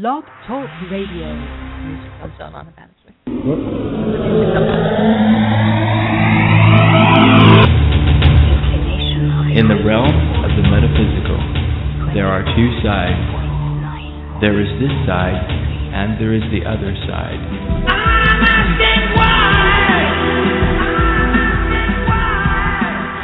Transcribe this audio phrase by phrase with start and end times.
[0.00, 1.28] Blog Talk Radio.
[1.84, 3.12] Music comes on automatically.
[9.60, 11.36] In the realm of the metaphysical,
[12.14, 13.20] there are two sides.
[14.40, 15.36] There is this side,
[15.92, 17.36] and there is the other side.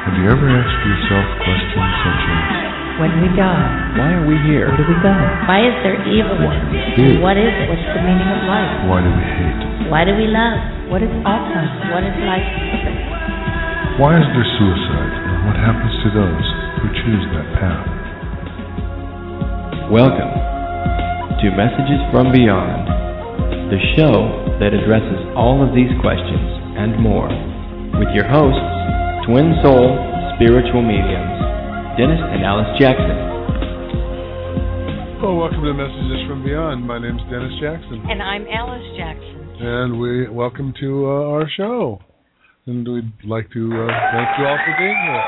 [0.05, 2.66] Have you ever asked yourself questions such as,
[2.97, 4.73] When we die, Why are we here?
[4.73, 5.13] where do we go?
[5.45, 6.41] Why is there evil?
[6.97, 7.21] Fear.
[7.21, 7.69] What is it?
[7.69, 8.73] What's the meaning of life?
[8.89, 9.61] why do we hate?
[9.93, 10.57] Why do we love?
[10.89, 11.93] What is Alzheimer's?
[11.93, 12.49] What is life?
[14.01, 15.13] Why is there suicide?
[15.29, 16.47] And what happens to those
[16.81, 17.85] who choose that path?
[19.93, 20.33] Welcome
[21.45, 22.89] to Messages from Beyond,
[23.69, 24.17] the show
[24.57, 26.49] that addresses all of these questions
[26.81, 27.29] and more,
[28.01, 28.65] with your hosts,
[29.29, 30.01] twin soul
[30.41, 31.45] spiritual mediums,
[31.97, 33.17] Dennis and Alice Jackson.
[35.23, 36.85] Well, welcome to Messages from Beyond.
[36.87, 39.57] My name is Dennis Jackson, And I'm Alice Jackson.
[39.61, 41.99] and we welcome to uh, our show.
[42.67, 45.25] And we'd like to uh, thank you all for being here.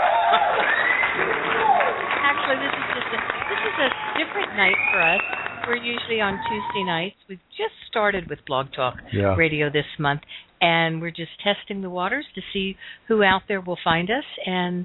[2.29, 5.23] Actually, this is just a this is a different night for us.
[5.67, 7.17] We're usually on Tuesday nights.
[7.29, 9.35] We've just started with Blog Talk Yeah.
[9.37, 10.21] Radio this month,
[10.61, 14.85] and we're just testing the waters to see who out there will find us, and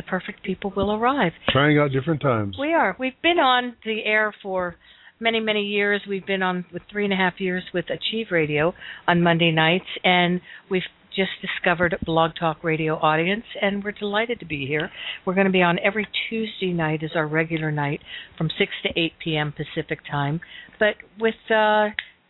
[0.00, 1.32] the perfect people will arrive.
[1.50, 2.56] Trying out different times.
[2.58, 2.96] We are.
[2.98, 4.76] We've been on the air for
[5.18, 6.00] many, many years.
[6.08, 8.72] We've been on with three and a half years with Achieve Radio
[9.06, 10.40] on Monday nights, and
[10.70, 10.82] we've
[11.14, 14.90] just discovered Blog Talk Radio audience, and we're delighted to be here.
[15.26, 18.00] We're going to be on every Tuesday night as our regular night
[18.38, 19.52] from 6 to 8 p.m.
[19.52, 20.40] Pacific time.
[20.78, 21.88] But with uh,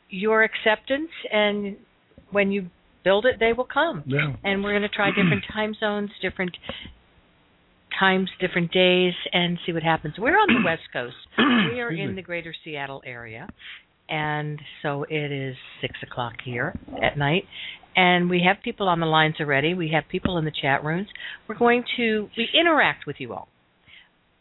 [0.08, 1.76] your acceptance and
[2.32, 2.70] when you
[3.04, 4.34] build it, they will come Yeah.
[4.44, 6.56] and we're going to try different time zones, different
[7.98, 10.14] times, different days, and see what happens.
[10.18, 11.16] We're on the West Coast.
[11.38, 13.48] We are in the greater Seattle area,
[14.08, 17.44] and so it is six o'clock here at night.
[17.96, 19.74] And we have people on the lines already.
[19.74, 21.08] We have people in the chat rooms.
[21.48, 23.48] We're going to we interact with you all.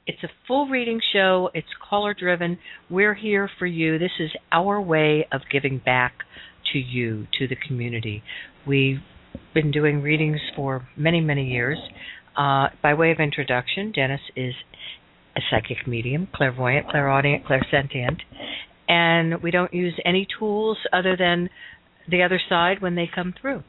[0.06, 1.50] It's a full reading show.
[1.54, 2.58] It's caller driven.
[2.90, 4.00] We're here for you.
[4.00, 6.14] This is our way of giving back
[6.74, 8.24] to you, to the community.
[8.66, 9.00] We've
[9.54, 11.78] been doing readings for many, many years.
[12.40, 14.54] Uh, by way of introduction, Dennis is
[15.36, 18.20] a psychic medium, clairvoyant, clairaudient, clairsentient,
[18.88, 21.50] and we don't use any tools other than
[22.10, 23.62] the other side when they come through.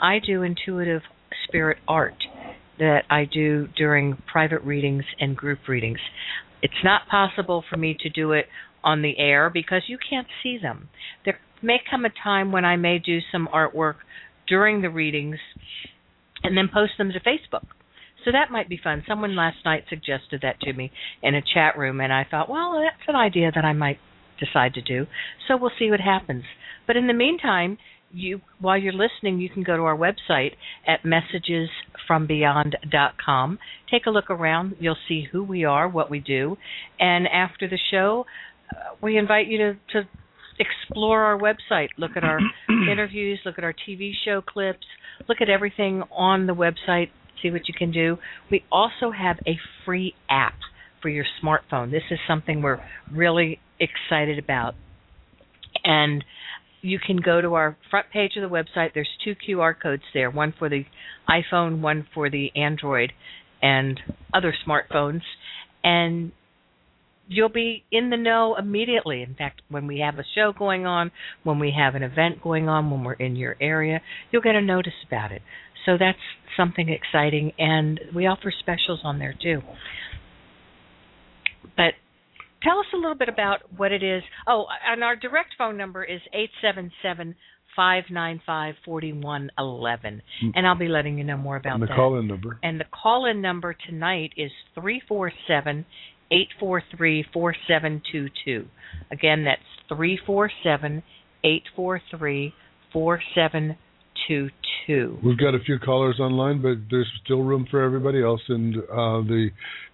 [0.00, 1.02] I do intuitive
[1.46, 2.14] spirit art
[2.78, 5.98] that I do during private readings and group readings.
[6.62, 8.46] It's not possible for me to do it
[8.82, 10.88] on the air because you can't see them.
[11.26, 13.96] There may come a time when I may do some artwork
[14.48, 15.36] during the readings
[16.42, 17.66] and then post them to Facebook.
[18.24, 19.04] So that might be fun.
[19.06, 20.90] Someone last night suggested that to me
[21.22, 23.98] in a chat room, and I thought, well, that's an idea that I might
[24.38, 25.06] decide to do.
[25.46, 26.44] So we'll see what happens.
[26.86, 27.78] But in the meantime,
[28.14, 30.52] you while you're listening, you can go to our website
[30.86, 33.58] at messagesfrombeyond.com.
[33.90, 34.76] Take a look around.
[34.78, 36.56] You'll see who we are, what we do,
[37.00, 38.26] and after the show,
[38.70, 40.08] uh, we invite you to, to
[40.58, 41.88] explore our website.
[41.98, 42.38] Look at our
[42.90, 43.38] interviews.
[43.44, 44.86] Look at our TV show clips.
[45.28, 47.10] Look at everything on the website.
[47.42, 48.18] See what you can do.
[48.50, 50.54] We also have a free app
[51.02, 51.90] for your smartphone.
[51.90, 52.80] This is something we're
[53.12, 54.74] really excited about.
[55.84, 56.24] And
[56.80, 58.90] you can go to our front page of the website.
[58.94, 60.84] There's two QR codes there, one for the
[61.28, 63.12] iPhone, one for the Android
[63.62, 63.98] and
[64.32, 65.22] other smartphones.
[65.82, 66.32] And
[67.26, 69.22] you'll be in the know immediately.
[69.22, 71.10] In fact, when we have a show going on,
[71.42, 74.60] when we have an event going on, when we're in your area, you'll get a
[74.60, 75.42] notice about it.
[75.86, 76.18] So that's
[76.56, 79.60] something exciting, and we offer specials on there too.
[81.76, 81.94] But
[82.62, 84.22] tell us a little bit about what it is.
[84.46, 87.34] Oh, and our direct phone number is eight seven seven
[87.76, 90.52] five nine five forty one eleven, mm.
[90.54, 91.74] and I'll be letting you know more about that.
[91.74, 91.96] And the that.
[91.96, 92.58] call-in number.
[92.62, 95.84] And the call in number tonight is 347
[96.30, 98.66] 843 4722.
[99.10, 101.02] Again, that's 347
[101.44, 102.54] 843
[102.92, 103.78] 4722.
[105.24, 108.40] We've got a few callers online, but there's still room for everybody else.
[108.48, 109.48] And uh, the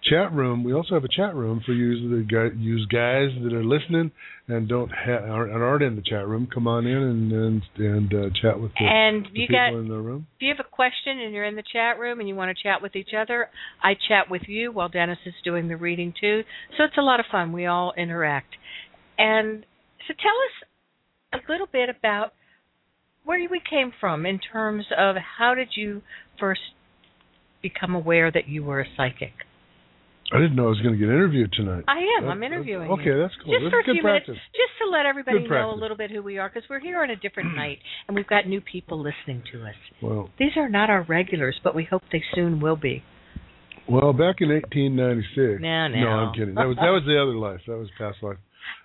[0.09, 3.63] chat room, we also have a chat room for you, the use guys that are
[3.63, 4.11] listening
[4.47, 6.47] and don't ha- aren't, aren't in the chat room.
[6.53, 9.79] Come on in and and, and uh, chat with the, And the you people got
[9.79, 10.27] in the room.
[10.35, 12.63] if you have a question and you're in the chat room and you want to
[12.63, 13.49] chat with each other,
[13.83, 16.41] I chat with you while Dennis is doing the reading too.
[16.77, 17.53] So it's a lot of fun.
[17.53, 18.55] We all interact.
[19.17, 19.65] And
[20.07, 22.33] so tell us a little bit about
[23.25, 26.01] where we came from in terms of how did you
[26.39, 26.61] first
[27.61, 29.33] become aware that you were a psychic?
[30.33, 31.83] I didn't know I was going to get interviewed tonight.
[31.89, 32.23] I am.
[32.23, 33.51] That- I'm interviewing Okay, that's cool.
[33.53, 34.27] Just That's for a good few practice.
[34.29, 35.77] minutes, just to let everybody Good know practice.
[35.77, 38.27] a little bit who we are, because we're here on a different night, and we've
[38.27, 39.75] got new people listening to us.
[40.01, 43.03] Well, These are not our regulars, but we hope they soon will be.
[43.89, 45.61] well, back in 1896.
[45.61, 45.99] No, no.
[45.99, 46.55] No, I'm kidding.
[46.55, 47.59] That was that was the other life.
[47.67, 48.37] That was past life.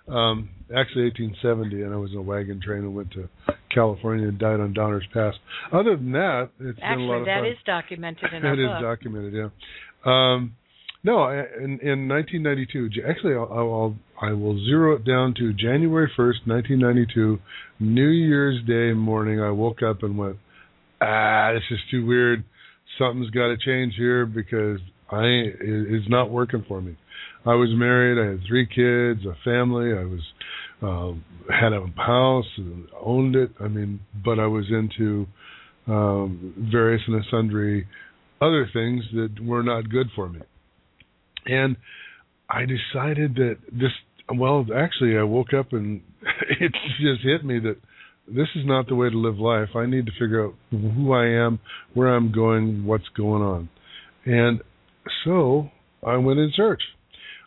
[0.07, 3.27] Um, actually, 1870, and I was in a wagon train and went to
[3.73, 5.33] California and died on Donner's Pass.
[5.73, 7.45] Other than that, it's been a lot Actually, of that fun.
[7.47, 8.81] is documented in our That is book.
[8.81, 9.49] documented, yeah.
[10.05, 10.55] Um,
[11.03, 16.09] no, I- in, in 1992, actually, I'll, I'll I will zero it down to January
[16.17, 17.39] 1st, 1992,
[17.79, 19.39] New Year's Day morning.
[19.41, 20.37] I woke up and went,
[21.01, 22.43] ah, this is too weird.
[22.97, 24.79] Something's got to change here because
[25.11, 26.97] I it, it's not working for me.
[27.47, 28.21] I was married.
[28.21, 29.93] I had three kids, a family.
[29.93, 30.21] I was
[30.81, 33.51] uh, had a house, and owned it.
[33.59, 35.25] I mean, but I was into
[35.87, 37.87] um, various and sundry
[38.41, 40.41] other things that were not good for me.
[41.45, 41.77] And
[42.49, 43.91] I decided that this,
[44.33, 46.01] well, actually, I woke up and
[46.59, 47.77] it just hit me that
[48.27, 49.69] this is not the way to live life.
[49.75, 51.59] I need to figure out who I am,
[51.93, 53.69] where I'm going, what's going on.
[54.25, 54.61] And
[55.23, 55.69] so
[56.05, 56.81] I went in search.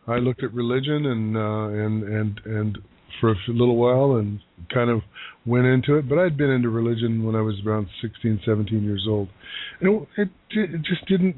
[0.06, 2.79] I looked at religion and uh, and and and
[3.20, 4.41] for a little while and
[4.73, 5.00] kind of
[5.47, 6.08] went into it.
[6.08, 9.29] But I'd been into religion when I was around 16, 17 years old,
[9.81, 11.37] and it it, just didn't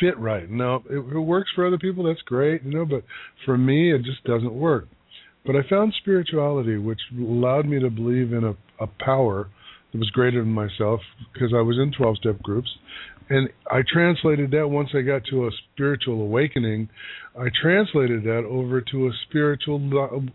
[0.00, 0.48] fit right.
[0.50, 2.84] Now it, it works for other people, that's great, you know.
[2.84, 3.04] But
[3.44, 4.86] for me, it just doesn't work.
[5.46, 9.48] But I found spirituality, which allowed me to believe in a, a power
[9.92, 11.00] that was greater than myself,
[11.32, 12.68] because I was in 12 step groups.
[13.30, 16.88] And I translated that once I got to a spiritual awakening,
[17.38, 19.78] I translated that over to a spiritual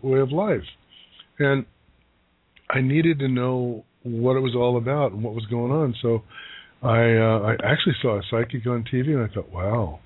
[0.02, 0.62] way of life.
[1.38, 1.66] And
[2.70, 5.94] I needed to know what it was all about and what was going on.
[6.02, 6.22] So
[6.82, 10.00] I uh, I actually saw a psychic on TV and I thought, wow.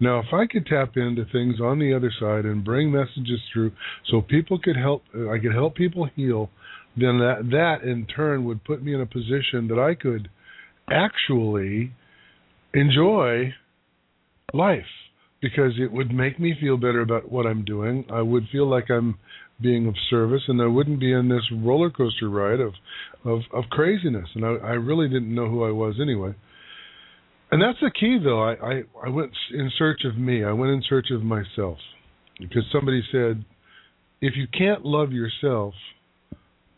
[0.00, 3.72] Now, if I could tap into things on the other side and bring messages through,
[4.10, 6.50] so people could help, I could help people heal,
[6.96, 10.28] then that that in turn would put me in a position that I could
[10.90, 11.92] actually
[12.74, 13.52] enjoy
[14.52, 14.84] life
[15.40, 18.04] because it would make me feel better about what I'm doing.
[18.10, 19.18] I would feel like I'm
[19.60, 22.72] being of service, and I wouldn't be in this roller coaster ride of
[23.24, 24.28] of, of craziness.
[24.34, 26.34] And I, I really didn't know who I was anyway.
[27.50, 28.42] And that's the key, though.
[28.42, 30.44] I, I I went in search of me.
[30.44, 31.78] I went in search of myself
[32.38, 33.44] because somebody said,
[34.20, 35.74] if you can't love yourself,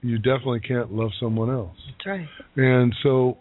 [0.03, 1.77] you definitely can't love someone else.
[1.87, 2.29] That's right.
[2.57, 3.39] And so,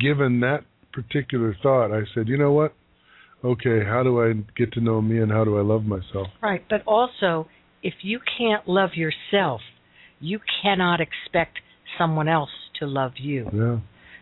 [0.00, 2.74] given that particular thought, I said, you know what?
[3.44, 6.26] Okay, how do I get to know me and how do I love myself?
[6.42, 6.62] Right.
[6.68, 7.48] But also,
[7.82, 9.60] if you can't love yourself,
[10.20, 11.58] you cannot expect
[11.98, 12.50] someone else
[12.80, 13.48] to love you.
[13.52, 13.78] Yeah.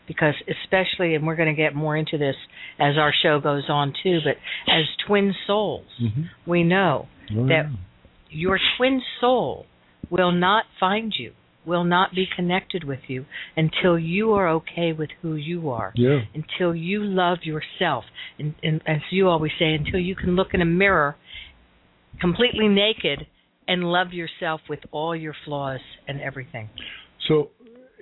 [0.07, 2.37] Because, especially, and we're going to get more into this
[2.79, 4.37] as our show goes on too, but
[4.73, 6.23] as twin souls, Mm-hmm.
[6.51, 7.67] we know Oh, that
[8.31, 9.67] your twin soul
[10.09, 11.33] will not find you,
[11.69, 13.27] will not be connected with you
[13.57, 15.93] until you are okay with who you are.
[15.95, 16.21] yeah.
[16.35, 18.05] until you love yourself
[18.39, 21.15] and, and as you always say until you can look in a mirror
[22.21, 23.27] completely naked
[23.69, 26.69] and love yourself with all your flaws and everything
[27.29, 27.51] So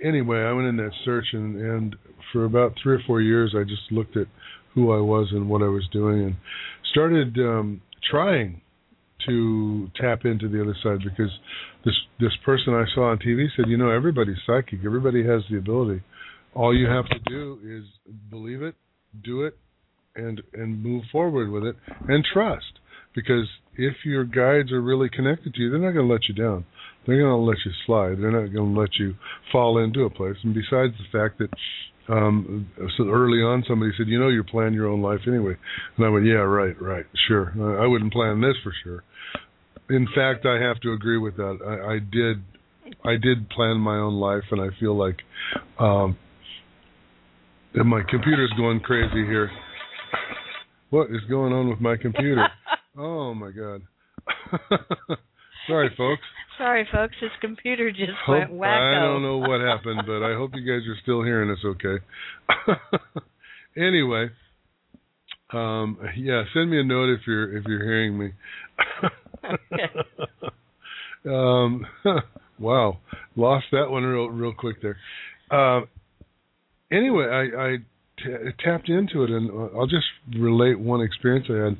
[0.02, 1.96] anyway, I went in that search and and
[2.32, 4.26] for about three or four years, I just looked at
[4.74, 6.36] who I was and what I was doing, and
[6.92, 7.80] started um,
[8.10, 8.60] trying
[9.26, 11.30] to tap into the other side because
[11.86, 15.56] this this person I saw on TV said, you know, everybody's psychic, everybody has the
[15.56, 16.02] ability.
[16.52, 17.84] All you have to do is
[18.28, 18.74] believe it,
[19.24, 19.56] do it,
[20.16, 21.76] and and move forward with it,
[22.08, 22.80] and trust.
[23.14, 26.34] Because if your guides are really connected to you, they're not going to let you
[26.34, 26.66] down.
[27.06, 28.20] They're going to let you slide.
[28.20, 29.14] They're not going to let you
[29.52, 30.36] fall into a place.
[30.42, 31.48] And besides the fact that
[32.08, 35.56] um so early on somebody said, "You know, you plan your own life anyway,"
[35.96, 37.52] and I went, "Yeah, right, right, sure.
[37.80, 39.02] I wouldn't plan this for sure."
[39.90, 41.58] In fact, I have to agree with that.
[41.64, 42.42] I, I did,
[43.04, 45.16] I did plan my own life, and I feel like,
[45.78, 46.16] um,
[47.74, 49.50] and my computer's going crazy here.
[50.90, 52.46] What is going on with my computer?
[52.98, 53.82] Oh my god.
[55.68, 56.22] Sorry, folks.
[56.56, 60.32] sorry folks his computer just Hope- went wacko I don't know what happened, but I
[60.34, 62.02] hope you guys are still hearing us okay.
[63.76, 64.30] anyway,
[65.52, 68.32] um, yeah, send me a note if you're if you're hearing me.
[71.26, 71.86] um,
[72.58, 72.98] wow,
[73.36, 74.96] lost that one real real quick there.
[75.50, 75.82] Uh,
[76.90, 77.76] anyway, I, I
[78.22, 80.06] t- tapped into it, and I'll just
[80.38, 81.76] relate one experience I had.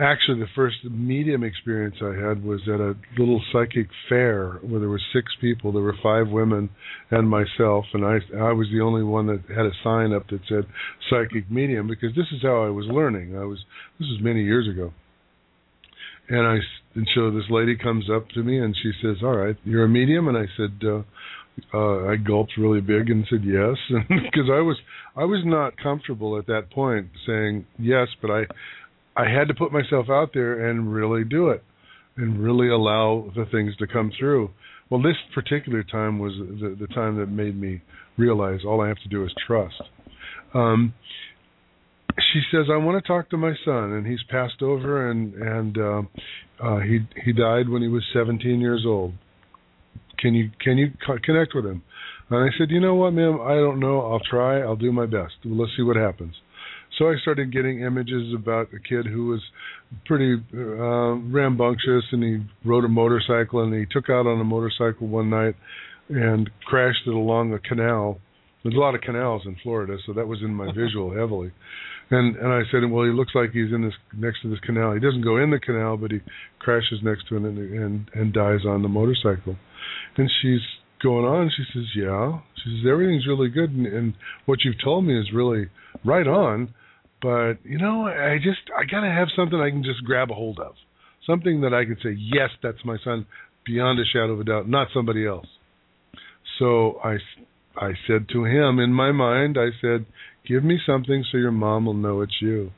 [0.00, 4.88] Actually, the first medium experience I had was at a little psychic fair where there
[4.88, 5.72] were six people.
[5.72, 6.70] There were five women
[7.10, 10.40] and myself, and I I was the only one that had a sign up that
[10.48, 10.66] said
[11.10, 13.36] psychic medium because this is how I was learning.
[13.36, 13.58] I was
[13.98, 14.92] this was many years ago,
[16.28, 16.58] and I
[16.94, 19.88] and so this lady comes up to me and she says, "All right, you're a
[19.88, 20.86] medium," and I said.
[20.86, 21.02] uh
[21.74, 23.76] uh, I gulped really big and said yes,
[24.08, 24.76] because I was
[25.16, 28.42] I was not comfortable at that point saying yes, but I
[29.16, 31.62] I had to put myself out there and really do it,
[32.16, 34.50] and really allow the things to come through.
[34.90, 37.82] Well, this particular time was the the time that made me
[38.16, 39.82] realize all I have to do is trust.
[40.54, 40.94] Um,
[42.32, 45.78] she says, "I want to talk to my son, and he's passed over, and and
[45.78, 46.02] uh,
[46.62, 49.14] uh, he he died when he was 17 years old."
[50.18, 51.82] Can you can you co- connect with him?
[52.30, 54.00] And I said, you know what, ma'am, I don't know.
[54.00, 54.60] I'll try.
[54.60, 55.34] I'll do my best.
[55.44, 56.34] Let's see what happens.
[56.98, 59.40] So I started getting images about a kid who was
[60.04, 65.06] pretty uh, rambunctious, and he rode a motorcycle, and he took out on a motorcycle
[65.06, 65.54] one night
[66.08, 68.18] and crashed it along a canal.
[68.62, 71.52] There's a lot of canals in Florida, so that was in my visual heavily.
[72.10, 74.92] And and I said, well, he looks like he's in this next to this canal.
[74.94, 76.20] He doesn't go in the canal, but he
[76.58, 79.56] crashes next to it and and, and dies on the motorcycle.
[80.16, 80.60] And she's
[81.02, 81.50] going on.
[81.54, 84.14] She says, "Yeah." She says, "Everything's really good, and, and
[84.46, 85.66] what you've told me is really
[86.04, 86.74] right on.
[87.20, 90.58] But you know, I just I gotta have something I can just grab a hold
[90.60, 90.74] of,
[91.26, 93.26] something that I can say, yes, that's my son,
[93.66, 95.46] beyond a shadow of a doubt, not somebody else."
[96.58, 97.18] So I
[97.78, 100.06] I said to him in my mind, I said,
[100.46, 102.72] "Give me something so your mom will know it's you."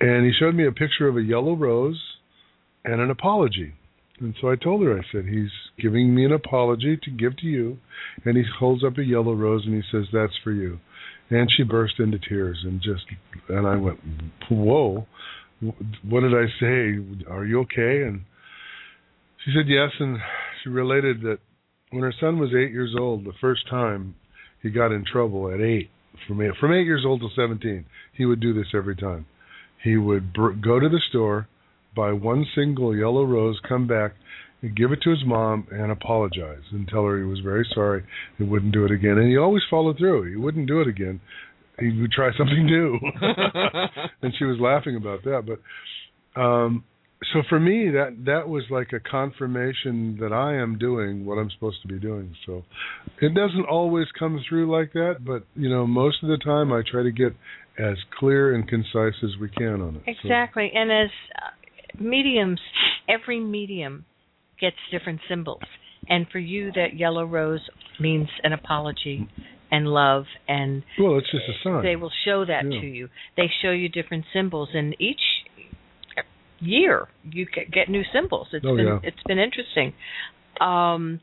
[0.00, 2.00] And he showed me a picture of a yellow rose
[2.84, 3.74] and an apology.
[4.20, 5.50] And so I told her, I said, he's
[5.80, 7.78] giving me an apology to give to you.
[8.24, 10.78] And he holds up a yellow rose and he says, that's for you.
[11.30, 13.04] And she burst into tears and just,
[13.48, 14.00] and I went,
[14.50, 15.06] whoa,
[15.60, 17.26] what did I say?
[17.28, 18.02] Are you okay?
[18.02, 18.22] And
[19.44, 19.90] she said yes.
[20.00, 20.18] And
[20.62, 21.38] she related that
[21.90, 24.14] when her son was eight years old, the first time
[24.62, 25.90] he got in trouble at eight,
[26.26, 27.84] from eight, from eight years old to 17,
[28.16, 29.26] he would do this every time.
[29.82, 31.48] He would br- go to the store,
[31.94, 34.12] buy one single yellow rose, come back,
[34.62, 38.04] and give it to his mom and apologize and tell her he was very sorry
[38.38, 39.18] and wouldn't do it again.
[39.18, 40.30] And he always followed through.
[40.30, 41.20] He wouldn't do it again.
[41.78, 42.98] He would try something new.
[44.22, 45.44] and she was laughing about that.
[45.46, 46.84] But um
[47.32, 51.50] so for me that that was like a confirmation that I am doing what I'm
[51.50, 52.34] supposed to be doing.
[52.46, 52.64] So
[53.20, 56.82] it doesn't always come through like that, but you know, most of the time I
[56.88, 57.34] try to get
[57.78, 60.02] as clear and concise as we can on it.
[60.04, 60.70] So- Exactly.
[60.74, 62.60] And as uh, mediums,
[63.08, 64.04] every medium
[64.60, 65.62] gets different symbols.
[66.08, 67.60] And for you, that yellow rose
[68.00, 69.28] means an apology
[69.70, 71.82] and love, and well, it's just a sign.
[71.82, 72.80] they will show that Yeah.
[72.80, 73.08] to you.
[73.36, 75.20] They show you different symbols, and each
[76.60, 78.48] year you get, get new symbols.
[78.52, 78.98] It's Oh, been yeah.
[79.02, 79.92] it's been interesting.
[80.60, 81.20] Um,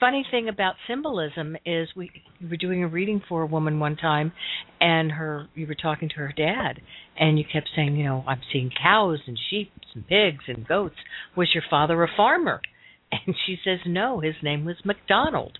[0.00, 2.10] funny thing about symbolism is we,
[2.40, 4.32] we were doing a reading for a woman one time
[4.80, 6.80] and her you were talking to her dad
[7.18, 10.94] and you kept saying you know i'm seeing cows and sheep and pigs and goats
[11.36, 12.60] was your father a farmer
[13.12, 15.58] and she says no his name was mcdonald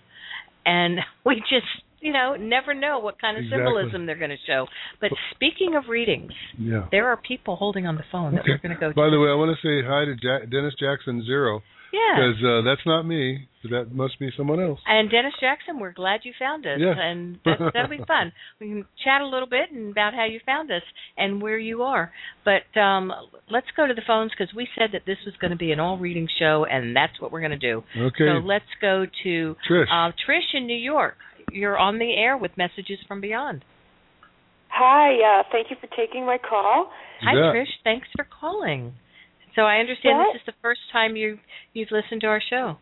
[0.65, 1.65] and we just
[2.01, 3.65] you know never know what kind of Exactly.
[3.65, 4.67] symbolism they're going to show
[5.01, 6.85] but speaking of readings yeah.
[6.91, 8.51] there are people holding on the phone that Okay.
[8.51, 10.49] we're going to go By to the way, I want to say hi to Jack,
[10.49, 13.47] Dennis Jackson Zero yeah because uh, that's not me.
[13.69, 14.79] That must be someone else.
[14.87, 16.93] And Dennis Jackson, we're glad you found us, Yeah.
[16.97, 18.31] and that, that'll be fun.
[18.61, 20.83] We can chat a little bit and about how you found us
[21.17, 22.11] and where you are.
[22.45, 23.11] But um,
[23.49, 25.79] let's go to the phones because we said that this was going to be an
[25.79, 27.83] all-reading show, and that's what we're going to do.
[27.97, 29.85] Okay, So let's go to Trish.
[29.91, 31.15] uh, Trish in New York.
[31.51, 33.63] You're on the air with Messages from Beyond.
[34.69, 36.91] Hi, uh, thank you for taking my call.
[37.21, 37.51] Hi, Yeah.
[37.53, 37.73] Trish.
[37.83, 38.93] Thanks for calling.
[39.55, 40.33] So I understand What?
[40.33, 41.39] this is the first time you
[41.73, 42.77] you've listened to our show.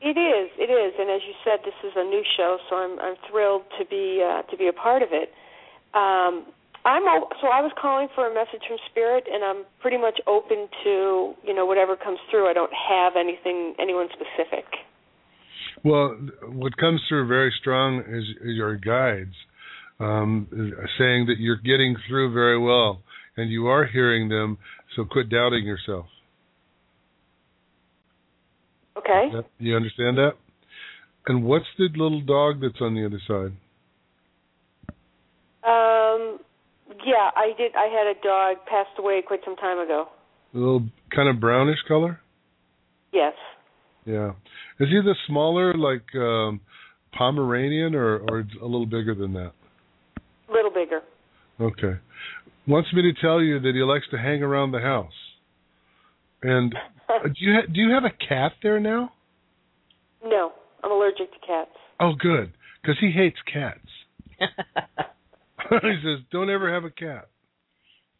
[0.00, 2.98] It is, it is, and as you said, this is a new show, so I'm
[3.00, 5.32] I'm thrilled to be uh, to be a part of it.
[5.94, 6.46] Um,
[6.84, 10.20] I'm o- so I was calling for a message from Spirit, and I'm pretty much
[10.26, 12.48] open to you know whatever comes through.
[12.48, 14.66] I don't have anything anyone specific.
[15.84, 16.16] Well,
[16.52, 19.34] what comes through very strong is, is your guides
[20.00, 20.48] um,
[20.98, 23.00] saying that you're getting through very well
[23.36, 24.58] and you are hearing them.
[24.96, 26.06] So quit doubting yourself.
[28.96, 29.28] Okay.
[29.58, 30.32] You understand that?
[31.26, 33.52] And what's the little dog that's on the other side?
[35.62, 36.40] Um,
[37.04, 37.72] yeah, I did.
[37.76, 40.08] I had a dog passed away quite some time ago.
[40.54, 40.82] A little
[41.14, 42.18] kind of brownish color.
[43.12, 43.34] Yes.
[44.08, 44.30] Yeah.
[44.80, 46.60] Is he the smaller, like um,
[47.12, 49.52] Pomeranian, or or a little bigger than that?
[50.48, 51.02] A little bigger.
[51.60, 52.00] Okay.
[52.66, 55.12] wants me to tell you that he likes to hang around the house.
[56.42, 56.70] And
[57.22, 59.12] do you ha- do you have a cat there now?
[60.24, 61.70] no, I'm allergic to cats.
[62.00, 63.78] Oh, good, because he hates cats.
[65.70, 67.28] he says, "Don't ever have a cat."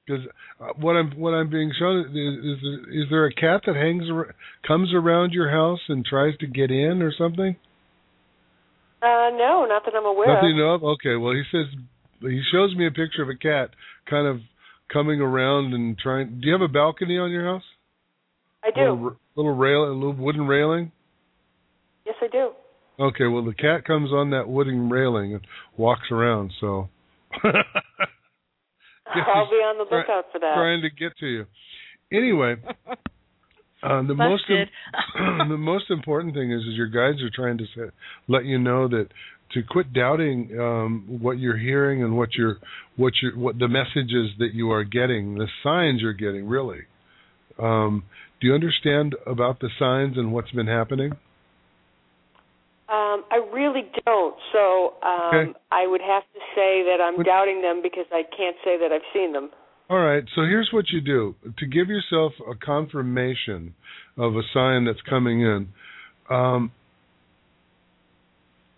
[0.08, 0.24] Because
[0.60, 4.04] uh, what I'm what I'm being shown is, is is there a cat that hangs
[4.66, 7.56] comes around your house and tries to get in or something?
[9.02, 10.56] Uh, no, not that I'm aware Nothing of.
[10.56, 10.84] you know of?
[10.84, 11.16] Okay.
[11.16, 11.66] Well, he says
[12.20, 13.70] he shows me a picture of a cat
[14.08, 14.40] kind of
[14.92, 16.40] coming around and trying.
[16.40, 17.62] Do you have a balcony on your house?
[18.64, 18.80] I do.
[18.80, 20.90] Little, little rail, a little wooden railing.
[22.06, 22.50] Yes, I do.
[22.98, 23.26] Okay.
[23.26, 25.42] Well, the cat comes on that wooden railing and
[25.76, 26.52] walks around.
[26.60, 26.88] So.
[29.14, 30.54] I'll be on the lookout for that.
[30.54, 31.46] Trying to get to you.
[32.12, 32.56] Anyway,
[33.82, 34.68] uh, the most Busted.
[35.48, 37.90] the most important thing is is your guides are trying to say,
[38.28, 39.08] let you know that
[39.52, 42.56] to quit doubting um, what you're hearing and what you're
[42.96, 46.46] what you what the messages that you are getting, the signs you're getting.
[46.46, 46.80] Really,
[47.58, 48.04] um,
[48.40, 51.12] do you understand about the signs and what's been happening?
[52.90, 54.34] Um, I really don't.
[54.52, 55.52] So um, Okay.
[55.70, 58.90] I would have to say that I'm Would- doubting them because I can't say that
[58.92, 59.50] I've seen them.
[59.90, 63.74] All right, so here's what you do to give yourself a confirmation
[64.18, 65.68] of a sign that's coming in.
[66.28, 66.72] Um,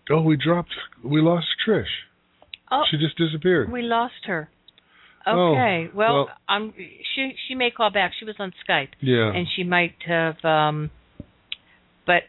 [0.09, 0.71] oh, we dropped,
[1.03, 1.83] we lost Trish.
[2.71, 3.71] oh, She just disappeared.
[3.71, 4.49] we lost her.
[5.25, 5.89] Oh, Okay.
[5.93, 6.73] well, well- um,
[7.13, 8.13] she she may call back.
[8.17, 9.31] She was on Skype, yeah.
[9.33, 10.43] and she might have.
[10.45, 10.89] um
[12.07, 12.23] But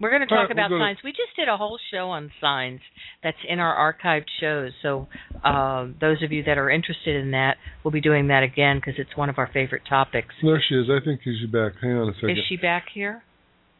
[0.00, 0.98] we're going to talk right, we'll about go to- signs.
[1.04, 2.80] We just did a whole show on signs.
[3.22, 4.72] That's in our archived shows.
[4.82, 5.08] So
[5.44, 8.94] um, those of you that are interested in that, we'll be doing that again because
[8.98, 10.34] it's one of our favorite topics.
[10.42, 10.86] there she is.
[10.90, 11.72] I think she's back.
[11.80, 12.30] Hang on a second.
[12.30, 13.22] Is she back here?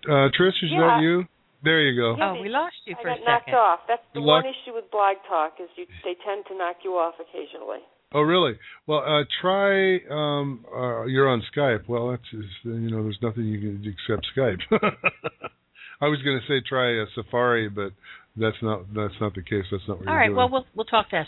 [0.09, 0.81] uh, Trish, is Yeah.
[0.81, 1.25] that you?
[1.65, 2.15] There you go.
[2.19, 3.55] Yeah, oh, we lost you I for a got knocked second.
[3.59, 3.81] off.
[3.89, 6.77] That's the You one lost- issue with Blog Talk is you they tend to knock
[6.85, 7.81] you off occasionally.
[8.13, 8.53] Oh, really?
[8.87, 9.97] Well, uh, try.
[10.11, 11.89] Um, uh, you're on Skype.
[11.89, 14.61] Well, that's is, you know, there's nothing you can except Skype.
[16.01, 17.93] I was going to say try a Safari, but
[18.37, 19.65] that's not that's not the case.
[19.71, 20.27] That's not what All right.
[20.27, 20.37] doing.
[20.37, 21.27] Well, we'll we'll talk this.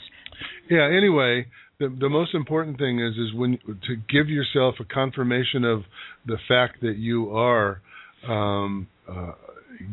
[0.71, 0.87] Yeah.
[0.87, 1.47] Anyway,
[1.79, 5.83] the the most important thing is is when to give yourself a confirmation of
[6.27, 7.81] the fact that you are
[8.29, 9.33] um, uh,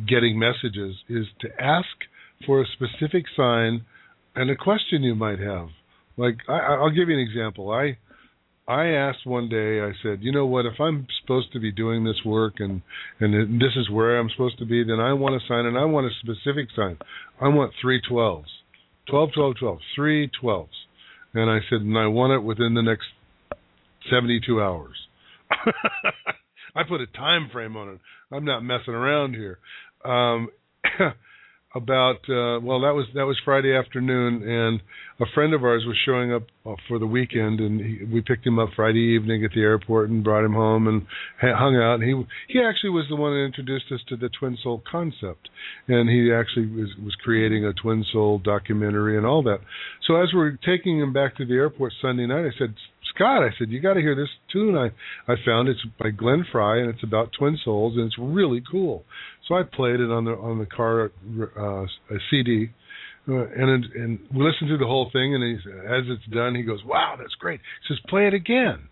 [0.07, 1.87] getting messages is to ask
[2.45, 3.85] for a specific sign
[4.35, 5.67] and a question you might have.
[6.17, 7.71] Like I, I'll give you an example.
[7.71, 7.97] I
[8.67, 9.81] I asked one day.
[9.81, 10.65] I said, you know what?
[10.65, 12.81] If I'm supposed to be doing this work and
[13.19, 15.85] and this is where I'm supposed to be, then I want a sign and I
[15.85, 16.97] want a specific sign.
[17.41, 18.47] I want three twelves,
[19.09, 20.73] twelve, twelve, twelve, three twelves.
[21.33, 23.05] And I said, and I want it within the next
[24.11, 24.95] 72 hours.
[26.75, 27.99] I put a time frame on it.
[28.31, 29.59] I'm not messing around here.
[30.05, 30.49] Um,
[31.75, 34.81] about uh, well, that was that was Friday afternoon, and
[35.19, 36.43] a friend of ours was showing up
[36.87, 40.23] for the weekend, and he, we picked him up Friday evening at the airport and
[40.23, 41.01] brought him home and
[41.41, 41.95] hung out.
[41.95, 45.49] And he he actually was the one that introduced us to the twin soul concept,
[45.87, 49.59] and he actually was was creating a twin soul documentary and all that.
[50.07, 52.75] So as we're taking him back to the airport Sunday night, I said,
[53.13, 54.77] Scott, I said you got to hear this tune.
[54.77, 54.87] I
[55.29, 59.03] I found it's by Glenn Frey, and it's about twin souls, and it's really cool.
[59.49, 61.11] So I played it on the on the car
[61.57, 62.69] uh, a CD,
[63.27, 65.33] uh, and and we listened to the whole thing.
[65.35, 68.89] And he, as it's done, he goes, "Wow, that's great." He says, "Play it again."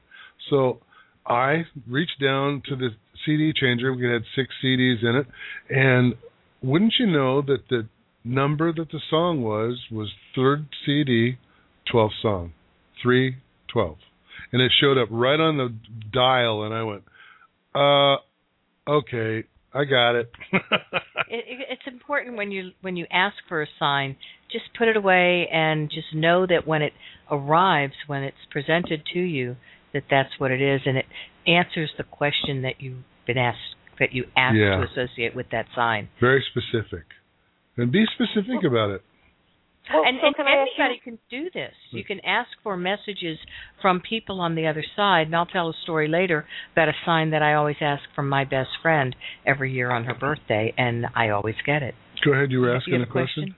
[0.50, 0.80] So
[1.26, 2.90] I reached down to the
[3.26, 3.94] CD changer.
[3.94, 5.28] We had six CDs in it,
[5.70, 6.16] and
[6.64, 7.88] wouldn't you know that the
[8.24, 11.38] number that the song was was third CD,
[11.92, 12.54] twelfth song,
[13.02, 13.38] three
[13.72, 13.98] twelve,
[14.54, 15.74] and it showed up right on the
[16.14, 17.04] dial, and I went,
[17.76, 18.18] "Uh,
[18.90, 20.30] okay." I got it.
[20.52, 20.62] it,
[21.30, 24.18] it, it's important when you when you ask for a sign,
[24.52, 26.94] just put it away and just know that when it
[27.30, 29.56] arrives, when it's presented to you,
[29.94, 31.06] that that's what it is, and it
[31.48, 33.58] answers the question that you've been asked
[34.00, 34.78] that you asked Yeah.
[34.78, 36.10] to associate with that sign.
[36.20, 37.06] Very specific.
[37.78, 39.02] And be specific about it.
[39.90, 41.74] Well, and so and can I you- anybody can do this.
[41.92, 43.38] You can ask for messages
[43.82, 47.32] from people on the other side, and I'll tell a story later about a sign
[47.32, 49.16] that I always ask from my best friend
[49.46, 51.96] every year on her birthday, and I always get it.
[52.24, 52.52] Go ahead.
[52.52, 53.56] You were asking have a question.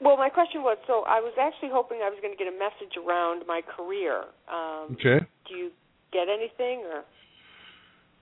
[0.00, 2.58] Well, my question was so I was actually hoping I was going to get a
[2.58, 4.24] message around my career.
[4.52, 5.24] Um, Okay.
[5.48, 5.70] Do you
[6.12, 7.04] get anything or?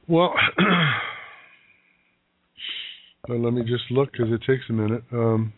[0.08, 0.34] Well,
[3.28, 5.04] well, let me just look because it takes a minute.
[5.12, 5.52] Um,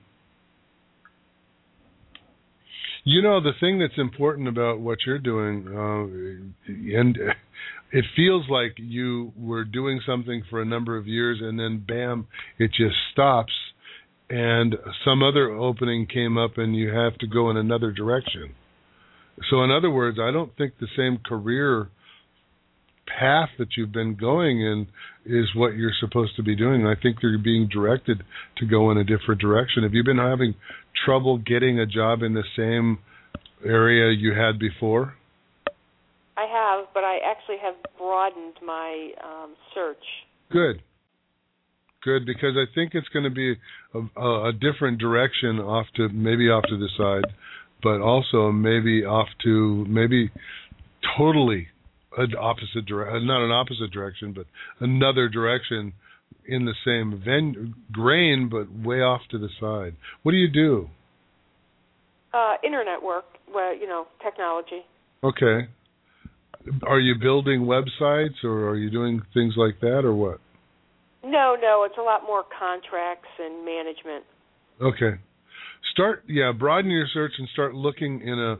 [3.04, 7.18] you know, the thing that's important about what you're doing, uh, and
[7.92, 12.26] it feels like you were doing something for a number of years, and then bam,
[12.58, 13.52] it just stops,
[14.30, 18.54] and some other opening came up, and you have to go in another direction.
[19.50, 21.88] So, in other words, I don't think the same career
[23.06, 24.86] path that you've been going in
[25.26, 26.86] is what you're supposed to be doing.
[26.86, 28.22] I think you're being directed
[28.58, 29.82] to go in a different direction.
[29.82, 30.54] Have you been having
[31.04, 32.98] trouble getting a job in the same
[33.64, 35.14] area you had before?
[36.36, 40.04] I have, but I actually have broadened my um, search.
[40.50, 40.82] Good.
[42.02, 43.54] Good, because I think it's going to be
[43.94, 47.32] a, a, a different direction off to maybe off to the side,
[47.82, 50.30] but also maybe off to maybe
[51.16, 51.68] totally
[52.16, 54.46] an opposite direction, not an opposite direction, but
[54.80, 55.92] another direction
[56.46, 59.96] in the same ven- grain, but way off to the side.
[60.22, 60.88] What do you do?
[62.34, 64.82] Uh, internet work, well, you know, technology.
[65.22, 65.68] Okay.
[66.86, 70.40] Are you building websites or are you doing things like that or what?
[71.24, 74.24] No, no, it's a lot more contracts and management.
[74.80, 75.20] Okay.
[75.92, 78.58] Start yeah, broaden your search and start looking in a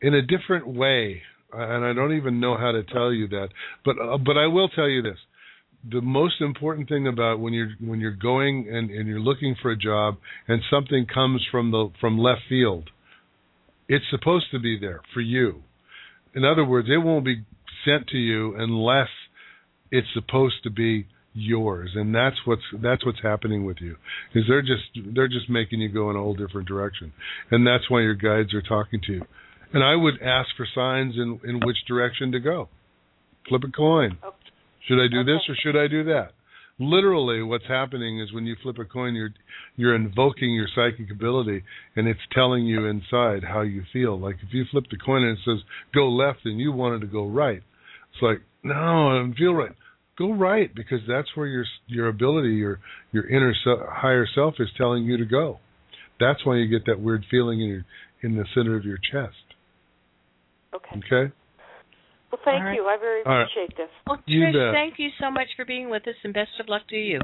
[0.06, 1.22] in a different way.
[1.52, 3.48] And I don't even know how to tell you that,
[3.84, 5.18] but uh, but I will tell you this:
[5.90, 9.70] the most important thing about when you're when you're going and, and you're looking for
[9.70, 12.90] a job and something comes from the from left field,
[13.88, 15.62] it's supposed to be there for you.
[16.34, 17.44] In other words, it won't be
[17.84, 19.08] sent to you unless
[19.90, 21.92] it's supposed to be yours.
[21.94, 23.96] And that's what's that's what's happening with you
[24.34, 27.12] is they're just they're just making you go in a whole different direction.
[27.50, 29.22] And that's why your guides are talking to you
[29.72, 32.68] and i would ask for signs in in which direction to go.
[33.48, 34.18] Flip a coin.
[34.24, 34.36] Okay.
[34.86, 36.32] should i do this or should i do that?
[36.80, 39.30] Literally what's happening is when you flip a coin you're
[39.76, 41.64] you're invoking your psychic ability
[41.96, 44.18] and it's telling you inside how you feel.
[44.18, 47.06] Like if you flip the coin and it says go left and you wanted to
[47.06, 47.62] go right
[48.12, 49.72] it's like no i don't feel right.
[50.18, 52.80] Go right because that's where your your ability your
[53.12, 53.54] your inner
[53.90, 55.58] higher self is telling you to go.
[56.18, 57.84] That's why you get that weird feeling in your
[58.22, 59.47] in the center of your chest
[60.74, 60.96] Okay.
[60.98, 61.32] okay
[62.30, 62.74] Well, thank All right.
[62.74, 62.84] you.
[62.86, 63.42] I very All right.
[63.42, 63.88] appreciate this.
[64.06, 64.74] Well, You Trish, bet.
[64.74, 67.20] thank you so much for being with us, and best of luck to you.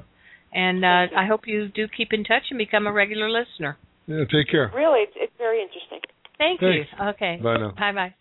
[0.53, 1.17] And uh, you.
[1.17, 3.77] I hope you do keep in touch and become a regular listener.
[4.07, 6.01] yeah take care Really, it's, it's very interesting.
[6.39, 6.89] Thank Thanks.
[6.99, 7.07] you.
[7.11, 7.39] Okay.
[7.43, 7.71] Bye now.
[7.79, 8.15] Bye bye.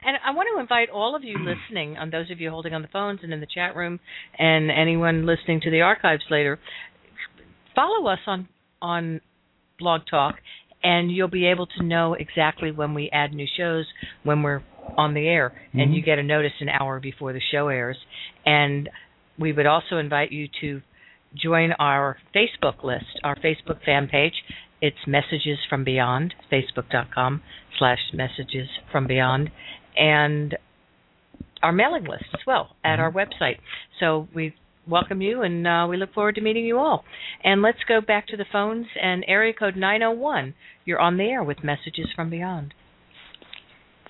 [0.00, 2.82] And I want to invite all of you listening, on those of you holding on
[2.82, 3.98] the phones and in the chat room,
[4.38, 6.58] and anyone listening to the archives later,
[7.74, 8.48] follow us on
[8.80, 9.20] on
[9.78, 10.36] Blog Talk,
[10.82, 13.86] and you'll be able to know exactly when we add new shows,
[14.22, 14.62] when we're
[14.96, 15.94] on the air, and Mhm.
[15.94, 17.98] you get a notice an hour before the show airs.
[18.46, 18.88] And
[19.38, 20.80] we would also invite you to
[21.34, 24.44] join our Facebook list, our Facebook fan page.
[24.80, 27.42] It's Messages from Beyond, facebook.com
[27.76, 29.50] slash Messages from Beyond,
[29.96, 30.56] and
[31.62, 33.58] our mailing list as well at our website.
[33.98, 34.54] So we
[34.88, 37.04] welcome you, and uh, we look forward to meeting you all.
[37.44, 40.54] And let's go back to the phones and area code 901.
[40.84, 42.74] You're on the air with Messages from Beyond.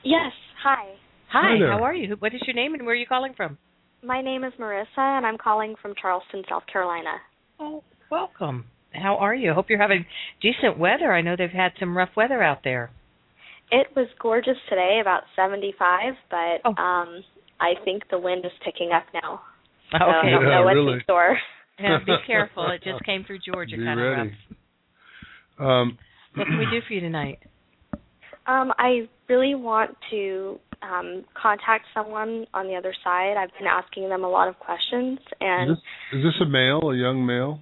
[0.04, 0.32] Yes.
[0.62, 0.94] Hi.
[1.30, 2.16] Hi, Hi how are you?
[2.18, 3.58] What is your name and where are you calling from?
[4.02, 7.16] My name is Marissa, and I'm calling from Charleston, South Carolina.
[7.58, 8.64] Oh, welcome.
[8.92, 9.52] How are you?
[9.52, 10.06] Hope you're having
[10.40, 11.12] decent weather.
[11.12, 12.90] I know they've had some rough weather out there.
[13.70, 16.74] It was gorgeous today, about 75, but Oh.
[16.82, 17.22] um
[17.60, 19.40] I think the wind is picking up now.
[19.92, 20.28] So Okay.
[20.28, 21.00] I don't Yeah, know what's really.
[21.02, 21.38] store.
[21.80, 22.68] Yeah, be careful.
[22.72, 24.36] It just came through Georgia Be kind of ready.
[25.60, 25.68] rough.
[25.68, 25.98] um
[26.34, 27.38] What can we do for you tonight?
[28.48, 33.34] Um, I really want to um, contact someone on the other side.
[33.36, 36.80] I've been asking them a lot of questions, and is this, is this a male
[36.90, 37.60] a young male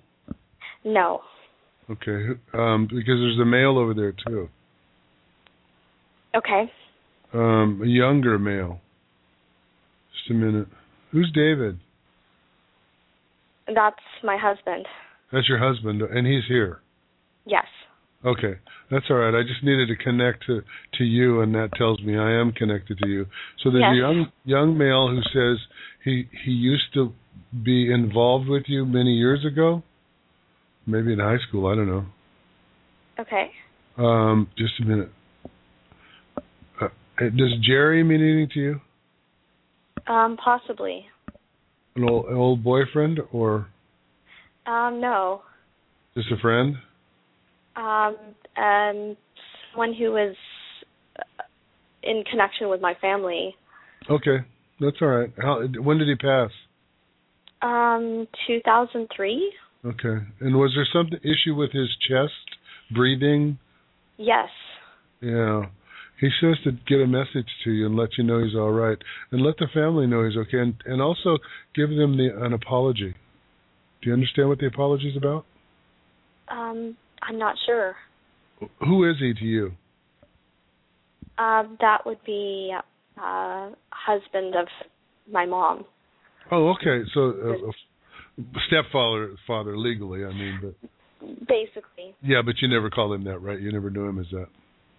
[0.85, 1.23] no,
[1.91, 4.49] okay um because there's a male over there too
[6.37, 6.71] okay.
[7.35, 8.81] um a younger male
[10.13, 10.69] just a minute
[11.11, 11.81] who's david
[13.75, 14.87] That's my husband.
[15.33, 16.81] That's your husband, and he's here.
[17.47, 17.67] Yes.
[18.25, 18.55] Okay,
[18.91, 19.39] that's all right.
[19.39, 20.63] I just needed to connect to
[20.99, 23.27] to you, and that tells me I am connected to you.
[23.63, 23.97] So there's a Yes.
[23.97, 25.59] young young male who says
[26.05, 27.13] he he used to
[27.63, 29.83] be involved with you many years ago,
[30.87, 31.67] maybe in high school.
[31.67, 32.07] I don't know.
[33.19, 33.51] Okay.
[33.99, 35.11] Um, just a minute.
[36.81, 38.81] Uh, does Jerry mean anything to you?
[40.13, 41.07] Um, possibly.
[41.97, 43.69] An old an old boyfriend or
[44.67, 45.43] Um, no.
[46.15, 46.77] just a friend?
[47.77, 48.17] Um,
[48.57, 49.17] and
[49.71, 50.35] someone who was
[51.19, 51.23] uh,
[52.03, 53.55] in connection with my family.
[54.11, 54.39] Okay,
[54.81, 55.31] that's all right.
[55.39, 56.51] How when did he pass?
[57.63, 59.53] Um, 2003.
[59.85, 60.25] Okay.
[60.41, 62.33] And was there some issue with his chest,
[62.95, 63.59] breathing?
[64.19, 64.49] Yes.
[65.21, 65.67] Yeah.
[66.21, 68.99] He says to get a message to you and let you know he's all right,
[69.31, 71.39] and let the family know he's okay, and, and also
[71.75, 73.15] give them the, an apology.
[74.03, 75.45] Do you understand what the apology is about?
[76.49, 77.97] Um, I'm not sure.
[78.81, 79.73] Who is he to you?
[81.39, 82.73] Um, that would be
[83.21, 84.69] uh, husband of
[85.31, 85.85] my mom.
[86.51, 87.07] Oh, okay.
[87.13, 90.25] So uh, uh, stepfather, father legally.
[90.25, 93.59] I mean, but Basically, yeah, but you never called him that, right?
[93.59, 94.47] You never knew him as that.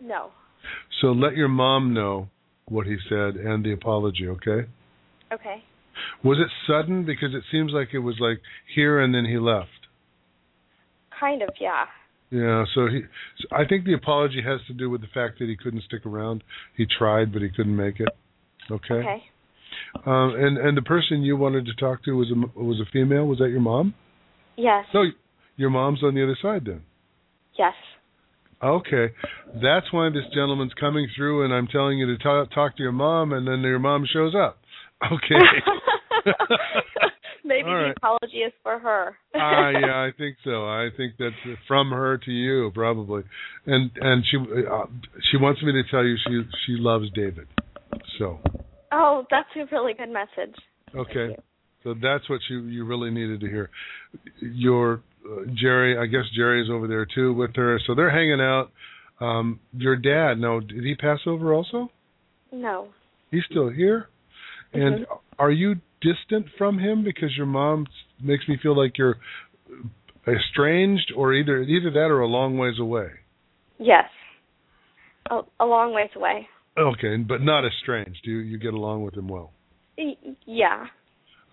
[0.02, 0.32] no.
[1.02, 2.30] So let your mom know
[2.68, 4.28] what he said and the apology.
[4.28, 4.68] Okay.
[5.32, 5.64] Okay.
[6.24, 7.06] Was it sudden?
[7.06, 8.40] Because it seems like it was like
[8.74, 9.70] here and then he left.
[11.20, 11.86] Kind of, yeah.
[12.30, 13.02] Yeah, so he.
[13.40, 16.06] So I think the apology has to do with the fact that he couldn't stick
[16.06, 16.44] around.
[16.76, 18.10] He tried, but he couldn't make it.
[18.70, 18.96] Okay.
[18.96, 19.24] Okay.
[20.06, 23.26] Um, and and the person you wanted to talk to was a was a female.
[23.26, 23.96] Was that your mom?
[24.58, 24.86] Yes.
[24.94, 25.04] No,
[25.56, 26.82] your mom's on the other side then.
[27.58, 27.74] Yes.
[28.63, 29.13] Okay,
[29.62, 32.91] that's why this gentleman's coming through, and I'm telling you to talk talk to your
[32.91, 34.60] mom, and then your mom shows up.
[35.12, 35.36] Okay.
[37.46, 39.15] Maybe the apology is for her.
[39.36, 40.65] Ah, yeah, I think so.
[40.65, 41.36] I think that's
[41.67, 43.24] from her to you, probably.
[43.65, 44.86] And and she uh,
[45.32, 47.48] she wants me to tell you she she loves David.
[48.20, 48.39] So
[48.91, 50.56] Oh, that's a really good message.
[50.96, 51.36] okay,
[51.84, 53.70] so that's what you you really needed to hear.
[54.41, 54.98] Your uh,
[55.54, 57.80] Jerry, I guess Jerry's over there too with her.
[57.86, 58.72] So they're hanging out.
[59.20, 61.90] Um, your dad, no, did he pass over also?
[62.52, 62.90] No.
[63.32, 64.10] He's still here.
[64.74, 65.06] And
[65.40, 67.88] are you distant from him because your mom
[68.22, 69.18] makes me feel like you're
[70.28, 73.08] estranged, or either either that or a long ways away?
[73.80, 74.06] Yes.
[75.30, 76.48] A, a long ways away.
[76.78, 78.20] Okay, but not estranged.
[78.24, 79.52] Do you you get along with him well.
[80.46, 80.86] Yeah.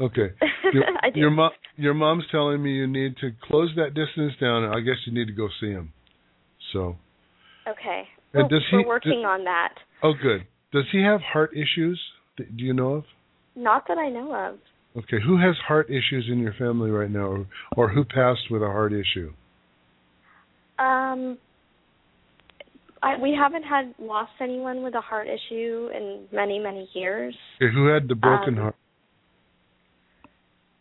[0.00, 0.33] Okay.
[0.72, 4.64] Your, your mom your mom's telling me you need to close that distance down.
[4.64, 5.92] and I guess you need to go see him.
[6.72, 6.96] So,
[7.68, 8.02] Okay.
[8.33, 9.74] And Well, does we're he- working do- on that.
[10.02, 10.46] oh good.
[10.72, 12.00] Does he have heart issues?
[12.38, 13.04] that- Do you know of?
[13.54, 14.59] Not that I know of.
[15.04, 18.62] Okay, who has heart issues in your family right now, or, or who passed with
[18.62, 19.33] a heart issue?
[20.78, 21.38] Um,
[23.02, 27.35] I, we haven't had lost anyone with a heart issue in many, many years.
[27.62, 28.76] Okay, who had the broken Um, heart?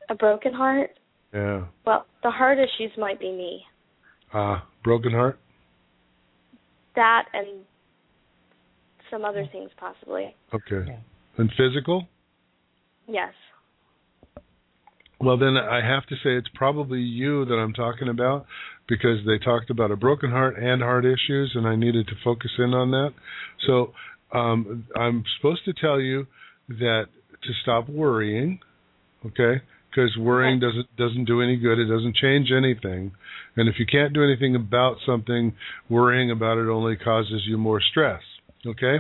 [0.10, 0.92] A broken heart?
[1.34, 1.66] Yeah.
[1.86, 3.62] Well, the heart issues might be me.
[4.34, 5.40] Ah, broken heart.
[6.96, 7.62] That and
[9.10, 10.36] some other things possibly.
[10.54, 10.88] Okay.
[10.88, 10.98] Yeah.
[11.38, 12.08] And physical?
[13.08, 13.34] Yes.
[15.20, 18.46] Well, then I have to say it's probably you that I'm talking about
[18.90, 22.52] because they talked about a broken heart and heart issues, and I needed to focus
[22.58, 23.14] in on that.
[23.66, 23.94] So
[24.38, 26.28] um, I'm supposed to tell you
[26.68, 27.06] that
[27.44, 28.60] to stop worrying,
[29.26, 29.62] okay?
[29.94, 31.78] Because worrying doesn't doesn't do any good.
[31.78, 33.12] It doesn't change anything,
[33.56, 35.54] and if you can't do anything about something,
[35.90, 38.22] worrying about it only causes you more stress.
[38.66, 38.98] Okay.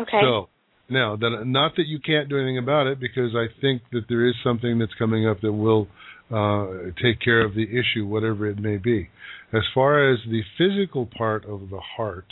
[0.00, 0.20] Okay.
[0.22, 0.48] So
[0.88, 4.26] now, that not that you can't do anything about it, because I think that there
[4.28, 5.88] is something that's coming up that will
[6.30, 9.08] uh, take care of the issue, whatever it may be.
[9.52, 12.26] As far as the physical part of the heart,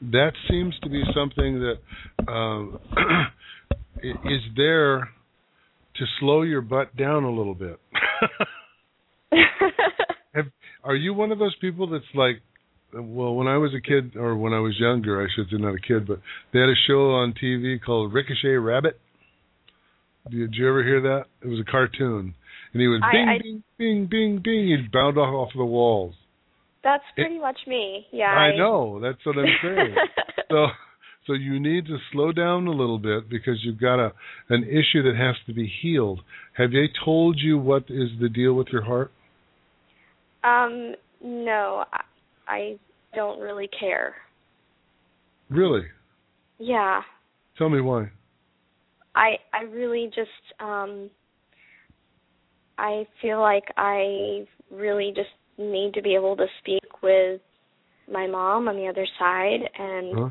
[0.00, 1.78] that seems to be something that
[2.28, 3.28] i-
[4.02, 5.08] is there
[5.98, 7.78] to slow your butt down a little bit.
[10.34, 10.46] Have,
[10.84, 12.40] are you one of those people that's like,
[12.92, 15.74] well, when I was a kid, or when I was younger, I should say not
[15.74, 16.20] a kid, but
[16.52, 18.98] they had a show on TV called Ricochet Rabbit.
[20.30, 21.24] Did you ever hear that?
[21.42, 22.34] It was a cartoon,
[22.72, 24.68] and he would I- bing, I- bing, bing, bing, bing.
[24.68, 26.14] He'd bound off off the walls.
[26.84, 28.06] That's pretty much me.
[28.12, 28.26] Yeah.
[28.26, 29.00] I know.
[29.02, 29.94] That's what I'm saying.
[30.50, 30.66] so,
[31.28, 34.12] so you need to slow down a little bit because you've got a
[34.48, 36.20] an issue that has to be healed.
[36.56, 39.12] Have they told you what is the deal with your heart?
[40.42, 42.00] um, no, I,
[42.46, 42.78] I
[43.14, 44.14] don't really care.
[45.50, 45.82] Really?
[46.58, 47.02] Yeah.
[47.58, 48.10] Tell me why.
[49.14, 51.10] I I really just um
[52.78, 57.40] I feel like I really just need to be able to speak with
[58.10, 60.30] my mom on the other side and Huh?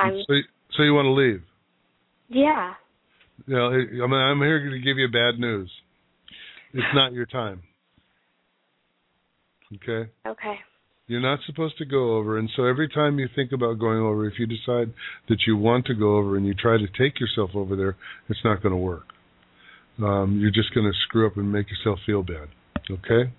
[0.00, 0.44] I'm So, you-
[0.76, 1.42] so you want to leave?
[2.28, 2.74] yeah.
[3.46, 5.70] You know, I mean, I'm here to give you bad news.
[6.74, 7.62] It's not your time.
[9.74, 10.10] Okay?
[10.26, 10.54] Okay.
[11.06, 14.26] You're not supposed to go over, and so every time you think about going over,
[14.28, 14.92] if you decide
[15.28, 17.96] that you want to go over and you try to take yourself over there,
[18.28, 19.06] it's not going to work.
[20.00, 22.48] Um, you're just going to screw up and make yourself feel bad.
[22.90, 23.32] Okay?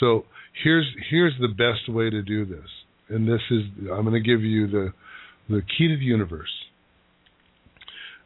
[0.00, 0.24] So
[0.64, 2.68] here's here's the best way to do this,
[3.10, 3.62] and this is
[3.92, 4.92] I'm going to give you the
[5.48, 6.50] the key to the universe.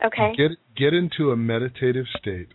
[0.04, 0.34] Okay.
[0.36, 2.48] Get get into a meditative state.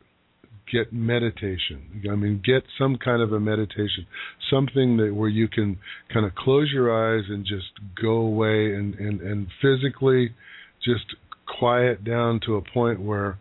[0.72, 2.02] Get meditation.
[2.12, 4.06] I mean, get some kind of a meditation,
[4.52, 5.78] something that where you can
[6.14, 10.32] kind of close your eyes and just go away and and and physically
[10.84, 11.16] just
[11.60, 13.38] quiet down to a point where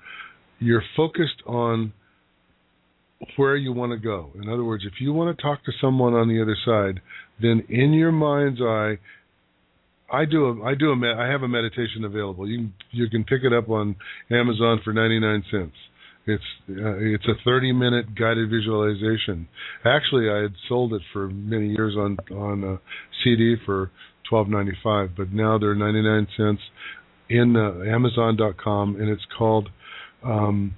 [0.60, 1.92] you're focused on
[3.36, 4.30] where you want to go.
[4.40, 7.00] In other words, if you want to talk to someone on the other side,
[7.40, 8.98] then in your mind's eye,
[10.12, 12.48] I do a I do a I have a meditation available.
[12.48, 13.96] You can, you can pick it up on
[14.30, 15.74] Amazon for 99 cents.
[16.26, 19.48] It's uh, it's a 30 minute guided visualization.
[19.84, 22.80] Actually, I had sold it for many years on on a
[23.22, 23.90] CD for
[24.32, 26.60] 12.95, but now they're 99 cents
[27.28, 29.68] in uh, Amazon.com, and it's called
[30.24, 30.74] um,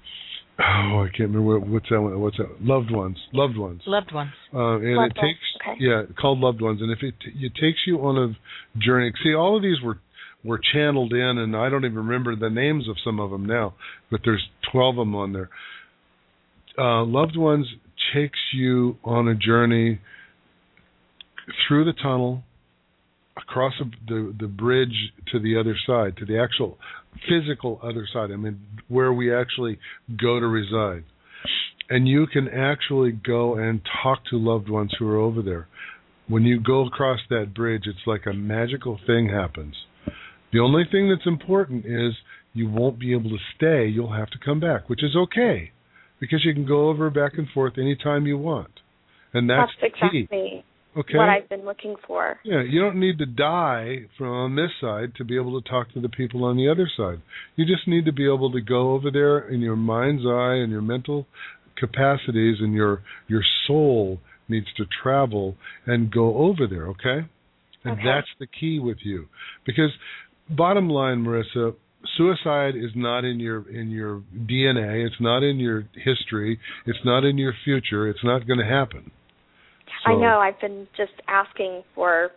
[0.59, 4.13] oh I can't remember what, what's that one, what's that loved ones loved ones Loved
[4.13, 4.31] ones.
[4.53, 5.79] uh, and Loved it takes okay.
[5.81, 6.81] yeah called loved ones.
[6.81, 9.99] And if it it takes you on a journey see all of these were
[10.45, 13.75] were channeled in and I don't even remember the names of some of them now
[14.11, 15.51] but there's 12 of them on there.
[16.79, 17.67] Uh, loved ones
[18.15, 20.01] takes you on a journey
[21.67, 22.43] through the tunnel
[23.37, 26.79] across the, the the bridge to the other side to the actual
[27.29, 29.79] physical other side i mean where we actually
[30.21, 31.05] go to reside
[31.91, 35.69] and you can actually go and talk to loved ones who are over there.
[36.29, 39.75] When you go across that bridge it's like a magical thing happens.
[40.53, 42.13] The only thing that's important is
[42.55, 43.87] you won't be able to stay.
[43.87, 45.73] You'll have to come back which is okay
[46.21, 48.81] because you can go over back and forth anytime you want.
[49.33, 50.65] And that's, That's exactly
[50.97, 51.17] okay?
[51.17, 52.39] what I've been looking for.
[52.45, 55.93] yeah, you don't need to die from on this side to be able to talk
[55.93, 57.21] to the people on the other side.
[57.57, 60.73] You just need to be able to go over there in your mind's eye and
[60.73, 61.27] your mental
[61.79, 67.29] capacities and your your soul needs to travel and go over there, okay?
[67.85, 68.05] And Okay.
[68.05, 69.29] that's the key with you.
[69.65, 69.91] Because
[70.51, 71.75] bottom line, Marissa,
[72.17, 77.25] suicide is not in your in your DNA, it's not in your history, it's not
[77.25, 79.11] in your future, it's not going to happen.
[80.07, 82.31] I know I've been just asking for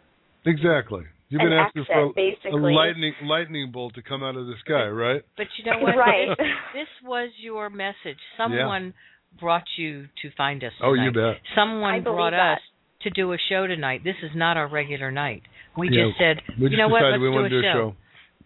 [0.45, 1.03] Exactly.
[1.29, 2.73] You've been asking exit, for a, basically.
[2.73, 5.21] a lightning lightning bolt to come out of the sky, right?
[5.37, 5.95] But you know what?
[5.95, 6.27] Right.
[6.37, 8.19] This, this was your message.
[8.37, 8.93] Someone
[9.39, 10.71] brought you to find us.
[10.83, 11.37] Oh, you bet.
[11.55, 12.53] Someone brought that.
[12.55, 12.59] us
[13.03, 14.01] to do a show tonight.
[14.03, 15.43] This is not our regular night.
[15.77, 16.99] We Yeah, just said, We just you know what?
[16.99, 17.89] decided Let's we do want a to do a show.
[17.91, 17.95] show.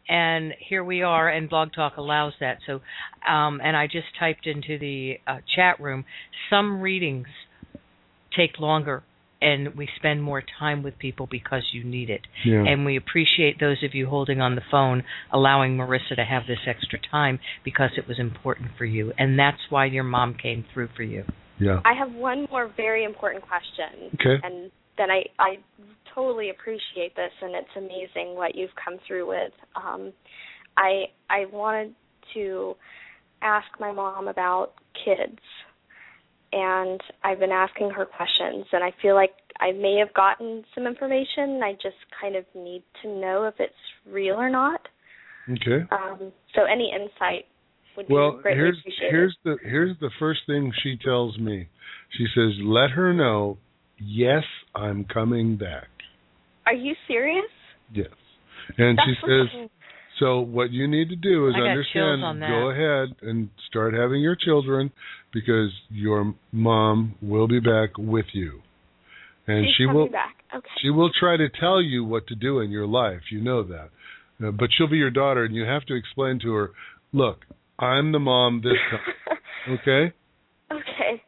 [0.08, 2.60] And here we are, and Blog Talk allows that.
[2.67, 2.82] So,
[3.28, 6.06] um, and I just typed into the uh, chat room.
[6.52, 7.28] Some readings
[8.38, 9.02] take longer,
[9.41, 12.21] and we spend more time with people because you need it.
[12.45, 12.63] Yeah.
[12.65, 16.60] And we appreciate those of you holding on the phone, allowing Marissa to have this
[16.67, 19.12] extra time because it was important for you.
[19.17, 21.24] And that's why your mom came through for you.
[21.60, 21.82] yeah.
[21.86, 24.12] I have one more very important question.
[24.15, 24.41] Okay.
[24.43, 25.58] And then I I
[26.13, 29.52] totally appreciate this and it's amazing what you've come through with.
[29.76, 30.13] Um
[30.78, 31.93] I I wanted
[32.34, 32.76] to
[33.41, 34.74] ask my mom about
[35.06, 35.39] kids.
[36.58, 40.88] And I've been asking her questions and I feel like I may have gotten some
[40.88, 41.60] information.
[41.62, 43.74] I just kind of need to know if it's
[44.10, 44.80] real or not.
[45.50, 45.84] Okay.
[45.91, 47.46] Um so any insight
[47.98, 49.12] would Well, be greatly here's appreciated.
[49.12, 51.68] here's the here's the first thing she tells me.
[52.18, 53.58] She says, "Let her know,
[54.00, 55.89] yes, I'm coming back."
[56.65, 57.52] Are you serious?
[57.94, 58.08] Yes.
[58.78, 59.70] And she says,
[60.20, 61.84] So what you need to do is understand.
[61.94, 62.50] chills on that.
[62.50, 64.91] Go ahead and start having your children
[65.36, 68.62] because your mom will be back with you,
[69.45, 70.38] and She's she will back.
[70.56, 70.65] Okay.
[70.82, 73.19] she will try to tell you what to do in your life.
[73.30, 73.89] You know that,
[74.41, 76.71] uh, but she'll be your daughter, and you have to explain to her,
[77.12, 77.39] look,
[77.78, 79.38] I'm the mom this time.
[79.67, 80.13] Okay,
[80.71, 81.24] okay.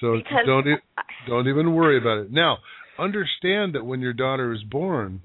[0.00, 0.82] so Because don't e-
[1.28, 2.32] don't even worry about it.
[2.32, 2.58] Now,
[2.98, 5.20] understand that when your daughter is born,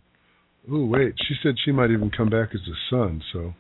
[0.72, 3.24] ooh, wait, she said she might even come back as a son.
[3.34, 3.56] So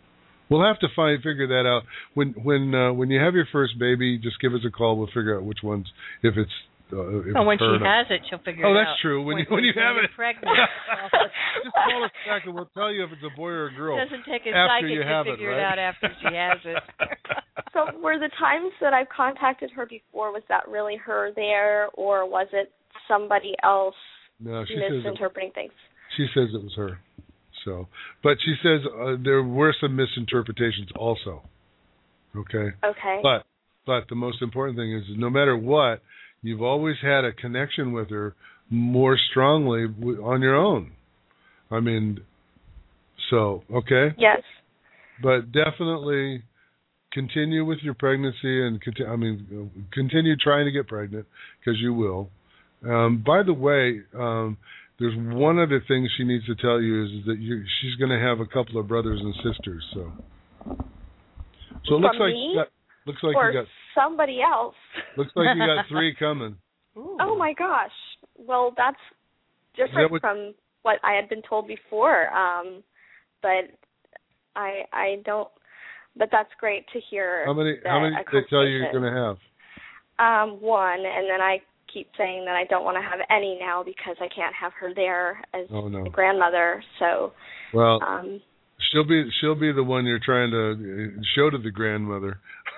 [0.50, 1.84] we'll have to find figure that out
[2.14, 4.18] when when uh, when you have your first baby.
[4.18, 4.98] Just give us a call.
[4.98, 5.88] We'll figure out which ones
[6.24, 6.52] if it's.
[6.92, 9.22] Uh, if Oh, when she or has it, she'll figure Oh, it that's true.
[9.22, 10.50] When you when you have you're it, pregnant,
[11.64, 13.96] just call us back and we'll tell you if it's a boy or a girl.
[13.98, 15.60] it doesn't take a psychic to have it, figure right?
[15.60, 16.82] it out after she has it.
[17.74, 22.28] so were the times that I've contacted her before was that really her there or
[22.28, 22.72] was it
[23.08, 23.94] somebody else
[24.40, 25.72] No, she says it, misinterpreting things?
[26.18, 26.98] she says it was her.
[27.66, 27.88] So,
[28.24, 31.44] but she says uh, there were some misinterpretations also.
[32.36, 32.70] Okay.
[32.84, 33.20] Okay.
[33.22, 33.46] But
[33.86, 36.02] but the most important thing is no matter what,
[36.42, 38.36] you've always had a connection with her
[38.70, 39.86] more strongly
[40.24, 40.92] on your own.
[41.72, 42.20] I mean,
[43.30, 44.42] so okay, yes.
[45.22, 46.44] but definitely
[47.12, 51.26] continue with your pregnancy and I mean continue trying to get pregnant
[51.60, 52.30] because you will.
[52.88, 54.58] Um, by the way, um,
[55.00, 58.20] there's one other thing she needs to tell you is that you, she's going to
[58.20, 59.84] have a couple of brothers and sisters.
[59.94, 60.12] So,
[61.86, 62.52] so it looks From like me?
[62.54, 62.68] you got,
[63.06, 64.76] looks like or you got somebody else.
[65.18, 66.56] Looks like you got three coming.
[66.96, 67.92] Oh my gosh.
[68.38, 68.98] Well, that's
[69.76, 72.30] different that what- from what I had been told before.
[72.34, 72.84] Um,
[73.42, 73.72] but
[74.56, 75.48] I I don't.
[76.18, 77.44] But that's great to hear.
[77.46, 77.78] How many?
[77.86, 79.38] How many did they tell you you're going to have?
[80.20, 81.62] Um, one, and then I
[81.94, 84.94] keep saying that I don't want to have any now because I can't have her
[84.94, 86.06] there as Oh no.
[86.06, 86.84] a grandmother.
[87.00, 87.34] So,
[87.74, 88.42] Well, um,
[88.92, 92.40] she'll be she'll be the one you're trying to uh, show to the grandmother.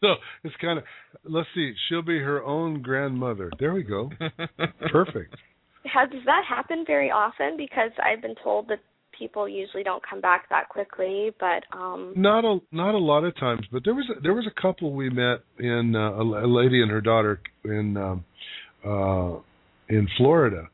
[0.00, 0.84] so it's kind of
[1.24, 1.72] let's see.
[1.88, 3.50] She'll be her own grandmother.
[3.58, 4.10] There we go.
[4.92, 5.34] Perfect.
[5.86, 7.56] How does that happen very often?
[7.56, 8.80] Because I've been told that
[9.18, 13.36] people usually don't come back that quickly, but um Not a not a lot of
[13.36, 16.48] times, but there was a, there was a couple we met in uh, a, a
[16.48, 18.24] lady and her daughter in um,
[18.84, 19.38] uh,
[19.88, 20.68] in Florida,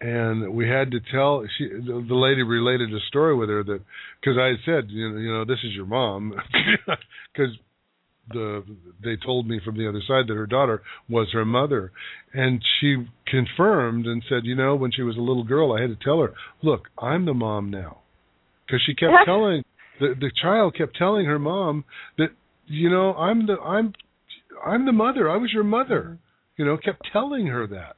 [0.00, 3.80] and we had to tell she the, the lady related a story with her that
[4.20, 6.34] because I had said you know, you know this is your mom
[7.32, 7.56] because
[8.30, 8.64] the
[9.02, 11.92] they told me from the other side that her daughter was her mother.
[12.32, 15.90] And she confirmed and said you know when she was a little girl I had
[15.90, 17.98] to tell her look I'm the mom now.
[18.66, 19.64] Because she kept telling
[20.00, 21.84] the the child kept telling her mom
[22.16, 22.28] that
[22.66, 23.92] you know I'm the I'm
[24.64, 25.30] I'm the mother.
[25.30, 26.02] I was your mother.
[26.02, 26.14] Mm-hmm.
[26.56, 27.96] You know kept telling her that.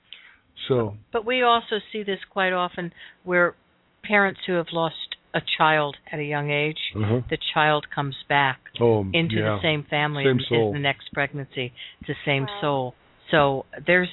[0.68, 2.92] So But we also see this quite often
[3.24, 3.54] where
[4.02, 7.20] parents who have lost a child at a young age, uh-huh.
[7.30, 9.56] the child comes back oh into yeah.
[9.56, 10.66] the same family Same in, soul.
[10.68, 11.72] in the next pregnancy.
[12.00, 12.58] It's the same Wow.
[12.60, 12.94] soul.
[13.30, 14.08] So there's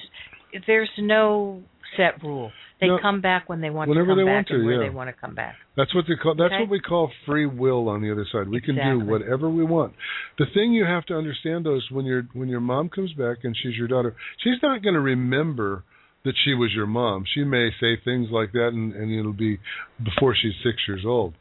[0.66, 1.62] there's no
[1.96, 2.52] set rule.
[2.80, 2.98] They No.
[3.00, 4.88] come back when they want Whenever to come they back want to, and where yeah.
[4.88, 5.56] they want to come back.
[5.76, 6.36] That's what they call.
[6.36, 6.60] That's Okay.
[6.62, 8.48] what we call free will on the other side.
[8.48, 9.94] We can do whatever we want.
[10.38, 13.38] The thing you have to understand though is when your when your mom comes back
[13.42, 15.82] and she's your daughter, she's not going to remember
[16.28, 17.24] that she was your mom.
[17.34, 19.58] She may say things like that, and, and it'll be
[20.04, 21.32] before she's six years old.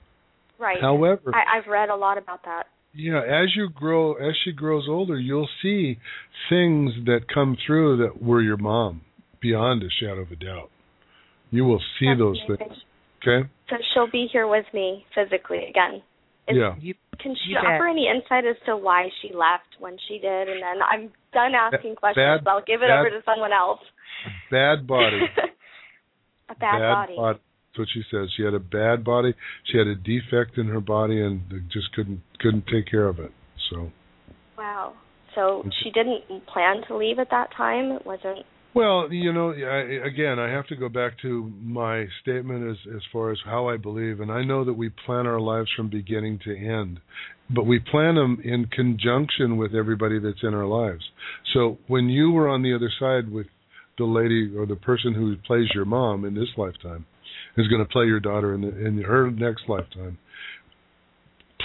[0.58, 0.80] right.
[0.82, 2.64] However, I, I've read a lot about that.
[2.94, 6.00] yeah, as you grow, as she grows older, you'll see
[6.50, 9.02] things that come through that were your mom,
[9.42, 10.70] beyond a shadow of a doubt.
[11.52, 12.68] You will see That's those amazing.
[12.68, 12.80] things.
[13.22, 13.50] Okay.
[13.70, 16.02] So she'll be here with me physically again.
[16.48, 16.76] Is, yeah.
[16.80, 17.66] You Can she You bet.
[17.76, 20.48] offer any insight as to why she left when she did?
[20.48, 22.42] And then I'm done asking questions.
[22.44, 23.80] bad- I'll give it bad- over to someone else.
[24.52, 25.22] Bad body.
[26.50, 27.16] a bad, body.
[27.20, 27.40] That's
[27.78, 28.30] what she says.
[28.36, 29.34] She had a bad body.
[29.72, 31.42] She had a defect in her body, and
[31.72, 33.32] just couldn't couldn't take care of it.
[33.70, 33.92] So,
[34.58, 34.94] Wow.
[35.36, 37.92] So she didn't plan to leave at that time.
[37.92, 38.40] It wasn't.
[38.74, 43.02] well, you know, I, again, I have to go back to my statement as as
[43.14, 46.40] far as how I believe, and I know that we plan our lives from beginning
[46.46, 47.00] to end,
[47.52, 51.04] but we plan them in conjunction with everybody that's in our lives.
[51.54, 53.48] So when you were on the other side with
[53.98, 57.06] the lady or the person who plays your mom in this lifetime
[57.58, 60.18] is going to play your daughter in the, in her next lifetime.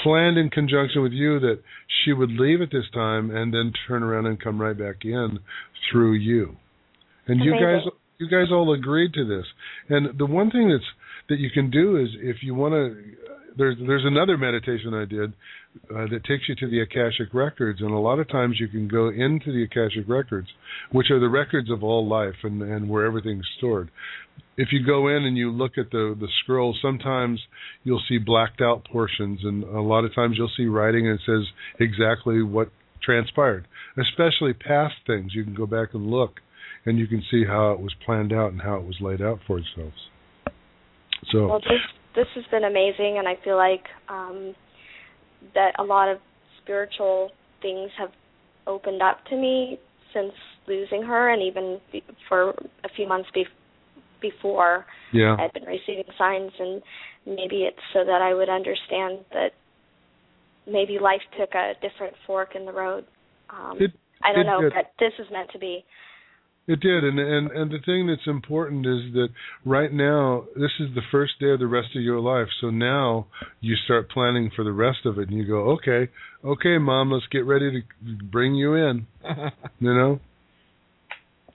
[0.02, 1.60] Planned in conjunction with you that
[2.04, 5.38] she would leave at this time and then turn around and come right back in
[5.90, 6.56] through you.
[7.26, 7.82] And you guys
[8.18, 9.44] you guys all agreed to this.
[9.88, 10.84] And the one thing that's
[11.28, 12.96] that you can do is if you want to
[13.56, 15.32] there's there's another meditation I did
[15.90, 18.88] uh, that takes you to the Akashic records and a lot of times you can
[18.88, 20.48] go into the Akashic records
[20.90, 23.90] which are the records of all life and and where everything's stored.
[24.56, 27.40] If you go in and you look at the the scroll sometimes
[27.84, 31.22] you'll see blacked out portions and a lot of times you'll see writing and it
[31.26, 31.46] says
[31.80, 32.70] exactly what
[33.02, 33.66] transpired,
[33.98, 35.32] especially past things.
[35.34, 36.40] You can go back and look
[36.84, 39.40] and you can see how it was planned out and how it was laid out
[39.46, 39.92] for itself.
[41.30, 41.48] So
[42.14, 44.54] this has been amazing, and I feel like um,
[45.54, 46.18] that a lot of
[46.62, 48.10] spiritual things have
[48.66, 49.78] opened up to me
[50.12, 50.32] since
[50.68, 52.50] losing her, and even be, for
[52.84, 53.44] a few months be,
[54.20, 56.82] before yeah, I'd been receiving signs, and
[57.26, 59.50] maybe it's so that I would understand that
[60.66, 63.04] maybe life took a different fork in the road.
[63.50, 63.78] Um,
[64.24, 65.84] I don't know, but this is meant to be.
[66.68, 69.28] It did, and and and the thing that's important is that
[69.64, 72.46] right now this is the first day of the rest of your life.
[72.60, 73.26] So now
[73.60, 76.08] you start planning for the rest of it, and you go, okay,
[76.44, 79.06] okay, mom, let's get ready to bring you in,
[79.80, 80.20] you know,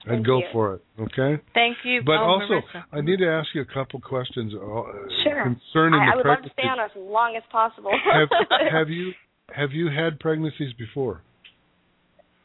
[0.04, 0.44] and Thank go you.
[0.52, 1.42] for it, okay.
[1.54, 2.02] Thank you.
[2.04, 2.84] But also, Marissa.
[2.92, 4.82] I need to ask you a couple questions uh,
[5.24, 5.42] Sure.
[5.42, 7.92] concerning I, I would love to stay on as long as possible.
[8.12, 8.28] have
[8.70, 9.12] have you
[9.54, 11.22] have you had pregnancies before?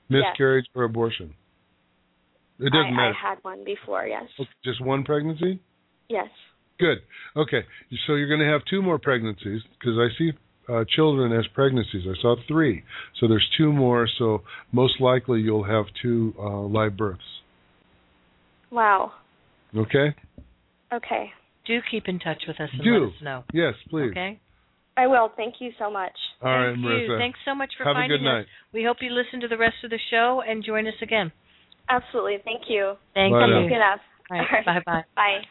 [0.10, 1.34] Miscarriage or abortion?
[2.60, 3.16] It doesn't I, matter.
[3.24, 4.24] I had one before, yes.
[4.40, 5.60] Okay, Just one pregnancy?
[6.10, 6.28] Yes.
[6.80, 7.00] Good.
[7.36, 7.66] Okay.
[8.08, 10.32] So you're going to have two more pregnancies because I see
[10.70, 12.04] uh, children as pregnancies.
[12.08, 12.84] I saw three.
[13.20, 14.08] So there's two more.
[14.20, 14.42] So
[14.72, 17.22] most likely you'll have two uh, live births.
[18.72, 19.12] Wow.
[19.76, 20.16] Okay?
[20.94, 21.32] Okay.
[21.66, 22.94] do keep in touch with us and Do.
[22.94, 23.44] let us know.
[23.54, 24.12] Yes, please.
[24.12, 24.40] Okay.
[24.96, 25.32] I will.
[25.36, 26.12] Thank you so much.
[26.42, 26.86] All right, Thank you.
[26.86, 27.18] Marissa.
[27.20, 28.42] Thanks so much for Have a finding good night.
[28.42, 28.46] us.
[28.74, 31.32] We hope you listen to the rest of the show and join us again.
[31.90, 32.38] Absolutely.
[32.44, 32.94] Thank you.
[33.14, 33.54] Thank Bye you.
[33.54, 33.60] now.
[33.60, 34.00] Thank you enough.
[34.32, 34.66] All right.
[34.66, 35.04] Bye bye.
[35.16, 35.42] Bye.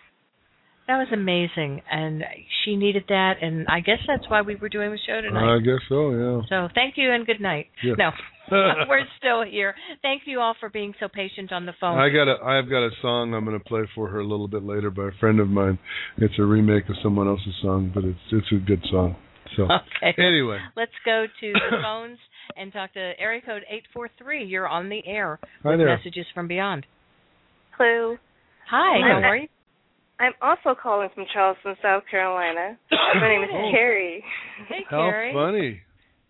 [0.89, 2.25] That was amazing, and
[2.65, 5.55] she needed that, and I guess that's why we were doing the show tonight.
[5.55, 6.41] I guess so, yeah.
[6.49, 7.67] so thank you and good night.
[7.85, 7.95] Yes.
[7.99, 8.11] No.
[8.89, 9.75] We're still here.
[10.03, 11.99] Thank you all for being so patient on the phone.
[11.99, 14.49] I got a I've got a song I'm going to play for her a little
[14.49, 15.79] bit later by a friend of mine.
[16.19, 19.17] It's a remake of someone else's song, but it's it's a good song.
[19.57, 20.15] So okay.
[20.19, 22.19] anyway, let's go to the phones
[22.57, 24.45] and talk to area code 843.
[24.45, 25.97] You're on the air Hi with there.
[25.97, 26.87] messages from beyond.
[27.77, 28.17] Hello.
[28.71, 29.21] Hi, Hi.
[29.23, 29.49] how are you?
[30.21, 32.79] I'm also calling from Charleston, South Carolina.
[32.91, 33.71] My name is Oh.
[33.73, 34.23] Carrie.
[34.69, 35.33] Hey, how Carrie.
[35.35, 35.81] funny.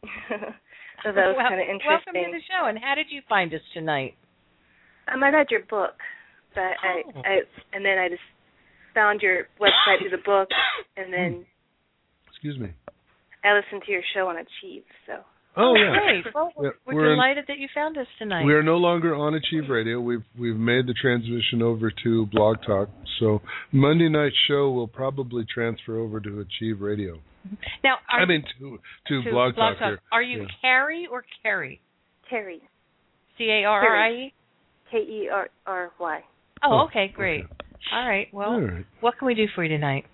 [1.05, 1.87] so that was Well, kind of interesting.
[1.87, 2.33] Welcome to interesting.
[2.33, 2.69] the show.
[2.69, 4.15] And how did you find us tonight?
[5.13, 5.95] Um, I read your book,
[6.55, 7.23] but I, Oh.
[7.25, 7.41] I
[7.73, 8.23] and then I just
[8.95, 10.49] found your website through the book,
[10.97, 11.45] and then
[12.31, 12.71] Excuse me.
[13.45, 14.85] I listened to your show on Achieve.
[15.07, 15.15] So
[15.57, 15.93] Oh, oh yeah.
[16.23, 16.35] Great.
[16.35, 18.45] Well, Yeah, we're, we're in- delighted that you found us tonight.
[18.45, 20.01] We are no longer on Achieve Radio.
[20.01, 22.89] We've we've made the transition over to Blog Talk.
[23.21, 27.17] So Monday night show will probably transfer over to Achieve Radio.
[27.47, 27.55] Mm-hmm.
[27.85, 28.79] now, are I mean to
[29.09, 30.01] to, to Blog, Talk, here.
[30.13, 30.47] Are you Yeah.
[30.61, 31.81] Carrie or Carrie?
[32.31, 32.63] Terry,
[33.37, 34.35] C A R R I E.
[34.91, 36.21] K E R R Y.
[36.65, 37.45] Oh, Oh, okay, great.
[37.93, 38.29] All right.
[38.33, 38.87] Well, All right.
[39.01, 40.05] what can we do for you tonight?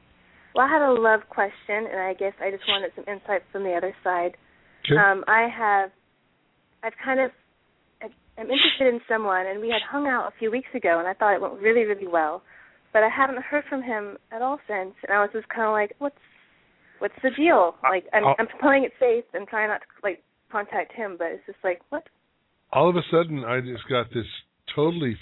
[0.55, 3.63] Well, I had a love question, and I guess I just wanted some insight from
[3.65, 4.37] the other side.
[4.91, 4.99] Okay.
[5.01, 5.91] Um, I have,
[6.83, 7.31] I've kind of,
[8.03, 11.13] I'm interested in someone, and we had hung out a few weeks ago, and I
[11.15, 12.43] thought it went really, really well,
[12.93, 15.73] but I haven't heard from him at all since, and I was just kind of
[15.73, 16.15] like, what's,
[17.01, 17.75] what's the deal?
[17.83, 20.23] Like, I'm, I'll- I'm playing it safe and trying not to like
[20.53, 22.05] contact him, but it's just like, what?
[22.73, 24.27] All of a sudden, I just got this
[24.75, 25.17] totally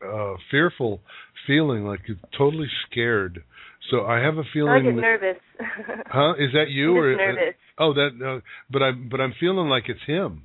[0.00, 1.00] uh fearful
[1.46, 2.00] feeling, like
[2.36, 3.42] totally scared.
[3.90, 4.72] So I have a feeling.
[4.72, 5.36] I get that- nervous.
[6.06, 6.34] Huh?
[6.38, 7.54] Is that you or just nervous.
[7.78, 8.10] Oh, that.
[8.24, 10.42] Uh, but I'm but I'm feeling like it's him.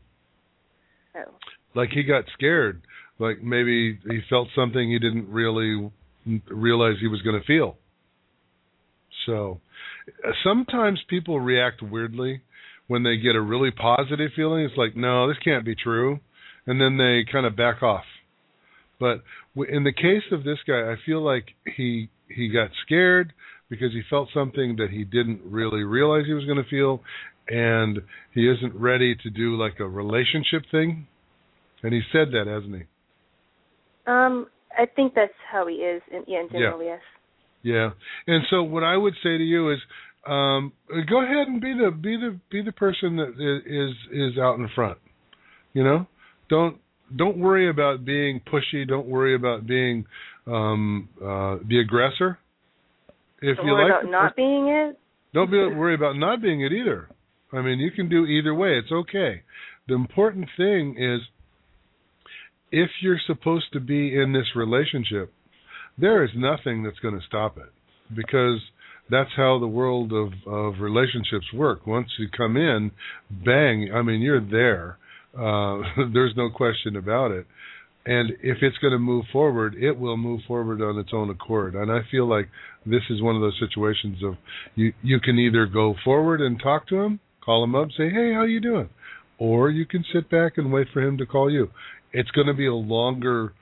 [1.16, 1.32] Oh.
[1.76, 2.82] Like he got scared.
[3.20, 5.92] Like maybe he felt something he didn't really
[6.50, 7.78] realize he was going to feel.
[9.26, 9.62] So
[10.26, 12.42] uh, sometimes people react weirdly
[12.88, 14.66] when they get a really positive feeling.
[14.66, 16.20] It's like, no, this can't be true,
[16.66, 18.06] and then they kind of back off.
[19.00, 19.24] But
[19.70, 23.34] in the case of this guy, I feel like he he got scared
[23.70, 27.02] because he felt something that he didn't really realize he was going to feel,
[27.48, 28.00] and
[28.34, 31.08] he isn't ready to do like a relationship thing.
[31.82, 32.84] And he said that, hasn't he?
[34.06, 34.48] Um,
[34.78, 37.00] I think that's how he is, in, yeah, in general, yes.
[37.64, 37.92] Yeah.
[38.28, 39.80] And so what I would say to you is
[40.26, 40.72] um
[41.10, 44.70] go ahead and be the be the be the person that is is out in
[44.76, 44.98] front.
[45.74, 46.08] You know?
[46.50, 46.78] Don't
[47.16, 50.06] don't worry about being pushy, don't worry about being
[50.48, 52.38] um uh the aggressor.
[53.42, 55.00] If Don't you worry like about not being it.
[55.34, 57.10] don't be worry about not being it either.
[57.52, 58.78] I mean, you can do either way.
[58.80, 59.44] It's okay.
[59.88, 61.22] The important thing is
[62.72, 65.32] if you're supposed to be in this relationship,
[65.98, 67.72] there is nothing that's going to stop it
[68.16, 68.60] because
[69.10, 71.86] that's how the world of of relationships work.
[71.86, 72.92] Once you come in,
[73.30, 74.98] bang, I mean, you're there.
[75.38, 75.82] Uh
[76.14, 77.46] there's no question about it.
[78.06, 81.74] And if it's going to move forward, it will move forward on its own accord.
[81.76, 82.50] And I feel like
[82.86, 84.36] this is one of those situations of
[84.76, 88.34] you you can either go forward and talk to him, call him up, say, "Hey,
[88.34, 88.90] how you doing?"
[89.38, 91.70] Or you can sit back and wait for him to call you.
[92.12, 93.54] It's going to be a longer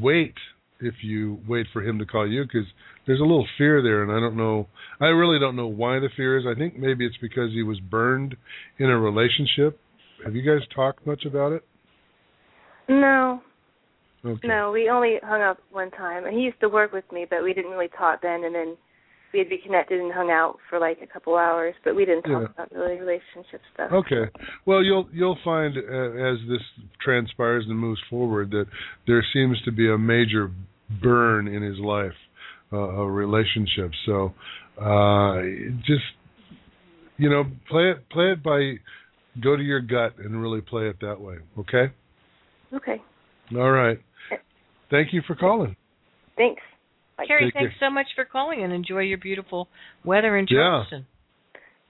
[0.00, 0.34] wait
[0.80, 2.66] if you wait for him to call you because
[3.06, 4.68] there's a little fear there, and I don't know.
[5.00, 6.44] I really don't know why the fear is.
[6.46, 8.36] I think maybe it's because he was burned
[8.78, 9.78] in a relationship.
[10.24, 11.64] Have you guys talked much about it?
[12.88, 13.40] No,
[14.24, 14.48] Okay.
[14.48, 17.42] no, we only hung up one time, and he used to work with me, but
[17.42, 18.44] we didn't really talk then.
[18.44, 18.76] And then
[19.34, 22.42] we had reconnected and hung out for like a couple hours, but we didn't talk
[22.42, 22.46] Yeah.
[22.54, 23.92] about really relationship stuff.
[23.92, 24.30] Okay.
[24.64, 26.62] Well, you'll you'll find uh, as this
[27.00, 28.66] transpires and moves forward that
[29.06, 30.50] there seems to be a major
[31.02, 32.16] burn in his life,
[32.72, 33.90] uh, a relationship.
[34.06, 34.32] So,
[34.80, 35.42] uh,
[35.84, 36.04] just
[37.18, 38.78] you know, play it play it by
[39.42, 41.36] go to your gut and really play it that way.
[41.58, 41.92] Okay.
[42.72, 43.00] Okay,
[43.54, 43.98] All right.
[44.32, 44.36] Eh.
[44.90, 45.76] Thank you for calling.
[46.36, 46.62] thanks.
[47.16, 47.26] Bye.
[47.26, 49.68] Carrie, Take thanks so much for calling and enjoy your beautiful
[50.04, 50.58] weather in Yeah.
[50.58, 51.06] Charleston.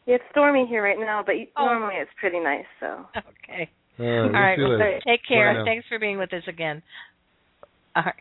[0.04, 1.64] Yeah, it's stormy here right now, but Oh.
[1.64, 2.66] normally it's pretty nice.
[2.80, 3.70] So Okay.
[3.98, 4.18] All right.
[4.18, 4.58] All we'll right.
[4.58, 5.64] Well, take care.
[5.64, 6.82] Thanks for being with us again.
[7.96, 8.14] All right.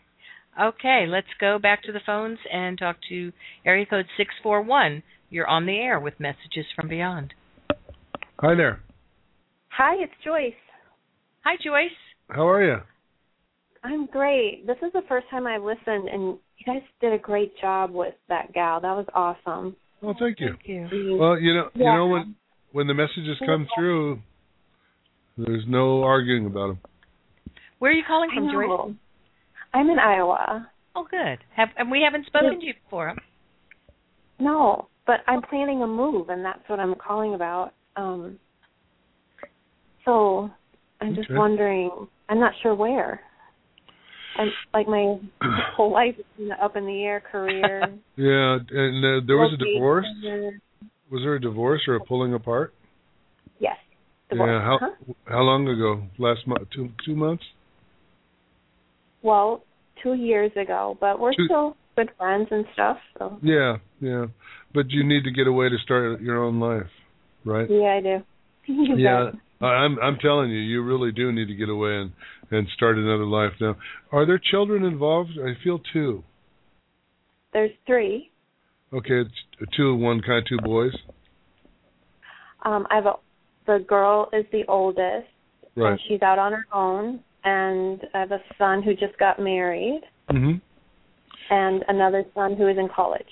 [0.62, 3.34] Okay, let's go back to the phones and talk to
[3.66, 5.02] area code 641.
[5.32, 7.34] You're on the air with messages from beyond.
[8.40, 8.80] Hi there.
[9.78, 10.54] Hi, it's Joyce.
[11.44, 11.98] Hi, Joyce.
[12.30, 12.78] How are you?
[13.84, 14.68] I'm great.
[14.68, 18.14] This is the first time I've listened, and you guys did a great job with
[18.30, 18.80] that gal.
[18.80, 19.76] That was awesome.
[20.02, 20.50] Well, thank you.
[20.50, 21.18] Thank you.
[21.20, 22.36] Well, you know, you know when
[22.72, 24.22] when the messages come through,
[25.40, 26.80] there's no arguing about them.
[27.80, 28.96] Where are you calling from, Joyce?
[29.74, 30.70] I'm in Iowa.
[30.96, 31.40] Oh, good.
[31.56, 33.16] Have and we haven't spoken to you before.
[34.40, 37.74] No, but I'm planning a move, and that's what I'm calling about.
[37.96, 38.40] Um,
[40.06, 40.50] so
[41.02, 41.38] I'm just Okay.
[41.38, 42.08] wondering.
[42.30, 43.22] I'm not sure where.
[44.74, 45.18] Like my
[45.76, 47.94] whole life is in the up in the air career.
[48.16, 50.06] Yeah, and uh, there was a divorce.
[51.12, 52.74] Was there a divorce or a pulling apart?
[53.60, 53.76] Yes.
[54.30, 54.50] Divorce.
[54.50, 54.62] Yeah.
[54.62, 55.14] How Uh-huh.
[55.26, 56.04] how long ago?
[56.18, 56.68] Last month?
[56.76, 57.44] Two two months?
[59.22, 59.64] Well,
[60.02, 62.98] two years ago, but we're Two- still good friends and stuff.
[63.18, 64.26] So Yeah, yeah.
[64.74, 66.90] But you need to get away to start your own life,
[67.46, 67.70] right?
[67.70, 68.24] yeah, I do.
[68.98, 69.32] Yeah.
[69.32, 69.42] bet.
[69.62, 72.12] I- I'm I'm telling you, you really do need to get away and
[72.52, 73.76] and start another life now.
[74.12, 75.32] Are there children involved?
[75.40, 76.24] I feel two.
[77.54, 78.32] There's three.
[78.94, 80.92] Okay, it's two one kind, two boys.
[82.64, 83.14] Um, I have a,
[83.66, 85.28] the girl is the oldest,
[85.76, 85.92] Right.
[85.92, 87.20] and she's out on her own.
[87.46, 90.62] And I have a son who just got married, Mhm.
[91.50, 93.28] and another son who is in college.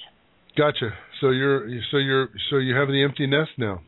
[0.58, 0.94] Gotcha.
[1.22, 3.82] So you're so you're so you have the empty nest now.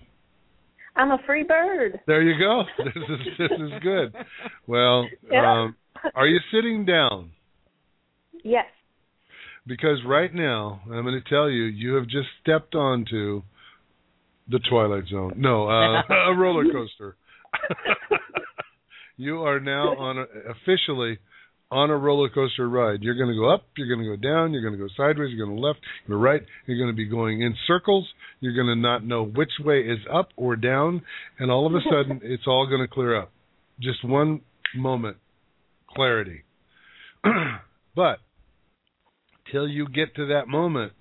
[0.95, 1.99] I'm a free bird.
[2.07, 2.63] There you go.
[2.83, 4.15] This is this is good.
[4.67, 5.63] Well, Yeah.
[5.63, 5.75] um,
[6.15, 7.31] are you sitting down?
[8.43, 8.65] Yes.
[9.65, 13.41] Because right now, I'm going to tell you, you have just stepped onto
[14.49, 15.33] the Twilight Zone.
[15.37, 17.15] No, uh, a roller coaster.
[19.17, 21.17] you are now on a, officially
[21.73, 23.01] on a roller coaster ride.
[23.01, 25.31] You're going to go up, you're going to go down, you're going to go sideways,
[25.33, 28.07] you're going to left, you're right, you're going to be going in circles.
[28.39, 31.01] You're going to not know which way is up or down,
[31.39, 33.31] and all of a sudden, it's all going to clear up.
[33.79, 34.41] Just one
[34.75, 35.17] moment,
[35.89, 36.43] clarity.
[37.95, 38.19] but
[39.51, 40.91] till you get to that moment,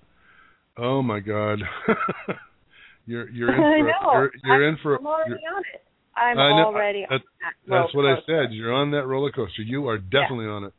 [0.77, 1.59] oh my God,
[3.05, 4.13] you're you're in for know.
[4.13, 5.82] you're, you're in for I'm already you're- on it.
[6.15, 6.65] I'm I know.
[6.67, 7.53] already That- on that.
[7.67, 8.53] that's what roller I said.
[8.53, 9.61] You're on that roller coaster.
[9.63, 10.73] You are definitely on it.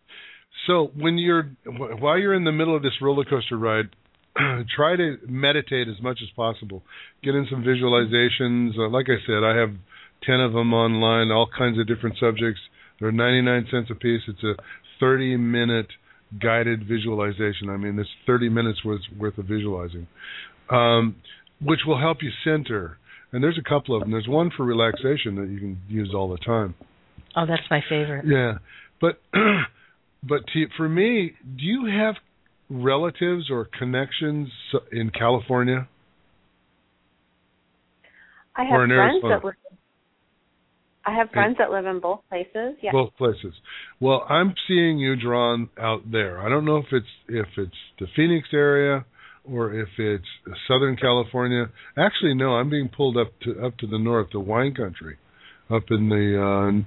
[0.66, 1.50] So when you're
[1.98, 3.90] while you're in the middle of this roller coaster ride,
[4.76, 6.82] try to meditate as much as possible.
[7.22, 8.78] Get in some visualizations.
[8.78, 9.70] Uh, like I said, I have
[10.22, 12.60] ten of them online, all kinds of different subjects.
[13.00, 14.22] They're 99 cents a piece.
[14.28, 14.54] It's a
[15.00, 15.88] 30 minute
[16.40, 17.68] guided visualization.
[17.68, 20.06] I mean, this 30 minutes worth worth of visualizing,
[20.70, 21.16] um,
[21.60, 22.96] which will help you center.
[23.34, 24.12] And there's a couple of them.
[24.12, 26.76] There's one for relaxation that you can use all the time.
[27.36, 28.24] Oh, that's my favorite.
[28.28, 28.58] Yeah,
[29.00, 29.20] but
[30.22, 32.14] but to, for me, do you have
[32.70, 34.50] relatives or connections
[34.92, 35.88] in California?
[38.54, 39.34] I have friends Arizona.
[39.34, 39.54] that live.
[41.04, 42.76] I have friends that live in both places.
[42.80, 42.92] Yeah.
[42.92, 43.52] Both places.
[43.98, 46.40] Well, I'm seeing you drawn out there.
[46.40, 49.04] I don't know if it's if it's the Phoenix area
[49.44, 50.24] or if it's
[50.68, 51.66] Southern California.
[51.96, 55.16] Actually, no, I'm being pulled up to up to the north, the wine country,
[55.70, 56.84] up in the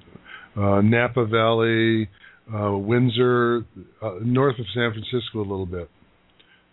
[0.57, 2.09] uh, uh, Napa Valley,
[2.53, 3.65] uh, Windsor,
[4.01, 5.89] uh, north of San Francisco a little bit.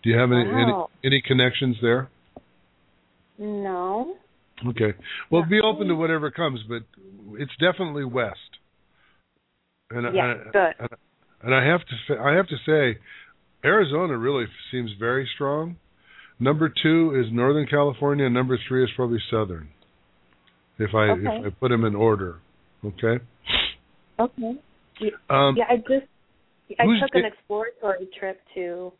[0.03, 0.91] Do you have any Wow.
[1.03, 2.09] any, any connections there?
[3.39, 4.17] no.
[4.69, 4.95] Okay.
[5.31, 6.83] Well, be open to whatever comes, but
[7.39, 8.39] it's definitely west.
[9.91, 10.23] And Yeah.
[10.23, 10.75] I, good.
[10.79, 10.89] and,
[11.43, 12.99] and I have to say, I have to say,
[13.65, 15.77] Arizona really seems very strong.
[16.39, 18.29] Number two is Northern California.
[18.29, 19.69] Number three is probably Southern.
[20.79, 21.39] If I Okay.
[21.39, 22.41] if I put them in order,
[22.85, 23.25] okay.
[24.19, 24.59] Okay.
[25.31, 26.07] Um, yeah, I just
[26.79, 28.93] I took an exploratory trip to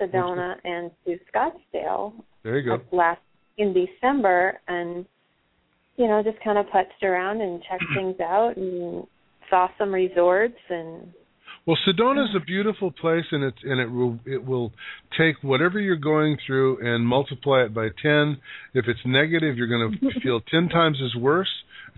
[0.00, 2.80] Sedona and to Scottsdale There you go.
[2.92, 3.20] last
[3.58, 5.04] in December, and
[5.96, 9.04] you know just kind of putzed around and checked things out and
[9.50, 11.12] saw some resorts and
[11.66, 14.72] Well, Sedona is a beautiful place, and it and it will it will
[15.18, 18.38] take whatever you're going through and multiply it by ten.
[18.72, 21.50] If it's negative, you're going to feel ten times as worse,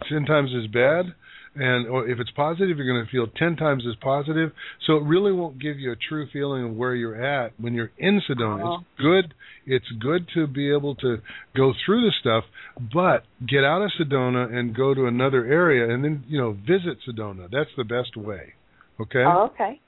[0.08, 1.14] ten times as bad,
[1.54, 4.50] and or if it's positive, you're going to feel ten times as positive.
[4.86, 7.92] So it really won't give you a true feeling of where you're at when you're
[7.98, 8.64] in Sedona.
[8.64, 8.74] Oh.
[8.80, 9.34] It's good.
[9.64, 11.18] It's good to be able to
[11.56, 12.44] go through the stuff,
[12.92, 16.98] but get out of Sedona and go to another area, and then you know visit
[17.08, 17.48] Sedona.
[17.50, 18.54] That's the best way.
[19.00, 19.24] Okay.
[19.24, 19.80] oh okay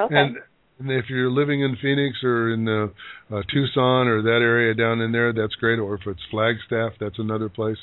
[0.00, 0.36] okay And,
[0.78, 2.92] and if you're living in Phoenix or in the
[3.30, 5.78] uh, Tucson or that area down in there, that's great.
[5.78, 7.76] Or if it's Flagstaff, that's another place.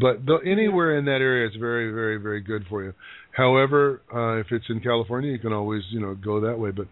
[0.00, 2.94] But the, anywhere in that area is very, very, very good for you.
[3.36, 6.70] However, uh, if it's in California, you can always, you know, go that way.
[6.70, 6.86] But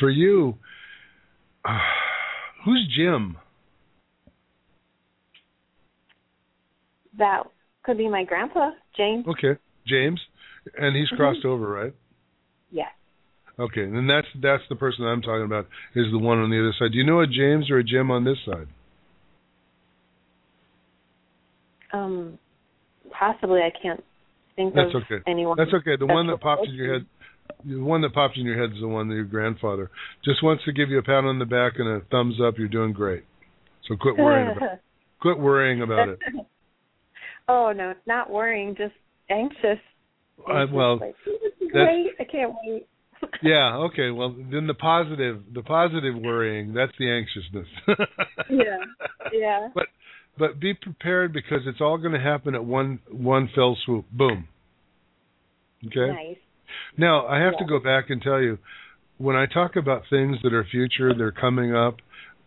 [0.00, 0.54] for you,
[1.64, 1.78] uh,
[2.64, 3.36] who's Jim?
[7.18, 7.42] that
[7.82, 9.56] could be my grandpa James Okay,
[9.86, 10.20] James,
[10.78, 11.16] and he's Mhm.
[11.16, 11.92] crossed over, right?
[12.70, 12.88] Yes
[13.60, 15.66] Okay, and that's that's the person I'm talking about.
[15.96, 16.92] Is the one on the other side?
[16.92, 18.68] Do you know a James or a Jim on this side?
[21.92, 22.38] um
[23.10, 24.04] possibly I can't
[24.56, 25.22] think That's of okay.
[25.26, 25.96] anyone That's okay.
[25.98, 27.06] The one that pops in your head,
[27.64, 29.90] the one that pops in your head is the one that your grandfather
[30.24, 32.58] just wants to give you a pat on the back and a thumbs up.
[32.58, 33.24] You're doing great.
[33.88, 34.78] So quit worrying about
[35.20, 36.18] quit worrying about it.
[37.48, 38.94] oh no, it's not worrying, just
[39.30, 39.78] anxious.
[40.48, 42.08] Uh, well, Like, this is that's- great.
[42.18, 42.86] I can't wait.
[43.42, 43.76] yeah.
[43.76, 44.10] Okay.
[44.10, 47.68] Well, then the positive, the positive worrying, that's the anxiousness.
[48.50, 48.78] Yeah,
[49.30, 49.68] yeah.
[49.74, 49.88] But
[50.38, 54.06] but be prepared because it's all going to happen at one one fell swoop.
[54.10, 54.48] Boom.
[55.86, 56.10] Okay.
[56.10, 56.36] Nice.
[56.96, 58.56] Now I have to go back and tell you,
[59.18, 61.96] when I talk about things that are future, they're coming up.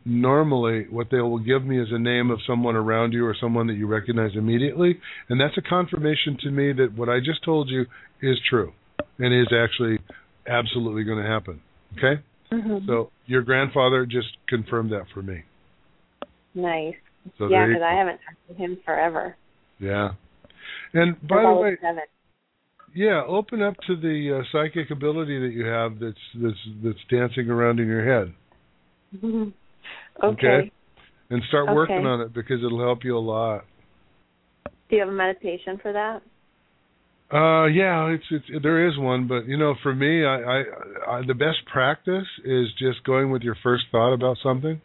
[0.04, 3.68] Normally, what they will give me is a name of someone around you or someone
[3.68, 5.00] that you recognize immediately,
[5.30, 7.86] and that's a confirmation to me that what I just told you
[8.24, 8.74] is true
[9.22, 10.00] and is actually
[10.48, 11.62] absolutely going to happen.
[11.94, 12.22] Okay.
[12.52, 12.86] Mm-hmm.
[12.88, 15.44] So your grandfather just confirmed that for me.
[16.54, 16.96] nice.
[17.38, 19.38] So yeah, because I haven't talked to him forever.
[19.80, 20.10] Yeah.
[20.94, 22.02] And by the way, seven.
[22.96, 27.50] yeah, open up to the uh, psychic ability that you have that's that's that's dancing
[27.50, 28.34] around in your head.
[29.24, 29.54] okay.
[30.24, 30.72] Okay.
[31.30, 33.64] And start working on it because it'll help you a lot.
[34.90, 36.22] Do you have a meditation for that?
[37.34, 40.64] Uh yeah, it's it's there is one, but you know, for me, I, I,
[41.08, 44.82] I the best practice is just going with your first thought about something,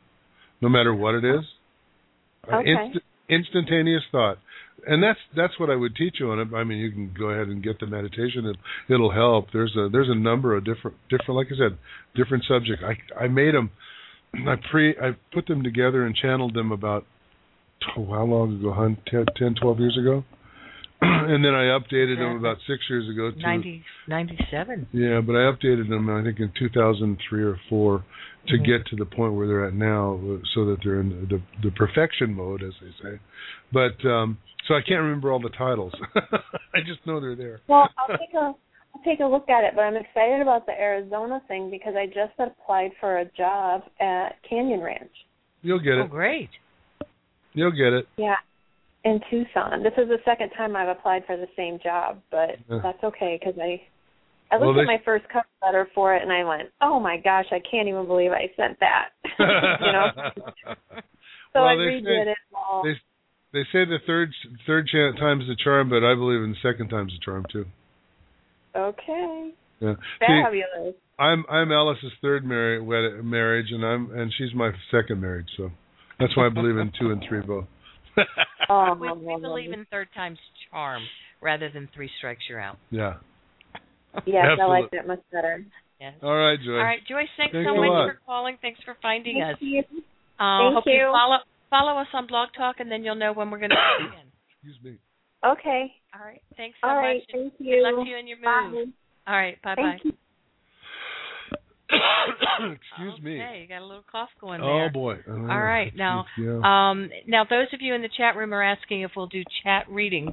[0.61, 1.45] no matter what it is.
[2.47, 2.71] Uh, Okay.
[2.71, 4.39] inst- instantaneous thought,
[4.87, 6.49] and that's that's what I would teach you on it.
[6.55, 8.57] I mean, you can go ahead and get the meditation; it,
[8.89, 9.51] it'll help.
[9.53, 11.79] There's a there's a number of different different, like I said,
[12.15, 12.85] different subjects.
[12.85, 13.71] I I made them,
[14.35, 17.05] I pre I put them together and channeled them about
[17.97, 18.73] oh, how long ago?
[18.73, 18.99] hun?
[19.11, 20.25] 10, 10 12 years ago.
[21.03, 23.31] and then I updated them about six years ago.
[23.31, 24.89] To, 90, 97.
[24.93, 28.05] Yeah, but I updated them I think in 2003 or four
[28.49, 28.65] to Mhm.
[28.65, 30.19] get to the point where they're at now,
[30.55, 33.19] so that they're in the the perfection mode, as they say.
[33.73, 35.93] But um so I can't remember all the titles.
[36.75, 37.61] I just know they're there.
[37.69, 38.55] Well, I'll take a
[38.95, 42.07] I'll take a look at it, but I'm excited about the Arizona thing because I
[42.07, 45.13] just applied for a job at Canyon Ranch.
[45.63, 46.11] You'll get Oh, it.
[46.11, 46.49] great.
[47.53, 48.07] You'll get it.
[48.17, 48.37] Yeah,
[49.07, 49.83] in Tucson.
[49.83, 52.81] This is the second time I've applied for the same job, but Yeah.
[52.83, 53.81] that's okay because I
[54.51, 57.17] I Well, looked at my first cover letter for it and I went, "Oh my
[57.17, 60.07] gosh, I can't even believe I sent that." you know.
[61.53, 62.83] So Well, I they redid say- it all.
[62.85, 62.95] They
[63.55, 64.31] they say the third
[64.67, 67.65] third chance time's the charm, but I believe in the second time's the charm too.
[68.77, 69.53] Okay.
[69.81, 69.95] Yeah.
[70.21, 70.95] See, Fabulous.
[71.19, 75.71] I'm I'm Alice's third marriage wed- marriage, and I'm and she's my second marriage, so
[76.21, 77.65] that's why I believe in two and three both.
[78.69, 80.39] Oh, we, we believe in third time's
[80.71, 81.03] charm
[81.41, 82.79] rather than three strikes you're out.
[82.91, 83.15] yeah.
[84.25, 85.65] Yes, I like that much better.
[86.01, 86.15] Yes.
[86.23, 86.69] All right, Joyce.
[86.69, 88.09] All right, Joyce, thanks, Thanks so much lot.
[88.09, 88.57] for calling.
[88.63, 89.57] Thanks for finding us.
[89.61, 89.81] Thank you.
[90.41, 91.09] Uh, Thank hope you.
[91.13, 91.37] follow
[91.71, 94.09] follow us on Blog Talk, and then you'll know when we're going to do it
[94.09, 94.27] again.
[94.65, 94.99] Excuse me.
[95.47, 95.93] Okay.
[96.19, 96.43] All right.
[96.57, 97.17] Thanks so All right.
[97.21, 97.29] much.
[97.33, 97.83] Thank Good you.
[97.83, 98.45] luck to you and your move.
[99.25, 99.33] Bye.
[99.33, 99.63] All right.
[99.63, 100.11] Bye bye.
[102.59, 103.41] Excuse me.
[103.41, 104.71] Okay, you got a little cough going there.
[104.71, 104.91] Oh there.
[104.91, 105.17] boy.
[105.29, 106.57] All right, now, Yeah.
[106.65, 109.85] Um, now, those of you in the chat room are asking if we'll do chat
[109.89, 110.33] readings.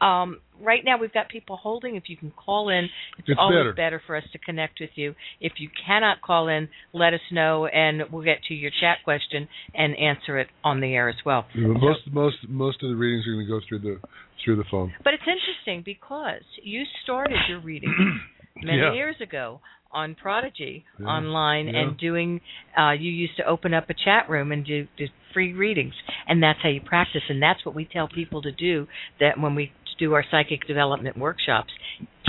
[0.00, 1.96] Um, right now, we've got people holding.
[1.96, 2.88] If you can call in,
[3.18, 4.02] it's, It's always better.
[4.06, 5.14] for us to connect with you.
[5.40, 9.48] If you cannot call in, let us know, and we'll get to your chat question
[9.74, 11.46] and answer it on the air as well.
[11.54, 14.00] Yeah, most most most of the readings are going to go through the
[14.44, 14.92] through the phone.
[15.04, 17.94] But it's interesting because you started your reading
[18.62, 18.94] many Yeah.
[18.94, 19.60] years ago
[19.92, 21.06] on Prodigy Yeah.
[21.06, 21.80] online Yeah.
[21.80, 22.40] and doing
[22.78, 25.94] uh you used to open up a chat room and do, do free readings
[26.26, 28.86] and that's how you practice and that's what we tell people to do
[29.20, 31.70] that when we do our psychic development workshops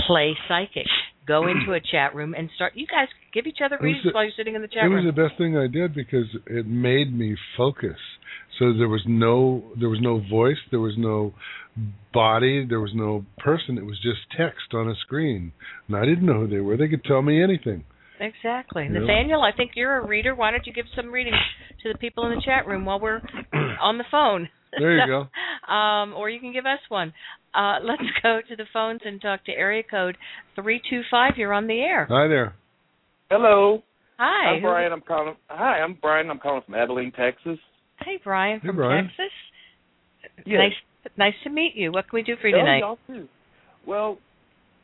[0.06, 0.86] play psychic
[1.32, 4.10] go into a chat room and start you guys give each other It readings the-
[4.14, 4.92] while you're sitting in the chat room?
[4.92, 8.00] It was the best thing I did because it made me focus.
[8.58, 11.32] So there was no there was no voice, there was no
[12.12, 13.78] body, there was no person.
[13.78, 15.52] It was just text on a screen,
[15.86, 16.76] and I didn't know who they were.
[16.76, 17.84] They could tell me anything.
[18.20, 18.86] Exactly.
[18.86, 20.34] Nathaniel, I think you're a reader.
[20.34, 21.40] Why don't you give some readings
[21.82, 23.22] to the people in the chat room while we're
[23.80, 24.50] on the phone?
[24.78, 25.28] There you go.
[25.70, 27.12] Um, or you can give us one.
[27.54, 30.16] Uh, let's go to the phones and talk to area code
[30.54, 31.32] 325.
[31.36, 32.06] You're on the air.
[32.10, 32.54] Hi there.
[33.30, 33.82] Hello.
[34.18, 34.54] Hi.
[34.56, 34.92] I'm Brian.
[34.92, 35.34] I'm calling.
[35.48, 36.30] Hi, I'm Brian.
[36.30, 37.58] I'm calling from Abilene, Texas.
[38.04, 39.04] Hey, Brian Hey, from Brian.
[39.06, 39.32] Texas.
[40.46, 40.58] Yes.
[40.58, 41.90] Nice, nice to meet you.
[41.92, 42.78] What can we do for you Oh, tonight?
[42.80, 43.26] y'all too.
[43.86, 44.18] Well,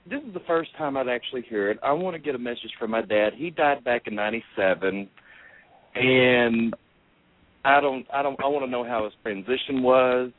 [0.09, 1.79] this is the first time I'd actually hear it.
[1.83, 3.31] I want to get a message from my dad.
[3.37, 5.09] He died back in '97,
[5.95, 6.75] and
[7.65, 8.07] I don't.
[8.13, 8.39] I don't.
[8.43, 10.31] I want to know how his transition was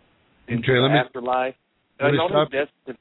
[0.47, 1.55] into Okay, let the me- afterlife.
[2.01, 2.95] Let me stop- death-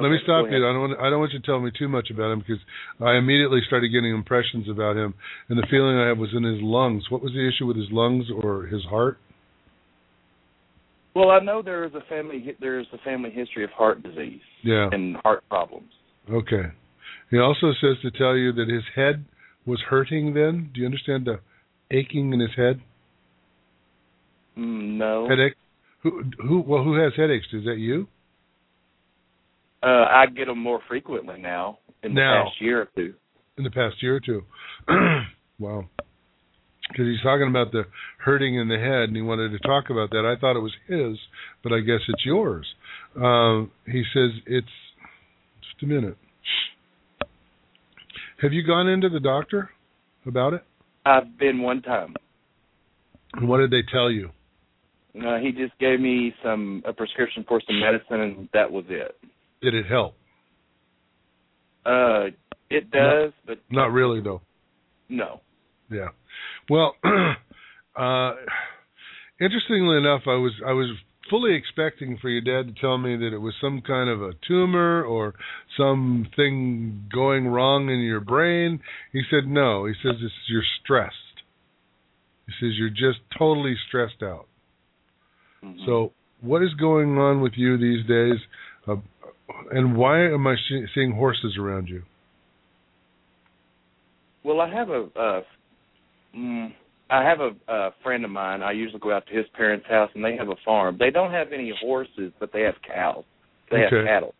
[0.00, 0.56] Let me stop you.
[0.56, 2.60] I don't want I don't want you to tell me too much about him because
[3.00, 5.14] I immediately started getting impressions about him,
[5.48, 7.04] and the feeling I had was in his lungs.
[7.10, 9.18] What was the issue with his lungs or his heart?
[11.14, 12.56] Well, I know there is a family.
[12.58, 14.88] There is a family history of heart disease Yeah.
[14.92, 15.92] and heart problems.
[16.30, 16.70] Okay.
[17.30, 19.24] He also says to tell you that his head
[19.66, 20.70] was hurting then.
[20.72, 21.40] Do you understand the
[21.90, 22.80] aching in his head?
[24.56, 25.28] Mm, no.
[25.28, 25.54] Headache?
[26.02, 27.46] Who who well who has headaches?
[27.52, 28.08] Is that you?
[29.82, 33.14] Uh, I get them more frequently now in the past year or two.
[33.58, 34.42] In the past year or two.
[35.58, 35.84] wow.
[36.88, 37.84] Because he's talking about the
[38.18, 40.24] hurting in the head, and he wanted to talk about that.
[40.26, 41.18] I thought it was his,
[41.62, 42.66] but I guess it's yours.
[43.16, 44.66] Um, he says it's
[45.60, 46.16] just a minute.
[48.42, 49.70] Have you gone into the doctor
[50.26, 50.64] about it?
[51.06, 52.14] I've been one time.
[53.34, 54.30] And what did they tell you?
[55.16, 59.16] Uh, he just gave me some a prescription for some medicine, and that was it.
[59.62, 60.16] Did it help?
[61.86, 62.26] Uh,
[62.70, 64.40] it does, but Not really, though.
[65.08, 65.40] no.
[65.90, 66.08] Yeah.
[66.70, 66.94] Well,
[67.96, 68.32] uh
[69.40, 70.88] interestingly enough, I was I was
[71.28, 74.32] fully expecting for your dad to tell me that it was some kind of a
[74.48, 75.34] tumor or
[75.76, 78.80] something going wrong in your brain.
[79.12, 79.84] He said no.
[79.86, 81.16] He says it's you're stressed.
[82.46, 84.46] He says you're just totally stressed out.
[85.62, 85.84] Mhm.
[85.84, 88.40] So, what is going on with you these days?
[88.86, 88.96] Uh,
[89.70, 90.56] and why am I
[90.94, 92.02] seeing horses around you?
[94.44, 95.40] Well, I have a uh,
[96.36, 96.72] mm,
[97.10, 98.62] I have a, a friend of mine.
[98.62, 100.96] I usually go out to his parents' house, and they have a farm.
[100.98, 103.24] They don't have any horses, but they have cows.
[103.70, 104.34] They have cattle.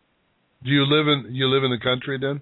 [0.65, 2.41] Do you live in you live in the country then?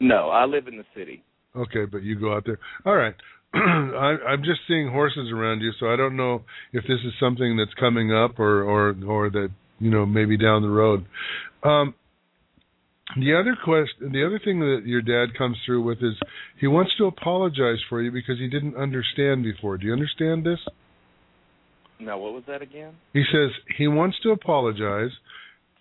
[0.00, 1.22] No, I live in the city.
[1.54, 2.58] Okay, but you go out there.
[2.84, 3.14] All right.
[3.54, 7.56] I, I'm just seeing horses around you, so I don't know if this is something
[7.56, 9.50] that's coming up or or or that
[9.82, 11.04] you know maybe down the road.
[11.64, 11.94] Um,
[13.16, 16.14] the other question, the other thing that your dad comes through with is
[16.60, 19.76] he wants to apologize for you because he didn't understand before.
[19.76, 20.60] Do you understand this?
[22.00, 22.94] Now, what was that again?
[23.12, 25.10] He says he wants to apologize.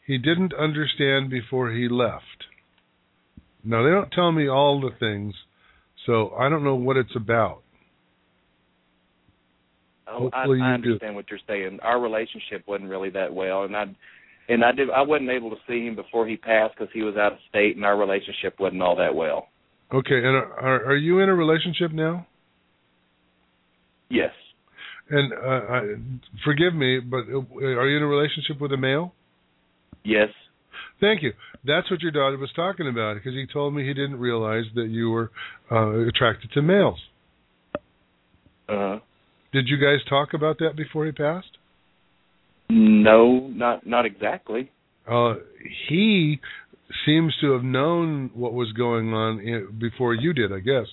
[0.05, 2.25] He didn't understand before he left.
[3.63, 5.35] Now they don't tell me all the things,
[6.07, 7.61] so I don't know what it's about.
[10.11, 10.89] Oh, I, Hopefully I you do.
[10.89, 11.79] understand what you're saying.
[11.81, 13.85] Our relationship wasn't really that well, and I
[14.49, 17.15] and I did I wasn't able to see him before he passed because he was
[17.15, 19.47] out of state, and our relationship wasn't all that well.
[19.93, 22.27] Okay, and are are you in a relationship now?
[24.09, 24.31] Yes,
[25.09, 25.81] And uh, I,
[26.43, 29.13] forgive me, but uh, are you in a relationship with a male?
[30.03, 30.29] yes,
[30.99, 31.31] Thank you.
[31.65, 34.87] That's what your daughter was talking about because he told me he didn't realize that
[34.89, 35.31] you were
[35.71, 36.99] uh, attracted to males.
[38.69, 38.99] uh huh.
[39.53, 41.57] Did you guys talk about that before he passed?
[42.69, 44.71] No, not not exactly.
[45.09, 45.35] Uh,
[45.89, 46.39] he
[47.05, 50.85] seems to have known what was going on in, before you did, I guess.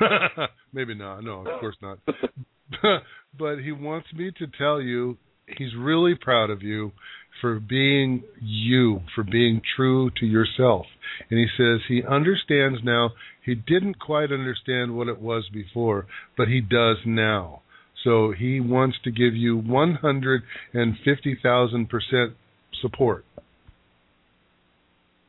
[0.72, 1.22] Maybe not.
[1.22, 1.98] No, of course not.
[3.38, 5.18] but he wants me to tell you
[5.58, 6.92] he's really proud of you
[7.40, 10.86] for being you, for being true to yourself.
[11.30, 13.10] And he says he understands now.
[13.44, 16.06] He didn't quite understand what it was before,
[16.36, 17.62] but he does now.
[18.04, 22.32] So he wants to give you 150,000%
[22.80, 23.24] support.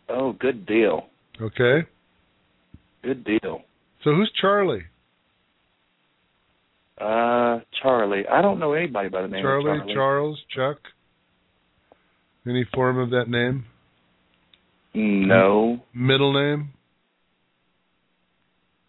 [0.07, 1.07] Oh, good deal.
[1.41, 1.85] Okay?
[3.03, 3.61] Good deal.
[4.03, 4.83] So who's Charlie?
[6.99, 8.23] Uh, Charlie.
[8.31, 9.93] I don't know anybody by the name Charlie, of Charlie.
[9.93, 10.77] Charles, Chuck?
[12.47, 13.65] Any form of that name?
[14.93, 16.69] no, Middle name?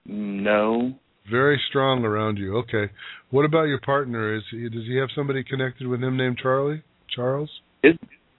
[0.07, 0.95] no.
[1.33, 2.59] Very strong around you.
[2.59, 2.93] Okay.
[3.31, 4.37] What about your partner?
[4.37, 6.83] Is he does he have somebody connected with him named Charlie?
[7.09, 7.51] Charles?
[7.83, 7.95] His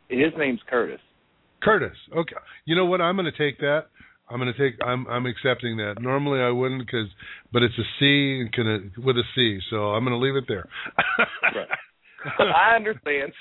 [0.09, 0.99] his name's Curtis.
[1.63, 1.97] Curtis.
[2.15, 2.35] Okay.
[2.65, 3.01] You know what?
[3.01, 3.85] I'm going to take that.
[4.29, 4.79] I'm going to take.
[4.85, 5.95] I'm I'm accepting that.
[5.99, 7.07] Normally I wouldn't because,
[7.51, 10.35] but it's a C and can a, with a C, so I'm going to leave
[10.35, 10.67] it there.
[11.17, 11.67] Right.
[12.39, 13.33] I understand.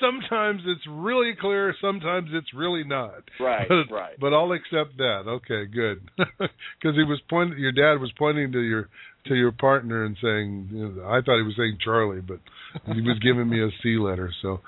[0.00, 3.22] Sometimes it's really clear, sometimes it's really not.
[3.40, 4.14] Right, But, right.
[4.20, 5.24] But I'll accept that.
[5.26, 6.00] Okay, good.
[6.80, 7.58] Because he was pointing.
[7.58, 8.88] Your dad was pointing to your
[9.26, 10.68] to your partner and saying.
[10.70, 12.38] You know, I thought he was saying Charlie, but
[12.94, 14.30] he was giving me a C letter.
[14.42, 14.60] So,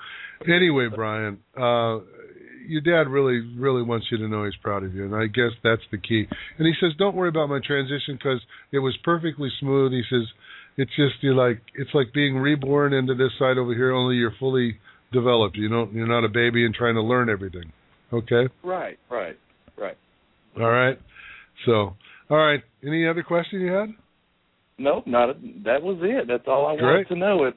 [0.45, 1.99] anyway, Brian, uh,
[2.67, 5.51] your dad really really wants you to know he's proud of you, and I guess
[5.63, 6.25] that's the key.
[6.57, 8.41] And he says, don't worry about my transition because
[8.71, 9.91] it was perfectly smooth.
[9.91, 10.25] He says.
[10.79, 13.91] It's just you like it's like being reborn into this side over here.
[13.91, 14.77] Only you're fully
[15.11, 15.57] developed.
[15.57, 17.73] You don't you're not a baby and trying to learn everything.
[18.13, 18.47] Okay.
[18.63, 19.37] Right, right,
[19.77, 19.97] right.
[20.57, 20.97] All right.
[21.65, 21.95] So,
[22.29, 22.61] all right.
[22.81, 23.89] Any other question you had?
[24.77, 25.33] No, not a,
[25.65, 26.29] that was it.
[26.29, 26.81] That's all I Great.
[26.81, 27.43] wanted to know.
[27.43, 27.55] It.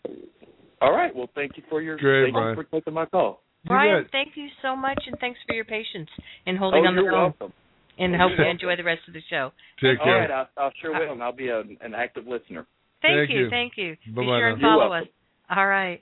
[0.81, 1.15] All right.
[1.15, 2.57] Well, thank you for your Great, thank Brian.
[2.57, 3.41] you for taking my call.
[3.67, 4.11] Brian, bet.
[4.11, 6.11] thank you so much, and thanks for your patience
[6.47, 7.35] in oh, holding oh, on the you're phone.
[7.39, 7.53] welcome.
[8.01, 9.53] And hope you enjoy the rest of the show.
[9.81, 10.27] Take All care.
[10.27, 12.67] right, I, I sure will, and I'll be a, an active listener.
[13.03, 13.51] Thank, Thank you, you.
[13.51, 13.97] thank you.
[14.07, 14.69] Be Bye-bye sure and now.
[14.69, 15.07] You're follow us.
[15.55, 16.01] All right.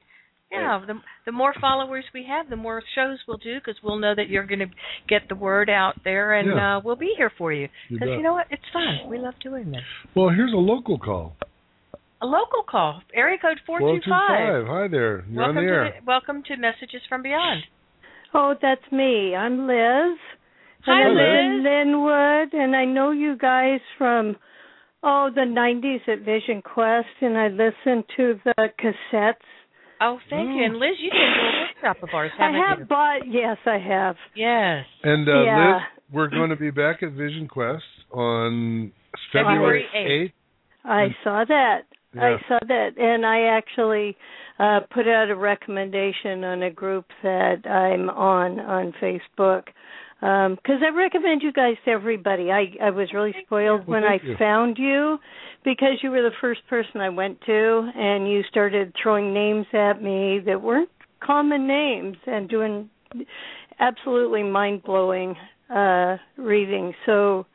[0.53, 0.95] Yeah, the
[1.27, 4.45] the more followers we have, the more shows we'll do because we'll know that you're
[4.47, 4.67] going to
[5.09, 6.77] get the word out there, and Yeah.
[6.79, 7.69] uh, we'll be here for you.
[7.89, 8.17] You Because bet.
[8.17, 9.09] you know what, it's fun.
[9.09, 9.83] We love doing this.
[10.17, 11.37] Well, here's a local call.
[12.21, 14.65] A local call, area code four Four two two five.
[14.65, 14.67] five.
[14.67, 15.25] Hi there.
[15.31, 15.95] You're Welcome on the to air.
[16.01, 17.63] the, welcome to Messages from Beyond.
[18.35, 19.37] Oh, that's me.
[19.37, 20.19] I'm Liz.
[20.85, 21.23] Hi, I live Liz.
[21.23, 24.35] in Lynnwood, and I know you guys from
[25.03, 29.35] oh the '90s at Vision Quest, and I listened to the cassettes.
[30.03, 30.65] Oh, thank you.
[30.65, 32.85] And Liz, you've been to a workshop of ours, haven't I have you?
[32.87, 33.21] bought.
[33.29, 34.17] Yes, I have.
[34.35, 34.85] Yes.
[35.03, 35.75] And uh, Yeah.
[35.75, 35.83] Liz,
[36.13, 38.93] we're going to be back at Vision Quest on
[39.33, 40.33] February February
[40.85, 40.91] 8th.
[40.91, 41.15] I Mm.
[41.23, 41.81] saw that.
[42.15, 42.23] Yeah.
[42.23, 44.17] I saw that, and I actually
[44.59, 49.65] uh, put out a recommendation on a group that I'm on on Facebook
[50.21, 52.51] because I recommend you guys to everybody.
[52.51, 54.37] I I was really spoiled Well, when I you.
[54.39, 55.19] found you
[55.65, 60.03] because you were the first person I went to, and you started throwing names at
[60.03, 60.91] me that weren't
[61.25, 62.91] common names and doing
[63.79, 65.35] absolutely mind blowing
[65.75, 66.95] uh readings.
[67.07, 67.47] So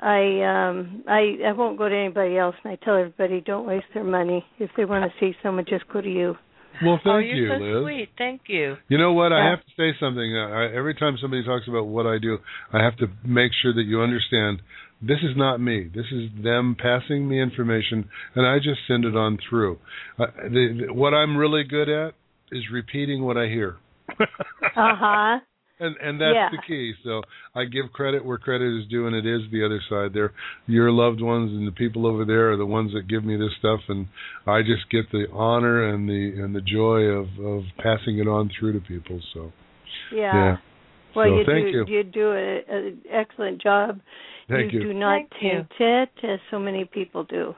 [0.00, 3.86] I um I I won't go to anybody else and I tell everybody don't waste
[3.94, 4.44] their money.
[4.58, 6.36] If they want to see someone just go to you.
[6.82, 7.84] Well, thank oh, you, you're so Liz.
[7.84, 8.08] sweet.
[8.16, 8.76] Thank you.
[8.88, 9.32] You know what?
[9.32, 10.36] I have to say something.
[10.36, 12.38] Uh, I, every time somebody talks about what I do,
[12.72, 14.62] I have to make sure that you understand
[15.02, 15.90] this is not me.
[15.94, 19.78] This is them passing me information, and I just send it on through.
[20.18, 22.14] Uh, the, the, what I'm really good at
[22.52, 23.76] is repeating what I hear.
[24.76, 25.40] Uh-huh.
[25.80, 26.48] And and that's Yeah.
[26.50, 26.92] the key.
[27.02, 27.22] So
[27.54, 30.12] I give credit where credit is due, and it is the other side.
[30.12, 30.32] They're
[30.66, 33.52] your loved ones, and the people over there are the ones that give me this
[33.58, 34.06] stuff, and
[34.46, 38.50] I just get the honor and the and the joy of of passing it on
[38.50, 39.20] through to people.
[39.34, 39.52] So
[40.12, 40.34] Yeah.
[40.34, 40.56] yeah.
[41.14, 42.02] Well, So you thank do you.
[42.04, 44.00] do an excellent job.
[44.48, 44.80] Thank you.
[44.80, 44.86] you.
[44.88, 45.42] do not Thank
[45.78, 45.86] you.
[45.86, 47.54] it as so many people do.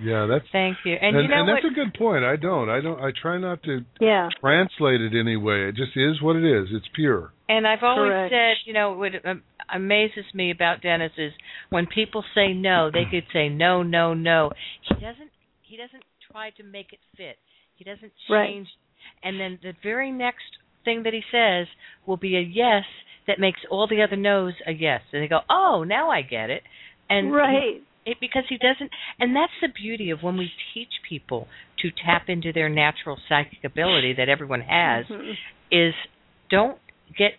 [0.00, 0.92] Yeah, that's Thank you.
[0.94, 1.72] And, and, you know and that's what?
[1.72, 2.24] a good point.
[2.24, 2.68] I don't.
[2.70, 3.00] I don't.
[3.00, 4.28] I try not to Yeah.
[4.40, 5.68] translate it anyway.
[5.68, 6.68] It just is what it is.
[6.72, 7.32] It's pure.
[7.48, 8.32] And I've always Correct.
[8.32, 9.12] said, you know, what
[9.72, 11.32] amazes me about Dennis is
[11.70, 14.50] when people say no, they could say no, no, no.
[14.82, 15.30] He doesn't.
[15.62, 17.36] He doesn't try to make it fit.
[17.74, 18.68] He doesn't change.
[18.68, 19.22] Right.
[19.22, 20.44] And then the very next
[20.84, 21.66] thing that he says
[22.06, 22.84] will be a yes
[23.26, 26.50] that makes all the other no's a yes, and they go, oh, now I get
[26.50, 26.62] it.
[27.10, 27.82] And right.
[28.04, 31.46] it because he doesn't and that's the beauty of when we teach people
[31.82, 35.34] to tap into their natural psychic ability that everyone has Mhm.
[35.70, 35.94] is
[36.50, 36.78] don't
[37.16, 37.32] get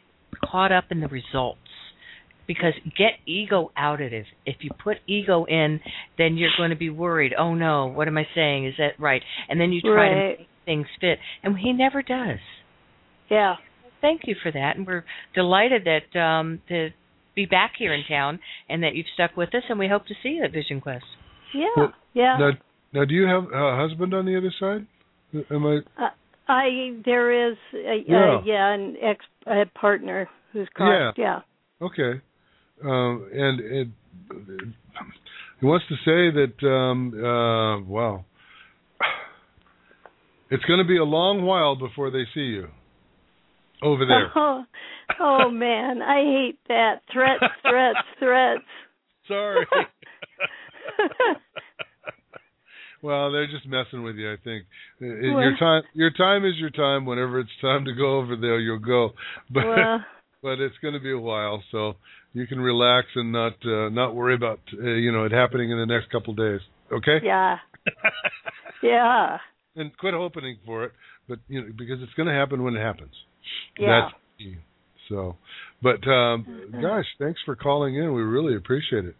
[0.43, 1.59] caught up in the results
[2.47, 5.79] because get ego out of it if you put ego in
[6.17, 9.21] then you're going to be worried oh no what am i saying is that right
[9.49, 12.39] and then you try to make things fit and he never does
[13.29, 13.55] Yeah.
[14.01, 15.03] thank you for that and we're
[15.35, 16.89] delighted that um to
[17.35, 20.13] be back here in town and that you've stuck with us and we hope to
[20.23, 21.05] see you at vision quest
[21.53, 21.65] Yeah.
[21.75, 22.37] Well, yeah.
[22.39, 22.51] Now,
[22.91, 24.87] now, do you have a husband on the other side?
[25.51, 25.77] Am I?
[26.03, 26.09] Uh,
[26.49, 28.37] I there is a, Yeah.
[28.37, 31.17] uh, yeah an ex a partner who's crossed.
[31.17, 31.41] Yeah.
[31.81, 32.21] Okay.
[32.83, 33.87] Um, and it,
[35.59, 38.25] he wants to say that, um, uh, wow,
[40.49, 42.67] it's going to be a long while before they see you
[43.83, 44.31] over there.
[44.35, 44.63] Oh,
[45.19, 48.63] oh man, I hate that threats, threats, threats.
[49.27, 49.65] Sorry.
[53.01, 54.31] well, they're just messing with you.
[54.31, 54.65] I think
[55.01, 57.05] Uh, Well- your time, your time is your time.
[57.05, 59.13] Whenever it's time to go over there, you'll go.
[59.49, 60.05] But well,
[60.41, 61.95] but it's going to be a while, so
[62.33, 65.77] you can relax and not uh, not worry about uh, you know it happening in
[65.77, 66.61] the next couple of days.
[66.91, 67.19] Okay.
[67.23, 67.57] yeah,
[68.83, 69.37] yeah,
[69.75, 70.91] and quit hoping for it,
[71.27, 73.13] but you know because it's going to happen when it happens.
[73.77, 74.01] yeah.
[74.09, 74.55] That's key.
[75.09, 75.35] So,
[75.81, 76.45] but um,
[76.81, 78.13] gosh, thanks for calling in.
[78.13, 79.15] We really appreciate it.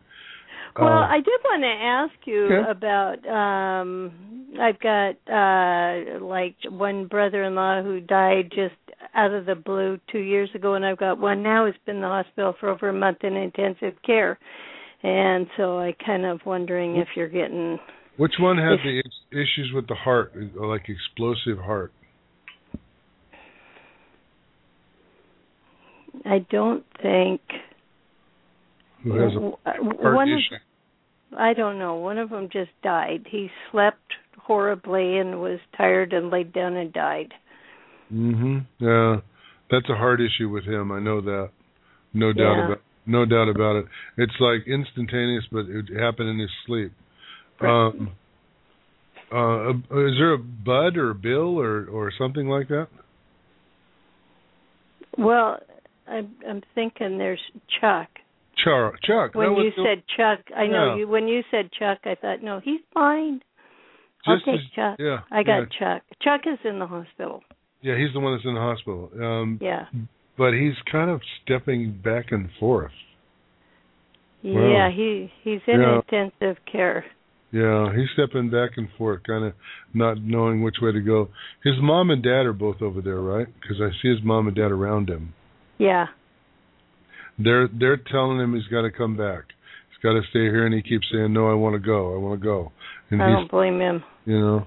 [0.78, 3.26] Well, Uh, I did want to ask you about.
[3.28, 4.12] um
[4.60, 8.76] I've got uh like one brother-in-law who died just
[9.14, 12.02] out of the blue two years ago, and I've got one now who's been in
[12.02, 14.38] the hospital for over a month in intensive care.
[15.04, 17.80] And so I kind of wondering if you're getting.
[18.18, 21.92] which one had if- the issues with the heart, like explosive heart?
[26.26, 27.42] I don't think.
[29.04, 29.58] Who has a w-
[30.02, 30.56] heart issue?
[30.56, 31.96] Of, I don't know.
[31.96, 33.28] One of them just died.
[33.30, 37.34] He slept horribly and was tired and laid down and died.
[38.12, 38.66] Mhm.
[38.80, 39.22] Yeah,
[39.70, 40.92] that's a heart issue with him.
[40.92, 41.50] I know that.
[42.14, 42.66] No doubt Yeah.
[42.66, 42.82] about.
[43.06, 43.86] No doubt about it.
[44.18, 46.92] It's like instantaneous, but it happened in his sleep.
[47.60, 47.70] Right.
[47.88, 48.12] Um,
[49.32, 52.88] uh, is there a Bud or a Bill or or something like that?
[55.18, 55.60] Well,
[56.08, 57.42] I'm I'm thinking there's
[57.80, 58.10] Chuck.
[58.64, 59.36] Char Chuck.
[59.36, 60.96] When you the- said Chuck, I know Yeah.
[60.98, 61.08] you.
[61.08, 63.42] When you said Chuck, I thought, no, he's fine.
[64.26, 64.96] I'll just take as- Chuck.
[65.00, 65.66] Yeah, I got yeah.
[65.80, 66.04] Chuck.
[66.22, 67.44] Chuck is in the hospital.
[67.82, 69.10] Yeah, he's the one that's in the hospital.
[69.22, 69.86] Um, Yeah.
[70.38, 72.92] but he's kind of stepping back and forth.
[74.44, 74.68] Wow.
[74.68, 75.96] Yeah, he he's in Yeah.
[75.98, 77.06] intensive care.
[77.52, 79.54] Yeah, he's stepping back and forth, kind of
[79.94, 81.30] not knowing which way to go.
[81.64, 83.48] His mom and dad are both over there, right?
[83.60, 85.34] Because I see his mom and dad around him.
[85.78, 86.08] Yeah.
[87.44, 89.44] They're they're telling him he's got to come back.
[89.90, 92.14] He's got to stay here, and he keeps saying, "No, I want to go.
[92.14, 92.72] I want to go."
[93.12, 94.04] And I don't blame him.
[94.26, 94.66] you know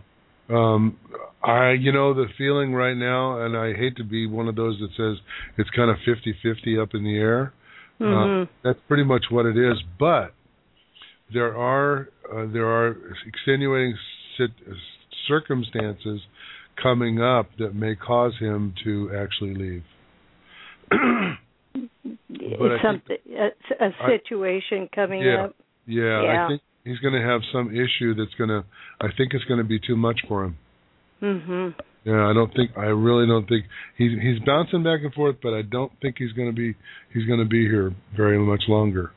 [0.51, 0.97] um
[1.45, 4.77] i you know the feeling right now and i hate to be one of those
[4.81, 5.23] that says
[5.57, 7.53] it's kind of fifty fifty up in the air
[8.01, 8.43] Mhm.
[8.43, 10.35] uh, that's pretty much what it is but
[11.33, 12.97] there are uh, there are
[13.29, 13.97] extenuating
[14.37, 14.51] sit-
[15.29, 16.21] circumstances
[16.83, 19.85] coming up that may cause him to actually leave
[22.59, 25.57] But I It's something a, a I- situation coming yeah up.
[25.87, 26.45] yeah, Yeah.
[26.45, 28.65] i think he's going to have some issue that's going to
[29.01, 30.57] i think it's going to be too much for him
[31.23, 31.75] Mhm.
[32.05, 33.67] Yeah, I don't think I really don't think
[33.97, 36.75] he's he's bouncing back and forth, but I don't think he's going to be
[37.15, 39.13] he's going to be here very much longer.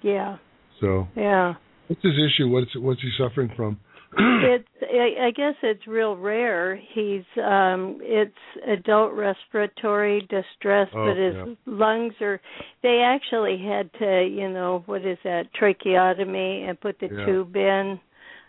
[0.00, 0.38] Yeah.
[0.80, 1.56] So, Yeah.
[1.88, 2.48] what's his issue?
[2.48, 3.78] What's what's he suffering from?
[4.18, 6.76] it's I, I guess it's real rare.
[6.94, 8.32] He's um it's
[8.66, 11.54] adult respiratory distress, Oh, but his yeah.
[11.66, 12.40] lungs are
[12.82, 17.24] they actually had to, you know, what is that, tracheotomy and put the Yeah.
[17.26, 18.00] tube in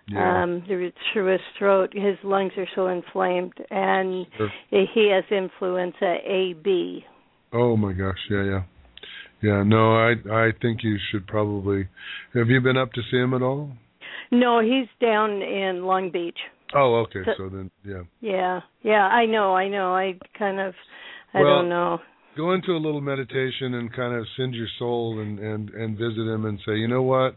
[0.09, 0.43] Yeah.
[0.43, 1.93] um through through his throat.
[1.93, 4.51] His lungs are so inflamed and Sure.
[4.69, 7.05] he has influenza A B.
[7.51, 8.63] Oh my gosh, yeah, yeah,
[9.41, 9.63] yeah.
[9.63, 11.87] No, I I think you should probably.
[12.33, 13.71] Have you been up to see him at all?
[14.31, 16.37] No, he's down in Long Beach.
[16.75, 17.21] Oh, okay.
[17.25, 18.03] So- So then, yeah.
[18.21, 18.61] Yeah.
[18.83, 19.95] Yeah, I know, I know.
[19.95, 20.73] I kind of
[21.33, 21.99] I Well, don't know.
[22.35, 26.27] Go into a little meditation and kind of send your soul and and and visit
[26.27, 27.35] him and say, you know what,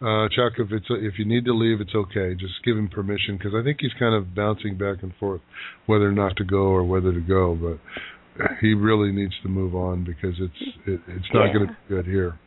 [0.00, 2.34] uh, Chuck, if it's if you need to leave, it's okay.
[2.34, 5.40] Just give him permission because I think he's kind of bouncing back and forth
[5.86, 9.74] whether or not to go or whether to go, but he really needs to move
[9.74, 11.52] on because it's it, it's not Yeah.
[11.54, 12.38] going to be good here.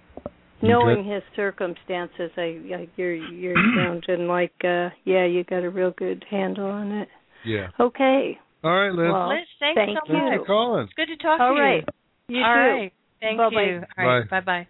[0.62, 5.92] Knowing his circumstances, I, I you're you're sounding like uh yeah, you got a real
[5.92, 7.08] good handle on it.
[7.46, 7.68] Yeah.
[7.80, 8.38] Okay.
[8.64, 9.12] All right, Liz.
[9.12, 10.20] Well, Liz, thanks thank so you.
[10.20, 10.30] much.
[10.32, 10.84] Thanks for calling.
[10.84, 11.84] It's good to talk All to right.
[12.28, 12.38] you.
[12.38, 12.60] You All too.
[12.60, 12.94] right.
[13.22, 13.64] Thank Bye-bye.
[13.64, 13.82] you.
[13.98, 14.30] All right.
[14.30, 14.68] Bye bye.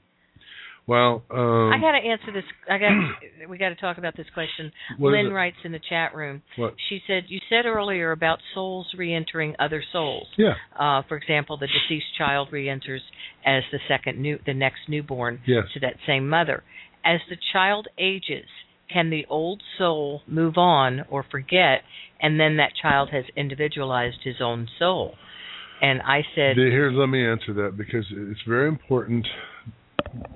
[0.90, 2.44] Well, um, I got to answer this.
[2.68, 2.90] I got.
[3.50, 4.72] we got to talk about this question.
[4.98, 6.42] Lynn writes in the chat room.
[6.58, 6.74] What?
[6.90, 10.26] She said you said earlier about souls re-entering other souls.
[10.36, 10.54] Yeah.
[10.78, 13.04] Uh, for example, the deceased child re-enters
[13.46, 15.66] as the second new, the next newborn Yes.
[15.76, 16.64] to that same mother.
[17.06, 18.48] As the child ages,
[18.92, 21.84] can the old soul move on or forget,
[22.20, 25.14] and then that child has individualized his own soul?
[25.84, 29.28] And I said, Here, let me answer that because it's very important.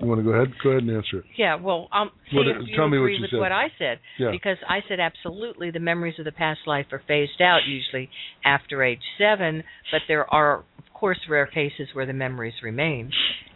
[0.02, 0.54] You want to go ahead?
[0.64, 1.26] Go ahead and answer it.
[1.38, 3.40] Yeah, well, um, see What- if you tell me what you with said.
[3.40, 4.00] what I said.
[4.18, 4.32] Yeah.
[4.32, 8.10] Because I said absolutely the memories of the past life are phased out usually
[8.46, 13.12] after age seven, but there are, of course, rare cases where the memories remain.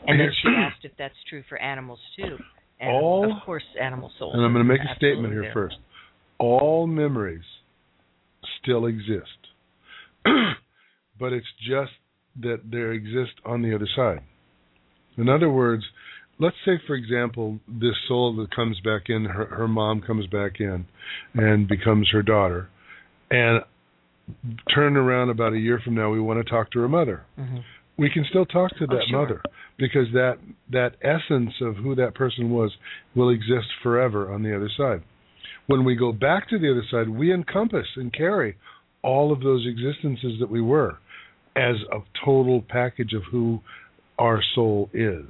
[0.07, 2.37] And then she asked if that's true for animals too.
[2.79, 4.35] And All- of course, animal souls.
[4.35, 5.53] And I'm going to make a statement here there.
[5.53, 5.77] first.
[6.39, 7.43] All memories
[8.61, 9.47] still exist,
[11.19, 11.91] but it's just
[12.41, 14.19] that they exist on the other side.
[15.17, 15.83] In other words,
[16.39, 20.59] let's say, for example, this soul that comes back in, her, her mom comes back
[20.59, 20.85] in
[21.33, 22.69] and becomes her daughter,
[23.31, 23.61] and
[24.73, 27.23] turn around about a year from now, we want to talk to her mother.
[27.39, 27.63] Mhm.
[27.97, 29.19] We can still talk to Oh, that sure.
[29.19, 29.41] mother
[29.77, 30.37] because that
[30.69, 32.75] that essence of who that person was
[33.15, 35.01] will exist forever on the other side.
[35.67, 38.55] When we go back to the other side, we encompass and carry
[39.01, 40.97] all of those existences that we were
[41.55, 43.61] as a total package of who
[44.17, 45.25] our soul is.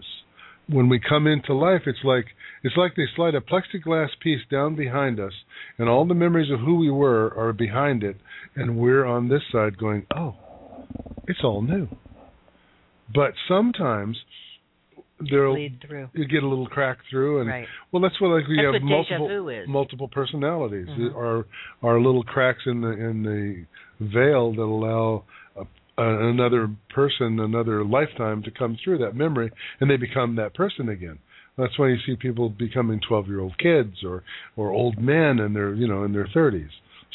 [0.70, 2.26] When we come into life, it's like
[2.64, 5.34] it's like they slide a plexiglass piece down behind us,
[5.78, 8.18] and all the memories of who we were are behind it,
[8.56, 10.36] and we're on this side going, "Oh,
[11.28, 11.88] it's all new."
[13.14, 14.18] But sometimes
[15.20, 16.10] there'll Bleed through.
[16.14, 17.68] you get a little crack through, and Right.
[17.92, 20.88] well, that's what like we That's have multiple multiple personalities.
[20.88, 21.16] Mhm.
[21.16, 21.46] Are
[21.82, 23.66] are little cracks in the in the
[24.00, 25.24] veil that allow
[25.98, 30.90] a, another person, another lifetime to come through that memory, and they become that person
[30.90, 31.20] again.
[31.58, 34.24] That's why you see people becoming twelve year old kids or
[34.56, 36.70] or old men, and they're you know in their thirties.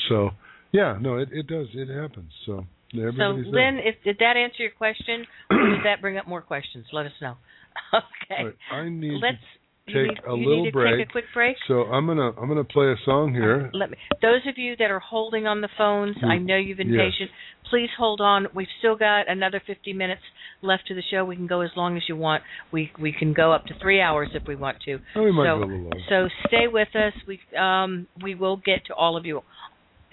[0.08, 0.30] So
[0.72, 2.32] yeah, no, it it does it happens.
[2.46, 3.50] So So.
[3.50, 6.86] Lynn, if did that answer your question, or did that bring up more questions?
[6.92, 7.36] Let us know.
[7.94, 8.44] Okay.
[8.44, 9.42] Right, I need Let's
[9.86, 10.98] take need, a little break.
[10.98, 11.56] Take a quick break.
[11.68, 13.70] So I'm gonna I'm gonna play a song here.
[13.72, 13.96] Let me.
[14.20, 17.12] Those of you that are holding on the phones, I know you've been Yes.
[17.12, 17.30] patient.
[17.70, 18.46] Please hold on.
[18.54, 20.20] We've still got another 50 minutes
[20.60, 21.24] left to the show.
[21.24, 22.42] We can go as long as you want.
[22.70, 24.98] We we can go up to three hours if we want to.
[25.16, 25.98] Oh, we might so, go a little longer.
[26.08, 27.14] So stay with us.
[27.26, 29.40] We um we will get to all of you.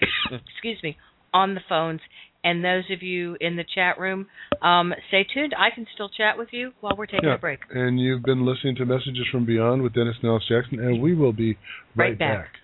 [0.00, 0.96] excuse me
[1.32, 2.00] on the phones.
[2.42, 4.26] And those of you in the chat room,
[4.62, 5.54] um, stay tuned.
[5.58, 7.60] I can still chat with you while we're taking Yeah, a break.
[7.70, 11.32] And you've been listening to Messages from Beyond with Dennis Nellis Jackson, and we will
[11.32, 11.58] be
[11.94, 12.46] right, Right back.
[12.46, 12.59] Uh,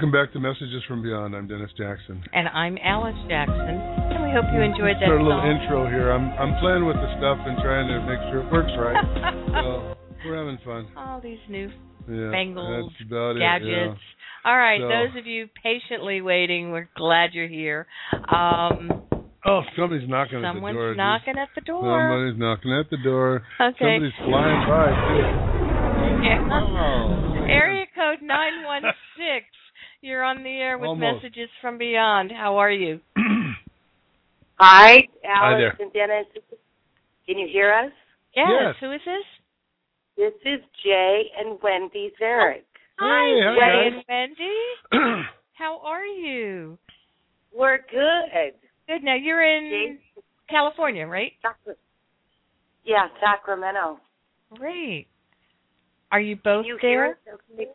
[0.00, 1.36] welcome back to Messages from Beyond.
[1.36, 2.24] I'm Dennis Jackson.
[2.32, 3.76] And I'm Alice Jackson.
[3.76, 5.60] And we hope you enjoyed that Start a little song.
[5.60, 6.08] intro here.
[6.10, 8.96] I'm I'm playing with the stuff and trying to make sure it works right.
[9.60, 9.92] so
[10.24, 10.88] we're having fun.
[10.96, 11.68] All these new
[12.08, 14.00] Yeah, bangles, gadgets.
[14.00, 14.48] it.
[14.48, 17.86] All right, So- those of you patiently waiting, we're glad you're here.
[18.32, 19.04] Um,
[19.44, 20.64] Oh, somebody's knocking at the door.
[20.64, 21.84] someone's knocking at the door.
[21.84, 23.42] Somebody's knocking at the door.
[23.60, 23.76] Okay.
[24.00, 25.60] Somebody's flying by too.
[26.24, 26.48] Yeah.
[26.52, 27.29] Oh.
[30.20, 30.20] Area code 916.
[30.20, 31.22] You're on the air with Almost.
[31.24, 32.32] messages from beyond.
[32.32, 33.00] How are you?
[34.58, 35.86] Hi, Hi Alice there.
[35.86, 36.26] and Dennis.
[37.26, 37.92] Can you hear us?
[38.36, 38.46] Yes.
[38.50, 38.74] Yes.
[38.80, 39.24] Who is this?
[40.16, 42.62] This is Jay and Wendy Zarek.
[43.00, 44.04] Oh, hi, Hey, hi, Jay guys.
[44.08, 44.36] and
[44.92, 45.22] Wendy.
[45.54, 46.78] How are you?
[47.54, 48.52] We're good.
[48.86, 49.02] Good.
[49.02, 51.32] Now you're in Jay, California, right?
[51.42, 51.74] Sacra-
[52.84, 53.98] yeah, Sacramento.
[54.56, 55.06] Great.
[56.12, 56.90] Are you both you there?
[56.90, 57.40] hear us?
[57.54, 57.70] Okay.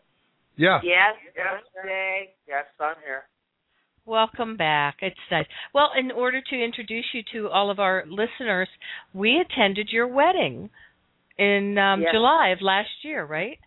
[0.57, 0.80] Yeah.
[0.84, 1.15] Yes.
[1.36, 3.23] Yes, Yes, I'm here.
[4.06, 4.98] Welcome back.
[5.02, 5.48] It's nice.
[5.73, 8.69] Well, in order to introduce you to all of our listeners,
[9.14, 10.69] we attended your wedding
[11.38, 12.14] in um Yes.
[12.14, 13.57] July of last year, right?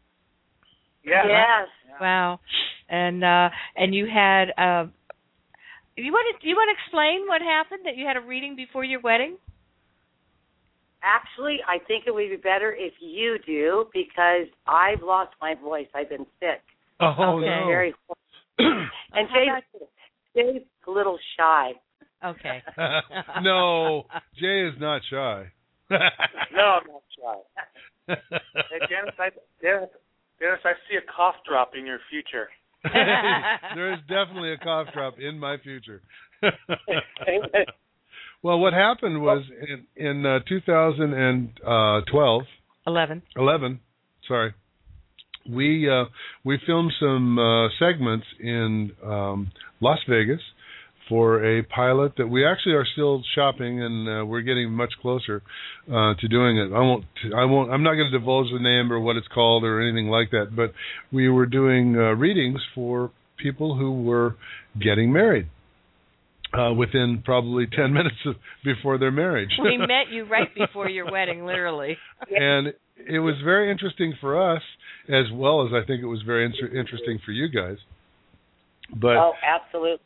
[1.05, 1.27] Yes.
[1.29, 1.69] Yes.
[2.01, 2.41] Wow.
[2.89, 4.87] And uh and you had uh
[5.97, 8.85] you want to you want to explain what happened that you had a reading before
[8.85, 9.37] your wedding?
[11.03, 15.87] Actually, I think it would be better if you do because I've lost my voice.
[15.95, 16.63] I've been sick.
[17.01, 17.47] Oh Okay.
[17.47, 17.67] no.
[17.67, 17.95] Very
[18.59, 19.83] and How Jay's,
[20.35, 21.73] Jay's a little shy.
[22.25, 22.63] Okay.
[23.43, 24.05] no,
[24.41, 25.47] Jay is not shy.
[25.91, 28.15] No, I'm not shy.
[28.71, 29.29] Hey, Dennis, I,
[29.63, 29.89] Dennis,
[30.41, 32.49] Dennis, I see a cough drop in your future.
[33.75, 36.03] there is definitely a cough drop in my future.
[38.43, 42.43] well, what happened was in in uh, 2012,
[42.87, 43.23] 11.
[43.37, 43.81] 11,
[44.27, 44.55] sorry,
[45.49, 46.05] we uh,
[46.45, 49.51] we filmed some uh, segments in um,
[49.81, 50.41] Las Vegas
[51.09, 55.43] for a pilot that we actually are still shopping and uh, we're getting much closer
[55.89, 56.73] uh, to doing it.
[56.73, 57.05] I won't
[57.35, 60.09] I won't I'm not going to divulge the name or what it's called or anything
[60.09, 60.73] like that, but
[61.13, 64.37] we were doing uh, readings for people who were
[64.81, 65.49] getting married.
[66.51, 68.35] Uh, within probably 10 minutes of,
[68.65, 69.51] before their marriage.
[69.63, 71.99] We met you right before your wedding, literally.
[72.31, 72.73] and
[73.07, 74.63] it was very interesting for us
[75.09, 77.77] as well as I think it was very inter- interesting for you guys.
[78.95, 80.05] But oh, absolutely.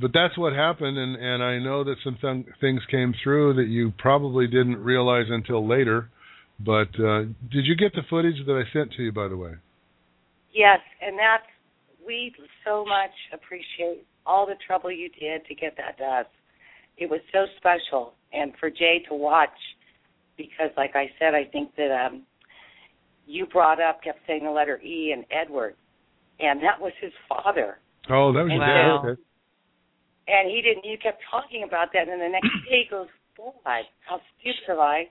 [0.00, 3.68] but that's what happened, and and I know that some th- things came through that
[3.68, 6.08] you probably didn't realize until later.
[6.58, 9.54] But uh, did you get the footage that I sent to you, by the way?
[10.54, 11.44] Yes, and that's
[12.06, 12.32] we
[12.64, 16.26] so much appreciate all the trouble you did to get that to us.
[16.96, 19.50] It was so special, and for Jay to watch,
[20.36, 22.22] because like I said, I think that um
[23.26, 25.74] you brought up kept saying the letter E and Edward,
[26.40, 27.78] and that was his father,
[28.10, 29.00] Oh, that was your Wow.
[29.02, 29.08] dad.
[29.10, 29.20] Okay.
[30.28, 30.84] and he didn't.
[30.84, 34.72] You kept talking about that, and then the next day he goes, "God, how stupid
[34.72, 35.08] of I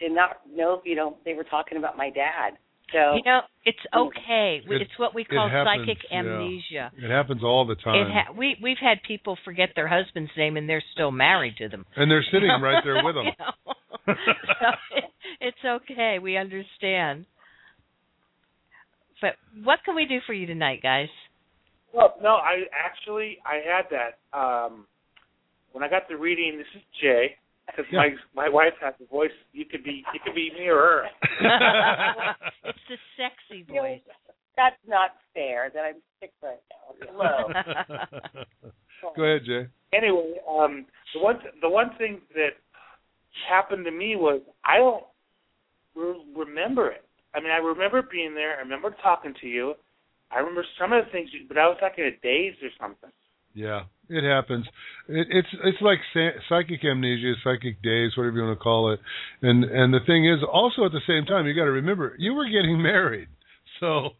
[0.00, 0.82] did not know.
[0.84, 2.58] You know, they were talking about my dad."
[2.92, 4.60] So You know, it's okay.
[4.68, 6.18] It- it's what we call happens, psychic yeah.
[6.20, 6.92] amnesia.
[6.98, 10.58] It happens all the time, It ha- we we've had people forget their husband's name
[10.58, 11.86] and they're still married to them.
[11.96, 13.24] and they're sitting right there with them.
[13.24, 13.72] You know?
[14.06, 14.66] so
[14.96, 15.04] it,
[15.40, 16.18] it's okay.
[16.20, 17.26] We understand.
[19.20, 21.08] But what can we do for you tonight, guys?
[21.94, 24.86] Well, no, I actually I had that um
[25.72, 26.58] when I got the reading.
[26.58, 27.98] This is Jay because Yeah.
[28.34, 29.30] my my wife has a voice.
[29.52, 31.04] You could be you could be me or her.
[32.64, 34.00] it's the sexy voice.
[34.56, 35.70] that's not fair.
[35.72, 37.06] That I'm sick right now.
[37.12, 38.42] Hello.
[39.16, 39.66] Go ahead, Jay.
[39.92, 42.56] anyway, um, the one the one thing that
[43.48, 45.04] happened to me was I don't
[45.94, 47.04] re- remember it.
[47.34, 48.56] I mean, I remember being there.
[48.56, 49.74] I remember talking to you.
[50.30, 53.10] I remember some of the things, you, but I was like in daze or something.
[53.54, 54.66] Yeah, it happens.
[55.08, 55.98] It, it's it's like
[56.48, 59.00] psychic amnesia, psychic days, whatever you want to call it.
[59.42, 62.34] And and the thing is, also at the same time, you got to remember you
[62.34, 63.28] were getting married,
[63.80, 64.10] so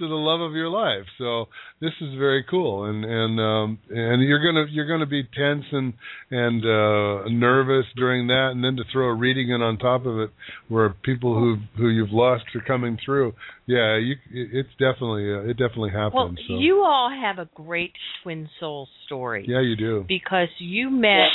[0.00, 1.06] to the love of your life.
[1.18, 1.46] So
[1.80, 5.94] this is very cool, and and um, and you're gonna you're gonna be tense and
[6.30, 10.18] and uh, nervous during that, and then to throw a reading in on top of
[10.18, 10.30] it,
[10.68, 13.34] where people who who you've lost are coming through.
[13.66, 16.14] Yeah, you it's definitely uh, it definitely happens.
[16.14, 16.58] Well, so.
[16.58, 19.44] you all have a great twin soul story.
[19.46, 20.04] Yeah, you do.
[20.08, 21.28] Because you met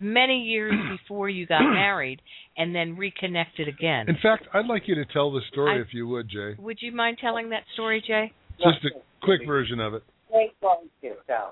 [0.00, 2.20] many years before you got married
[2.56, 4.08] and then reconnected again.
[4.08, 6.54] In fact, I'd like you to tell the story I- if you would, Jay.
[6.58, 8.32] Would you mind telling that story, Jay?
[8.58, 8.90] Just a
[9.22, 10.02] quick version of it.
[10.32, 11.50] Great going to so.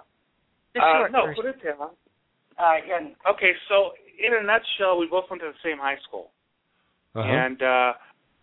[0.74, 1.42] The uh, short no, version.
[1.42, 1.90] put it down.
[2.58, 6.30] Uh, yeah, Okay, so in a nutshell, we both went to the same high school,
[7.14, 7.26] Uh-huh.
[7.28, 7.92] and uh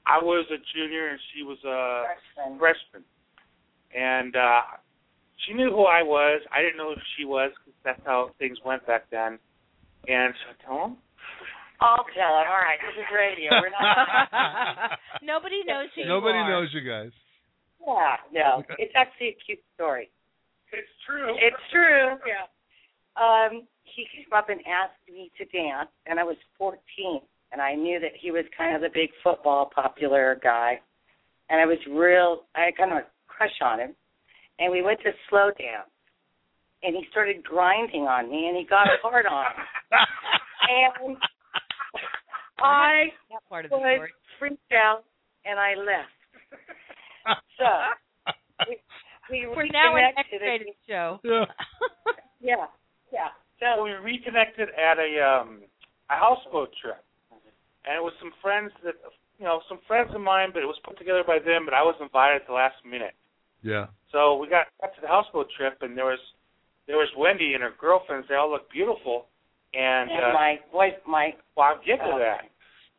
[0.05, 2.03] I was a junior and she was a
[2.35, 2.59] freshman.
[2.59, 3.03] freshman,
[3.95, 4.61] and uh
[5.45, 6.41] she knew who I was.
[6.53, 9.39] I didn't know who she was because that's how things went back then.
[10.07, 10.97] And so tell him.
[11.81, 12.45] I'll tell it.
[12.45, 13.49] All right, this is radio.
[13.57, 14.99] We're not.
[15.23, 16.49] Nobody knows who Nobody you are.
[16.49, 17.11] knows you guys.
[17.85, 20.09] yeah, no, it's actually a cute story.
[20.71, 21.33] It's true.
[21.41, 22.17] It's true.
[22.25, 22.45] Yeah.
[23.17, 26.77] Um, he came up and asked me to dance, and I was 14,
[27.51, 30.79] and I knew that he was kind of the big football popular guy,
[31.49, 32.43] and I was real.
[32.55, 33.95] I had kind of a crush on him,
[34.59, 35.89] and we went to slow dance,
[36.83, 39.45] and he started grinding on me, and he got hard on,
[40.69, 41.17] and
[42.59, 44.11] I That part of the was story.
[44.39, 45.03] freaked out,
[45.45, 46.09] and I left.
[47.57, 47.65] So
[48.69, 48.77] we,
[49.29, 50.41] we We're now an reconnected.
[50.41, 51.19] X-rated show.
[51.23, 51.45] Yeah.
[52.43, 52.65] Yeah,
[53.13, 53.29] yeah.
[53.59, 55.61] So So we reconnected at a um
[56.09, 56.97] a houseboat trip,
[57.85, 58.95] and it was some friends that
[59.37, 61.83] you know some friends of mine, but it was put together by them, but I
[61.85, 63.13] was invited at the last minute.
[63.61, 63.93] Yeah.
[64.11, 66.17] So we got got to the houseboat trip, and there was
[66.87, 68.27] there was Wendy and her girlfriends.
[68.27, 69.27] They all looked beautiful,
[69.73, 72.19] and, and uh, my voice, my well, I'll get to Oh.
[72.19, 72.49] that.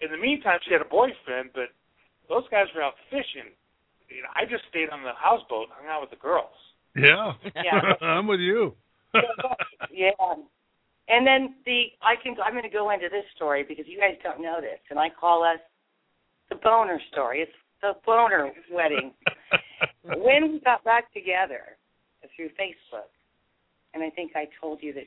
[0.01, 1.71] In the meantime, she had a boyfriend, but
[2.29, 3.55] those guys were out fishing.
[4.09, 6.53] You know, I just stayed on the houseboat, hung out with the girls.
[6.97, 7.33] Yeah.
[7.55, 7.81] Yeah.
[8.07, 8.75] I'm with you.
[9.93, 10.11] yeah.
[11.09, 14.17] And then the I can I'm going to go into this story because you guys
[14.23, 15.61] don't know this, and I call us
[16.49, 17.41] the boner story.
[17.41, 19.13] It's the boner wedding.
[20.05, 21.77] when we got back together
[22.37, 23.11] through Facebook,
[23.95, 25.05] and I think I told you that.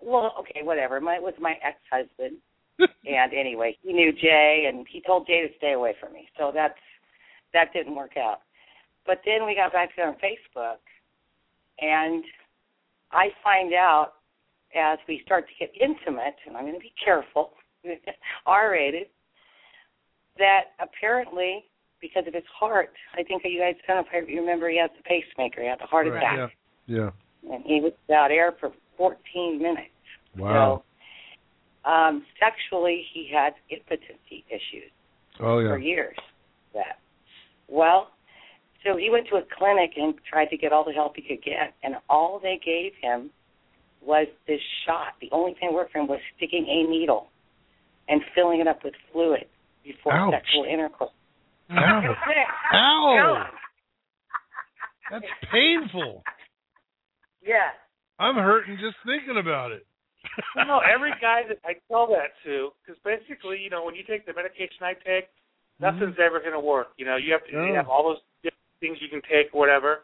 [0.00, 1.00] Well, okay, whatever.
[1.00, 2.36] My it was my ex-husband,
[2.78, 6.28] and anyway, he knew Jay, and he told Jay to stay away from me.
[6.38, 6.78] So that's
[7.52, 8.40] that didn't work out.
[9.06, 10.78] But then we got back together on Facebook,
[11.80, 12.22] and
[13.10, 14.12] I find out
[14.76, 17.52] as we start to get intimate, and I'm going to be careful,
[18.46, 19.06] R-rated,
[20.36, 21.64] that apparently
[22.00, 25.62] because of his heart, I think you guys kind of remember he has the pacemaker,
[25.62, 26.36] he had the heart Right, attack,
[26.86, 27.10] Yeah.
[27.50, 29.88] And he was without air for 14 minutes.
[30.36, 30.82] Wow.
[31.84, 34.90] So, um, sexually, he had impotency issues
[35.40, 35.68] Oh yeah.
[35.70, 36.16] for years.
[36.74, 36.98] That
[37.68, 38.08] well,
[38.84, 41.42] so he went to a clinic and tried to get all the help he could
[41.42, 43.30] get, and all they gave him
[44.02, 45.14] was this shot.
[45.20, 47.28] The only thing that worked for him was sticking a needle
[48.08, 49.46] and filling it up with fluid
[49.84, 50.34] before Ouch.
[50.34, 51.10] sexual intercourse.
[51.70, 52.02] Ow.
[52.74, 53.44] Ow.
[55.10, 56.22] That's painful.
[57.42, 57.72] Yeah.
[58.18, 59.86] I'm hurting just thinking about it.
[60.56, 64.02] Well, no, every guy that I tell that to, because basically, you know, when you
[64.02, 65.30] take the medication I take,
[65.80, 66.88] nothing's ever going to work.
[66.98, 69.60] You know, you have to you have all those different things you can take, or
[69.60, 70.02] whatever,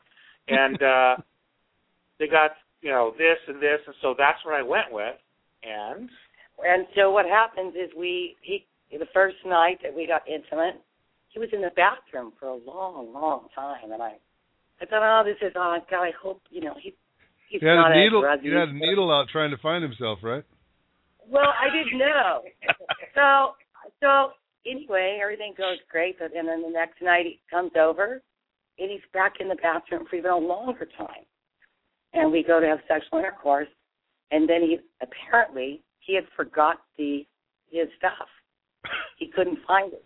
[0.48, 1.16] and uh
[2.18, 5.16] they got you know this and this, and so that's what I went with,
[5.62, 6.08] and
[6.62, 10.80] And so what happens is we he the first night that we got intimate,
[11.30, 14.14] he was in the bathroom for a long, long time, and I
[14.80, 16.94] I thought, oh, this is oh God, I hope you know he
[17.54, 18.20] he's He had not a needle.
[18.20, 20.42] drug He had a needle out trying to find himself, right?
[21.26, 22.42] Well, I didn't know.
[23.14, 23.54] so
[24.02, 24.32] so
[24.66, 28.20] anyway, everything goes great, but and then the next night he comes over
[28.78, 31.24] and he's back in the bathroom for even a longer time.
[32.12, 33.68] And we go to have sexual intercourse
[34.30, 37.24] and then he apparently he had forgot the
[37.70, 38.28] his stuff.
[39.18, 40.04] He couldn't find it.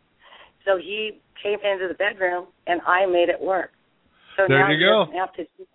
[0.65, 3.71] So he came into the bedroom and I made it work.
[4.37, 5.07] So There now you go.
[5.19, 5.67] have to do.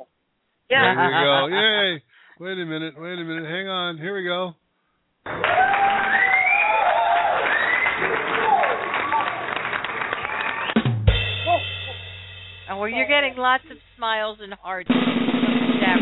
[0.73, 0.95] Yeah.
[0.95, 1.47] There you go.
[1.53, 2.01] Yay.
[2.39, 2.95] Wait a minute.
[2.97, 3.45] Wait a minute.
[3.45, 3.97] Hang on.
[3.99, 4.55] Here we go.
[12.71, 14.87] Oh, well, you're getting lots of smiles and hearts.
[14.87, 15.99] from the chat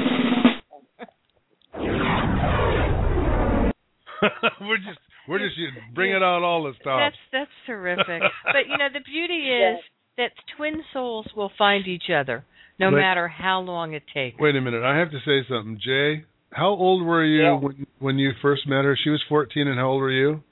[4.61, 5.55] we're just We're just
[5.93, 6.99] bringing out all the stuff.
[6.99, 8.21] That's that's terrific.
[8.45, 9.79] but you know, the beauty is
[10.17, 12.45] that twin souls will find each other
[12.81, 13.01] no Wait.
[13.01, 14.39] matter how long it takes.
[14.39, 14.83] Wait a minute.
[14.83, 16.25] I have to say something, Jay.
[16.51, 17.53] How old were you Yeah.
[17.53, 18.97] when when you first met her?
[19.01, 20.43] She was 14, and how old were you?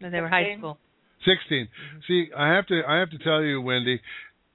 [0.00, 0.78] No, they were high school.
[1.24, 1.66] 16.
[1.66, 1.98] Mm-hmm.
[2.06, 4.00] See, I have to I have to tell you, Wendy,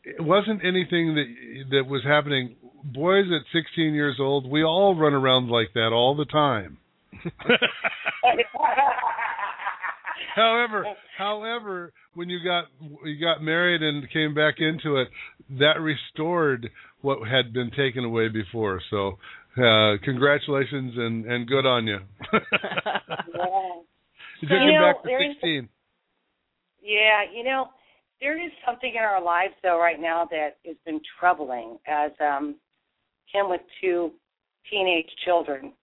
[0.04, 1.26] it wasn't anything that
[1.72, 2.56] that was happening.
[2.84, 6.78] Boys at 16 years old, we all run around like that all the time.
[10.36, 10.86] however,
[11.18, 12.66] however, when you got
[13.06, 15.08] you got married and came back into it,
[15.60, 16.70] that restored
[17.02, 18.82] what had been taken away before.
[18.90, 19.18] So,
[19.58, 22.00] uh congratulations and and good on you.
[24.42, 25.70] you took You know, back to there is- 16.
[26.84, 27.68] Yeah, you know,
[28.20, 32.56] there is something in our lives though right now that has been troubling as um
[33.32, 34.12] him with two
[34.70, 35.74] teenage children.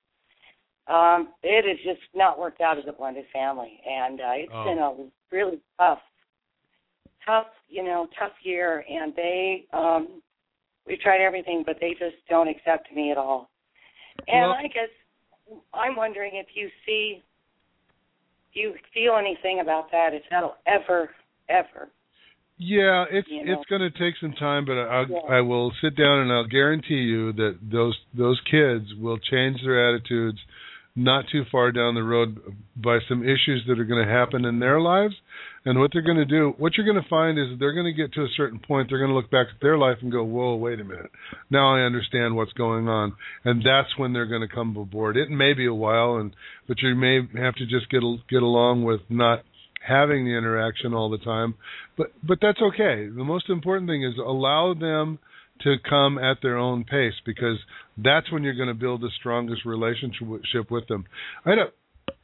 [0.86, 4.65] Um, it has just not worked out as a blended family and uh it's Oh.
[4.65, 4.93] been a
[5.36, 5.99] really tough
[7.28, 10.22] tough, you know, tough year and they um
[10.86, 13.50] we've tried everything but they just don't accept me at all.
[14.26, 14.88] And Well- I guess
[15.72, 17.22] I'm wondering if you see
[18.50, 21.10] if you feel anything about that, if that'll ever,
[21.48, 21.88] ever
[22.56, 23.52] Yeah, it's You know.
[23.52, 25.18] it's going to take some time, but I Yeah.
[25.28, 29.78] I will sit down and I'll guarantee you that those those kids will change their
[29.88, 30.40] attitudes
[30.99, 32.39] not too far down the road
[32.77, 35.15] by some issues that are going to happen in their lives.
[35.65, 37.93] And what they're going to do, what you're going to find is they're going to
[37.93, 38.89] get to a certain point.
[38.89, 41.11] They're going to look back at their life and go, "Whoa, wait a minute!
[41.51, 43.15] Now I understand what's going on."
[43.45, 45.16] And that's when they're going to come aboard.
[45.16, 46.35] It may be a while, and
[46.66, 49.45] but you may have to just get get along with not
[49.87, 51.55] having the interaction all the time
[51.97, 55.19] but but that's okay the most important thing is allow them
[55.62, 57.59] to come at their own pace because
[57.97, 61.05] that's when you're going to build the strongest relationship with them
[61.44, 61.66] i had a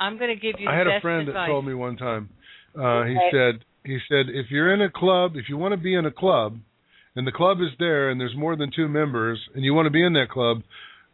[0.01, 0.69] I'm going to give you.
[0.69, 1.47] I had a friend advice.
[1.49, 2.31] that told me one time.
[2.77, 5.95] Uh, he said he said if you're in a club, if you want to be
[5.95, 6.59] in a club,
[7.15, 9.91] and the club is there, and there's more than two members, and you want to
[9.91, 10.63] be in that club,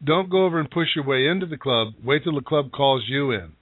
[0.03, 1.89] don't go over and push your way into the club.
[2.03, 3.53] Wait till the club calls you in.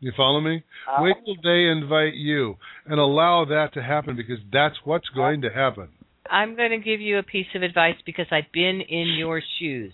[0.00, 0.64] You follow me?
[0.98, 2.56] Wait till they invite you,
[2.86, 5.88] and allow that to happen because that's what's going to happen.
[6.30, 9.92] I'm going to give you a piece of advice because I've been in your shoes.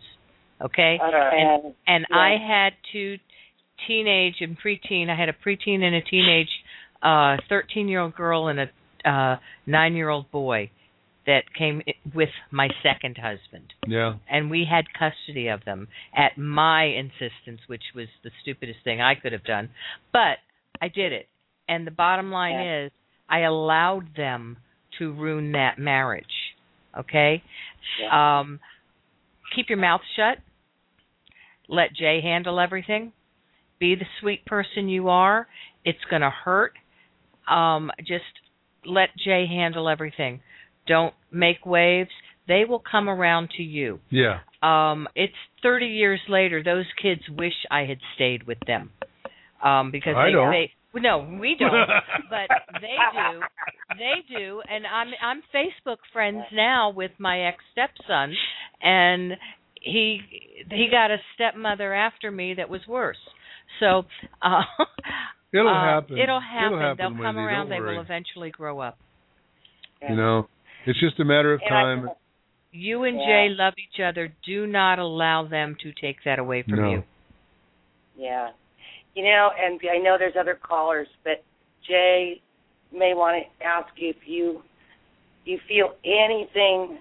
[0.61, 0.99] Okay?
[1.03, 1.31] Okay.
[1.33, 2.17] And, and Yeah.
[2.17, 3.17] I had two
[3.87, 5.11] teenage and preteen.
[5.11, 6.49] I had a preteen and a teenage
[7.03, 8.65] uh 13-year-old girl and a
[9.05, 9.37] uh
[9.69, 10.71] 9-year-old boy
[11.27, 11.83] that came
[12.15, 13.75] with my second husband.
[13.87, 14.15] Yeah.
[14.31, 19.15] And we had custody of them at my insistence, which was the stupidest thing I
[19.17, 19.71] could have done.
[20.13, 20.39] But
[20.81, 21.27] I did it.
[21.69, 22.93] And the bottom line is
[23.29, 24.59] I allowed them
[24.99, 26.25] to ruin that marriage.
[26.99, 27.43] Okay?
[28.13, 28.61] Um
[29.55, 30.39] keep your mouth shut.
[31.69, 33.13] Let Jay handle everything.
[33.79, 35.47] Be the sweet person you are.
[35.85, 36.73] It's going to hurt.
[37.49, 38.25] Um just
[38.85, 40.41] let Jay handle everything.
[40.87, 42.11] Don't make waves.
[42.49, 44.01] They will come around to you.
[44.11, 44.41] Yeah.
[44.63, 48.91] Um it's 30 years later those kids wish I had stayed with them.
[49.63, 50.51] Um because I they don't.
[50.51, 50.71] they
[51.03, 51.73] no, we don't.
[52.31, 52.49] but
[52.81, 53.41] they do.
[53.99, 58.35] They do and I'm I'm Facebook friends now with my ex stepson
[58.83, 59.33] and
[59.81, 60.21] he
[60.71, 63.17] he got a stepmother after me that was worse.
[63.81, 64.03] So
[64.43, 64.63] uh
[65.53, 66.19] It'll uh, happen.
[66.19, 66.67] It'll happen.
[66.67, 67.69] It'll happen, They'll come around.
[67.69, 67.97] Don't They worry.
[67.97, 68.99] will eventually grow up.
[70.07, 70.49] You know,
[70.87, 72.09] it's just a matter of And I- time.
[72.73, 73.27] You and Yeah.
[73.27, 74.31] Jay love each other.
[74.45, 76.91] Do not allow them to take that away from No.
[76.91, 77.03] you.
[78.19, 78.51] Yeah.
[79.17, 81.43] You know, and I know there's other callers, but
[81.89, 82.43] Jay
[82.93, 84.63] may want to ask you if you
[85.47, 86.99] you feel anything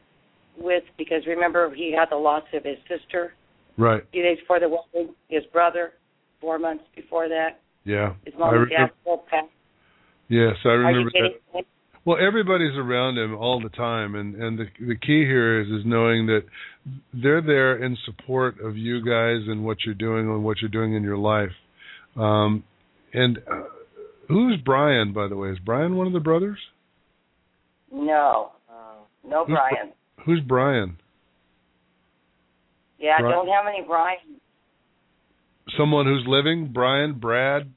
[0.57, 3.33] with because remember he had the loss of his sister
[3.77, 4.01] Right.
[4.01, 5.91] a few days before the wedding, his brother
[6.39, 8.13] four months before that, Yeah.
[8.23, 9.47] his I mom and remember, dad passed.
[10.29, 11.11] yes, I remember
[11.53, 11.65] that.
[12.05, 15.85] Well, everybody's around him all the time, and and the the key here is is
[15.85, 16.43] knowing that
[17.13, 20.93] they're there in support of you guys and what you're doing and what you're doing
[20.93, 21.51] in your life.
[22.15, 22.63] Um,
[23.13, 23.63] and uh,
[24.27, 25.49] who's Brian, by the way?
[25.49, 26.59] Is Brian one of the brothers?
[27.91, 28.51] No.
[29.27, 29.93] No Who's- Brian.
[30.25, 30.97] Who's Brian?
[32.97, 34.39] Yeah, I don't have any Brian.
[35.77, 36.71] Someone who's living?
[36.73, 37.71] Brian, Brad,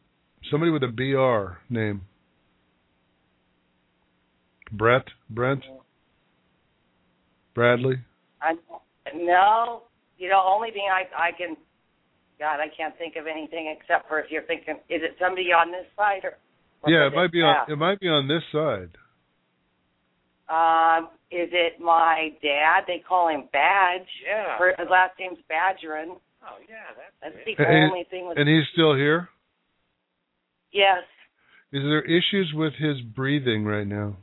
[0.50, 2.02] somebody with a BR name.
[4.70, 5.64] Brett, Brent,
[7.54, 7.96] Bradley.
[8.40, 8.54] I
[9.14, 9.82] no,
[10.18, 11.56] you know, only thing I I can
[12.38, 15.72] God, I can't think of anything except for if you're thinking is it somebody on
[15.72, 16.38] this side or,
[16.82, 17.70] or Yeah, it might this be on.
[17.70, 18.90] It might be on this side.
[20.48, 22.84] Um, is it my dad?
[22.86, 24.08] They call him Badge.
[24.24, 24.56] Yeah.
[24.56, 26.16] Her, his last name's Badgerin.
[26.42, 29.28] Oh yeah, that's That's the And- only thing with And he's still here.
[30.72, 31.02] Yes.
[31.72, 34.16] Is there issues with his breathing right now?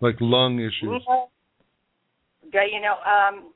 [0.00, 1.02] Like lung issues?
[2.52, 3.52] Yeah, you know, um,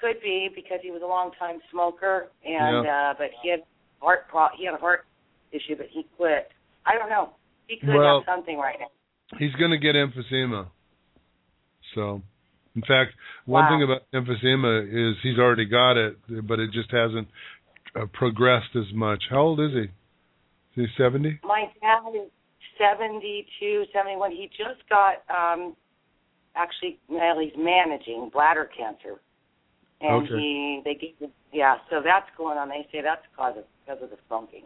[0.00, 3.10] could be because he was a long time smoker, and Yeah.
[3.10, 3.62] uh, but he had
[4.00, 5.06] heart pro- he had a heart
[5.52, 6.50] issue, but he quit.
[6.86, 7.34] I don't know.
[7.66, 8.90] He could Well- have something right now.
[9.38, 10.66] He's going to get emphysema.
[11.94, 12.22] So,
[12.74, 13.14] in fact,
[13.46, 13.70] one Wow.
[13.70, 16.16] thing about emphysema is he's already got it,
[16.46, 17.28] but it just hasn't
[17.96, 19.28] uh, progressed as much.
[19.28, 19.80] How old is he?
[19.80, 19.90] Is
[20.74, 21.40] he 70?
[21.42, 22.30] My dad is
[22.78, 24.30] seventy-two, seventy-one.
[24.30, 25.76] He just got um
[26.54, 29.20] actually well, he's managing bladder cancer.
[30.00, 30.34] And Okay.
[30.34, 32.68] he they gave him yeah, so that's going on.
[32.68, 34.64] They say that's because of because of the smoking.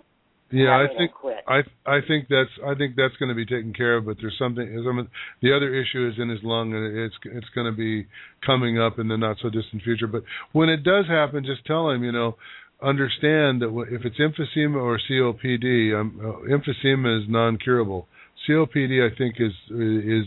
[0.51, 1.39] Yeah, I think quit.
[1.49, 4.05] I I think that's I think that's going to be taken care of.
[4.07, 4.69] But there's something.
[4.85, 5.09] some-
[5.41, 8.07] The other issue is in his lung, and it's it's going to be
[8.45, 10.07] coming up in the not so distant future.
[10.07, 12.37] But when it does happen, just tell him, you know,
[12.83, 18.07] understand that if it's emphysema or COPD, um, uh, emphysema is non-curable.
[18.47, 20.27] COPD, I think, is is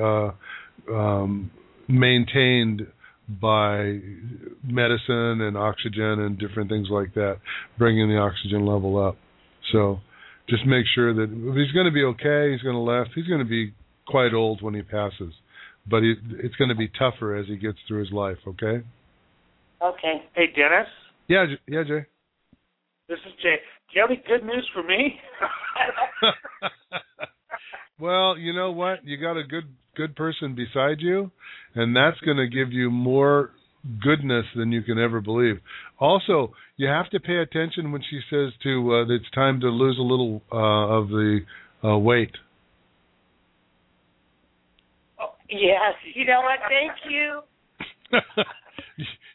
[0.00, 0.30] uh,
[0.94, 1.50] um,
[1.88, 2.86] maintained
[3.28, 3.98] by
[4.64, 7.36] medicine and oxygen and different things like that,
[7.76, 9.16] bringing the oxygen level up.
[9.72, 9.98] So
[10.48, 13.10] just make sure that if he's going to be okay, he's going to last.
[13.14, 13.74] He's going to be
[14.06, 15.34] quite old when he passes,
[15.86, 18.38] but he, it's going to be tougher as he gets through his life.
[18.46, 18.82] Okay?
[19.82, 20.22] Okay.
[20.34, 20.88] Hey, Dennis.
[21.28, 22.06] Yeah, yeah, Jay.
[23.08, 23.56] This is Jay.
[23.92, 25.20] Do you have any good news for me?
[28.00, 29.04] well, you know what?
[29.04, 29.64] You got a good
[29.98, 31.30] good person beside you,
[31.74, 33.50] and that's going to give you more
[34.02, 35.56] goodness than you can ever believe.
[35.98, 39.68] Also, you have to pay attention when she says to uh, that it's time to
[39.68, 41.40] lose a little uh, of the
[41.84, 42.32] uh, weight.
[45.50, 45.94] Yes.
[46.14, 46.58] You know what?
[46.68, 47.40] Thank you.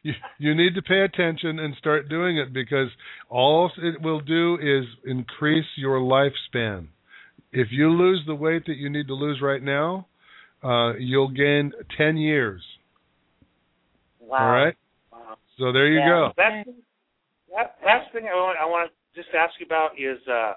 [0.04, 2.90] you, you need to pay attention and start doing it because
[3.30, 6.88] all it will do is increase your lifespan.
[7.52, 10.08] If you lose the weight that you need to lose right now,
[10.64, 12.62] uh, you'll gain 10 years.
[14.20, 14.38] Wow.
[14.40, 14.76] All right?
[15.60, 16.32] So there you go.
[16.38, 16.66] That,
[17.56, 20.54] that last thing I want, I want to just ask you about is uh,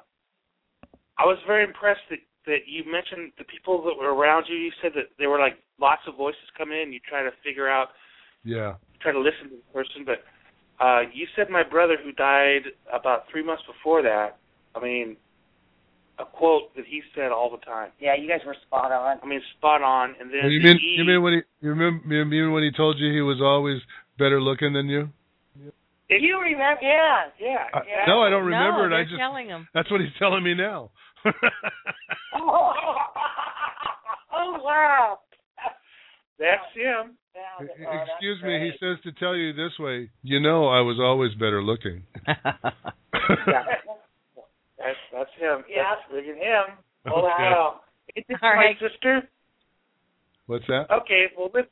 [1.19, 4.57] I was very impressed that that you mentioned the people that were around you.
[4.57, 6.93] You said that there were like lots of voices come in.
[6.93, 7.89] You try to figure out,
[8.45, 8.77] Yeah.
[9.01, 10.07] try to listen to the person.
[10.07, 10.23] But
[10.83, 14.39] uh, you said my brother who died about three months before that.
[14.75, 15.17] I mean,
[16.19, 17.91] a quote that he said all the time.
[18.01, 19.19] Yeah, you guys were spot on.
[19.23, 20.15] I mean, spot on.
[20.21, 22.71] And then you mean E- you mean when he you remember you mean when he
[22.73, 23.81] told you he was always
[24.19, 25.11] better looking than you?
[26.09, 26.81] you remember?
[26.83, 27.67] Yeah, yeah.
[27.75, 29.01] I- no, I don't remember no, it.
[29.01, 29.69] I just telling him.
[29.75, 30.91] that's what he's telling me now.
[32.35, 32.73] oh,
[34.35, 35.19] oh wow.
[36.39, 37.17] That's him.
[37.59, 40.11] Oh, excuse me, he says to tell you this way.
[40.23, 42.03] You know, I was always better looking.
[44.79, 45.65] That's that's him.
[45.69, 45.95] Yeah.
[45.97, 46.77] That's friggin' him.
[47.07, 47.27] Oh Okay.
[47.27, 47.81] wow.
[48.15, 48.77] Is this All my right.
[48.81, 49.29] sister?
[50.47, 50.87] What's that?
[50.91, 51.71] Okay, well listen,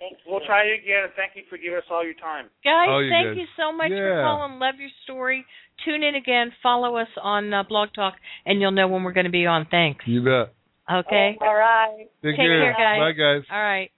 [0.00, 0.32] Thank you.
[0.32, 2.46] we'll try you again and thank you for giving us all your time.
[2.64, 3.36] Guys, Oh, you thank guys.
[3.36, 4.58] you so much for calling.
[4.58, 5.44] Love your story.
[5.84, 6.52] Tune in again.
[6.62, 8.14] Follow us on uh, Blog Talk,
[8.46, 9.66] and you'll know when we're going to be on.
[9.70, 10.04] Thanks.
[10.06, 10.54] You bet.
[10.90, 11.36] Okay.
[11.40, 12.08] All right.
[12.22, 13.00] Take, Take care, guys.
[13.00, 13.42] Bye, guys.
[13.50, 13.90] All right.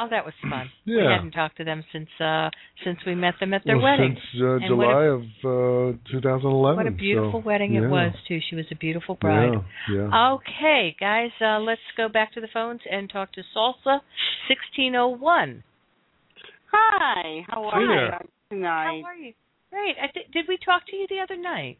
[0.00, 0.70] Oh, that was fun.
[0.84, 0.96] Yeah.
[0.96, 1.16] We Yeah.
[1.16, 2.48] hadn't talked to them since uh
[2.84, 4.16] since we met them at their well, wedding.
[4.32, 6.76] since uh, July a- of uh, 2011.
[6.76, 7.82] What a beautiful so, wedding yeah.
[7.84, 8.38] it was too.
[8.48, 9.52] She was a beautiful bride.
[9.90, 10.30] Yeah, yeah.
[10.34, 14.00] Okay, guys, uh, let's go back to the phones and talk to Salsa,
[14.48, 15.62] sixteen oh one.
[16.72, 19.02] Hi, how are Hey you tonight?
[19.02, 19.32] How are you?
[19.70, 19.96] Great.
[20.02, 21.78] I th- did we talk to you the other night?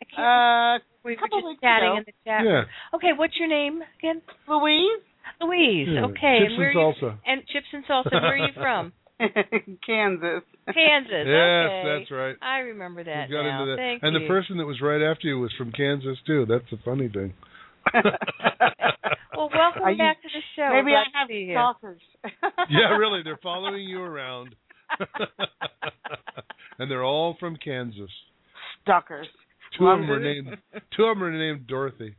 [0.00, 1.96] I can't Uh, we were just chatting ago.
[1.98, 2.40] in the chat.
[2.44, 2.62] Yeah.
[2.94, 4.22] Okay, what's your name again?
[4.46, 5.00] Louise,
[5.40, 5.88] Louise.
[5.90, 6.94] Yeah, Okay, chips and where and are you?
[7.02, 7.18] salsa.
[7.26, 8.12] And chips and salsa.
[8.12, 8.92] Where are you from?
[9.86, 10.42] Kansas.
[10.72, 11.24] Kansas.
[11.26, 11.82] Yes, okay.
[11.98, 12.36] that's right.
[12.40, 13.62] I remember that We got now.
[13.62, 13.76] into that.
[13.78, 14.20] Thank and you.
[14.20, 16.46] the person that was right after you was from Kansas too.
[16.48, 17.34] That's the funny thing.
[19.36, 20.70] well, welcome Are you- back to the show.
[20.72, 22.02] Maybe Glad I have to stalkers.
[22.70, 24.54] yeah, really, they're following you around.
[26.78, 28.10] and they're all from Kansas.
[28.82, 29.26] Stalkers.
[29.78, 30.56] Two of them Well, are named
[30.96, 32.14] two of them are named Dorothy.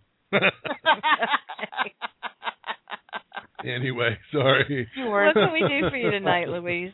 [3.65, 4.87] Anyway, sorry.
[4.97, 6.91] what can we do for you tonight, Louise?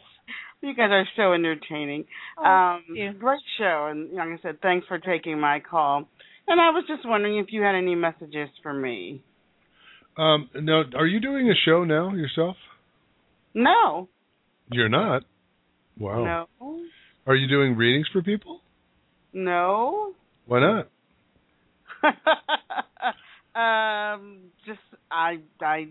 [0.62, 2.06] You guys are so entertaining.
[2.38, 2.84] Oh, um,
[3.20, 6.08] great show, and like I said, thanks for taking my call.
[6.48, 9.22] And I was just wondering if you had any messages for me.
[10.18, 12.56] Um, now, are you doing a show now yourself?
[13.54, 14.08] No,
[14.72, 15.24] You're not.
[15.98, 16.48] Wow.
[16.60, 16.80] no,
[17.28, 18.62] Are you doing readings for people?
[19.34, 20.14] no.
[20.48, 20.90] Why not?
[23.56, 24.80] um, just
[25.10, 25.88] I I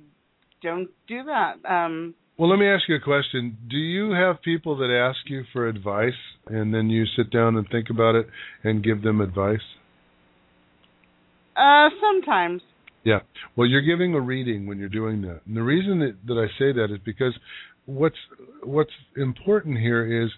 [0.65, 1.55] don't do that.
[1.69, 3.57] Um, Well, let me ask you a question.
[3.71, 7.67] Do you have people that ask you for advice and then you sit down and
[7.71, 8.27] think about it
[8.65, 9.67] and give them advice?
[11.57, 12.63] Uh, sometimes.
[13.05, 13.21] Yeah.
[13.55, 15.43] Well, you're giving a reading when you're doing that.
[15.47, 17.35] And the reason that, that I say that is because
[17.87, 18.17] what's
[18.63, 20.31] what's important here is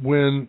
[0.00, 0.48] when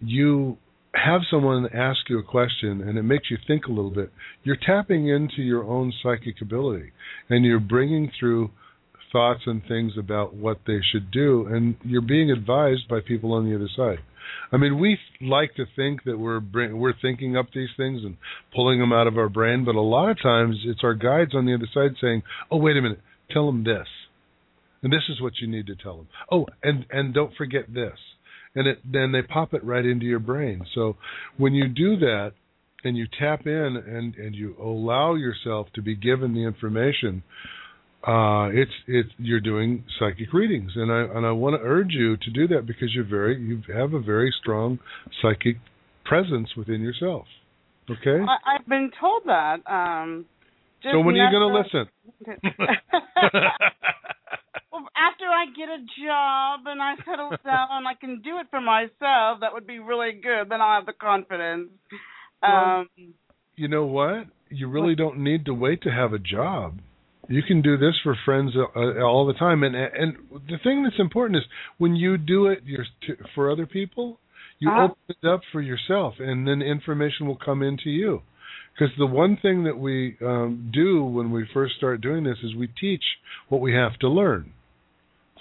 [0.00, 0.56] you
[0.94, 4.10] have someone ask you a question and it makes you think a little bit,
[4.42, 6.90] you're tapping into your own psychic ability
[7.30, 8.50] and you're bringing through
[9.12, 13.48] thoughts and things about what they should do and you're being advised by people on
[13.48, 13.98] the other side.
[14.50, 18.16] I mean, we like to think that we're bring, we're thinking up these things and
[18.54, 21.46] pulling them out of our brain, but a lot of times it's our guides on
[21.46, 23.86] the other side saying, "Oh, wait a minute, tell them this."
[24.82, 26.08] And this is what you need to tell them.
[26.30, 27.98] Oh, and and don't forget this.
[28.54, 30.66] And it then they pop it right into your brain.
[30.74, 30.96] So
[31.36, 32.32] when you do that
[32.84, 37.22] and you tap in and and you allow yourself to be given the information,
[38.06, 42.16] uh, it's it's you're doing psychic readings, and I and I want to urge you
[42.16, 44.80] to do that because you're very you have a very strong
[45.20, 45.56] psychic
[46.04, 47.26] presence within yourself.
[47.90, 48.18] Okay.
[48.22, 49.58] I, I've been told that.
[49.70, 50.26] Um,
[50.82, 51.88] so when are you going to listen?
[54.72, 58.46] well, after I get a job and I settle down and I can do it
[58.50, 60.48] for myself, that would be really good.
[60.48, 61.70] Then I'll have the confidence.
[62.42, 62.88] Um,
[63.54, 64.26] you know what?
[64.48, 66.80] You really don't need to wait to have a job.
[67.32, 70.10] You can do this for friends uh, all the time, and and
[70.52, 71.44] the thing that's important is
[71.78, 72.60] when you do it
[73.06, 74.18] to, for other people,
[74.58, 74.84] you Uh-huh.
[74.84, 78.20] open it up for yourself, and then information will come into you.
[78.72, 82.54] Because the one thing that we um, do when we first start doing this is
[82.54, 83.04] we teach
[83.48, 84.52] what we have to learn.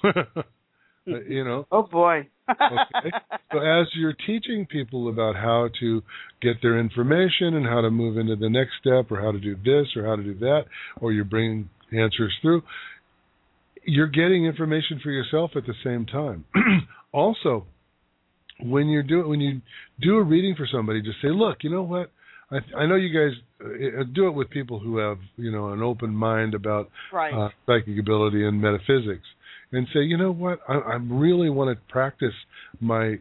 [0.04, 0.12] Uh,
[1.36, 2.28] you know, oh boy.
[2.50, 3.12] okay.
[3.52, 6.02] So as you're teaching people about how to
[6.42, 9.56] get their information and how to move into the next step or how to do
[9.56, 10.64] this or how to do that,
[11.02, 12.64] or you're bringing answers through,
[13.84, 16.46] you're getting information for yourself at the same time.
[17.12, 17.66] also,
[18.62, 19.62] when you're doing when you
[20.02, 22.12] do a reading for somebody, just say, look, you know what?
[22.52, 25.82] I, I know you guys uh, do it with people who have you know an
[25.82, 27.34] open mind about Right.
[27.34, 29.26] uh, psychic ability and metaphysics,
[29.72, 32.34] and say, you know what, I, I really want to practice
[32.80, 33.16] my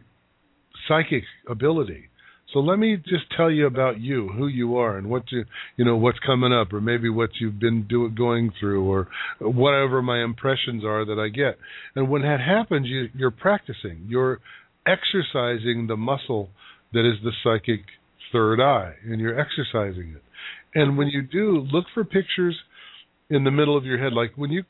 [0.87, 2.05] psychic ability.
[2.53, 5.45] So let me just tell you about you, who you are, and what you
[5.77, 9.07] you know what's coming up, or maybe what you've been do, going through, or
[9.39, 11.57] whatever my impressions are that I get.
[11.95, 14.39] And when that happens, you you're practicing, you're
[14.85, 16.49] exercising the muscle
[16.93, 17.85] that is the psychic
[18.31, 20.23] third eye, and you're exercising it.
[20.73, 21.15] And when mm-hmm.
[21.15, 22.57] you do, look for pictures
[23.29, 24.63] in the middle of your head, like when you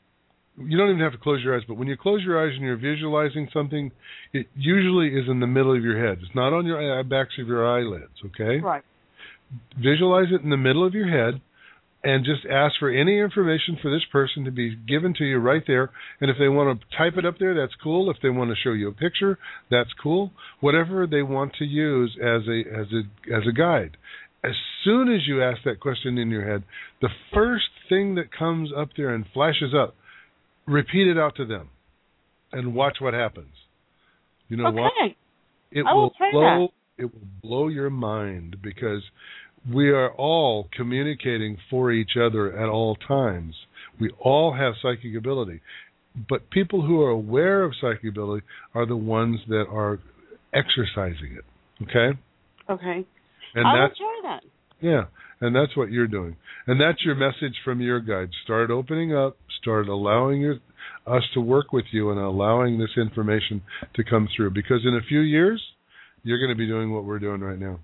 [0.58, 2.62] you don't even have to close your eyes, but when you close your eyes and
[2.62, 3.90] you're visualizing something,
[4.32, 6.18] it usually is in the middle of your head.
[6.22, 8.60] It's not on your backs of your eyelids, okay?
[8.60, 8.82] Right.
[9.82, 11.40] Visualize it in the middle of your head
[12.04, 15.62] and just ask for any information for this person to be given to you right
[15.66, 15.90] there.
[16.20, 18.10] And if they want to type it up there, that's cool.
[18.10, 19.38] If they want to show you a picture,
[19.70, 20.32] that's cool.
[20.60, 23.96] Whatever they want to use as a as a as a guide.
[24.44, 24.54] As
[24.84, 26.64] soon as you ask that question in your head,
[27.00, 29.94] the first thing that comes up there and flashes up,
[30.72, 31.70] repeat it out to them
[32.52, 33.52] and watch what happens.
[34.48, 34.92] You know what?
[35.70, 36.68] It I will will blow
[36.98, 39.02] it will blow your mind because
[39.72, 43.54] we are all communicating for each other at all times.
[44.00, 45.60] We all have psychic ability.
[46.28, 48.44] But people who are aware of psychic ability
[48.74, 50.00] are the ones that are
[50.52, 51.44] exercising it.
[51.84, 52.18] Okay?
[52.68, 53.06] Okay.
[53.54, 54.42] And I will that's try that.
[54.80, 55.04] yeah,
[55.42, 56.36] and that's what you're doing.
[56.68, 58.30] And that's your message from your guide.
[58.44, 60.58] Start opening up, start allowing your,
[61.04, 63.60] us to work with you and allowing this information
[63.96, 64.52] to come through.
[64.52, 65.60] Because in a few years,
[66.22, 67.80] you're going to be doing what we're doing right now.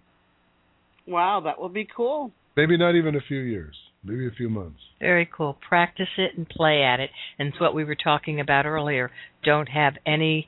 [1.08, 2.30] Wow, that will be cool.
[2.56, 3.74] Maybe not even a few years,
[4.04, 4.78] maybe a few months.
[5.00, 5.56] Very cool.
[5.68, 7.10] Practice it and play at it.
[7.40, 9.10] And it's what we were talking about earlier.
[9.44, 10.46] Don't have any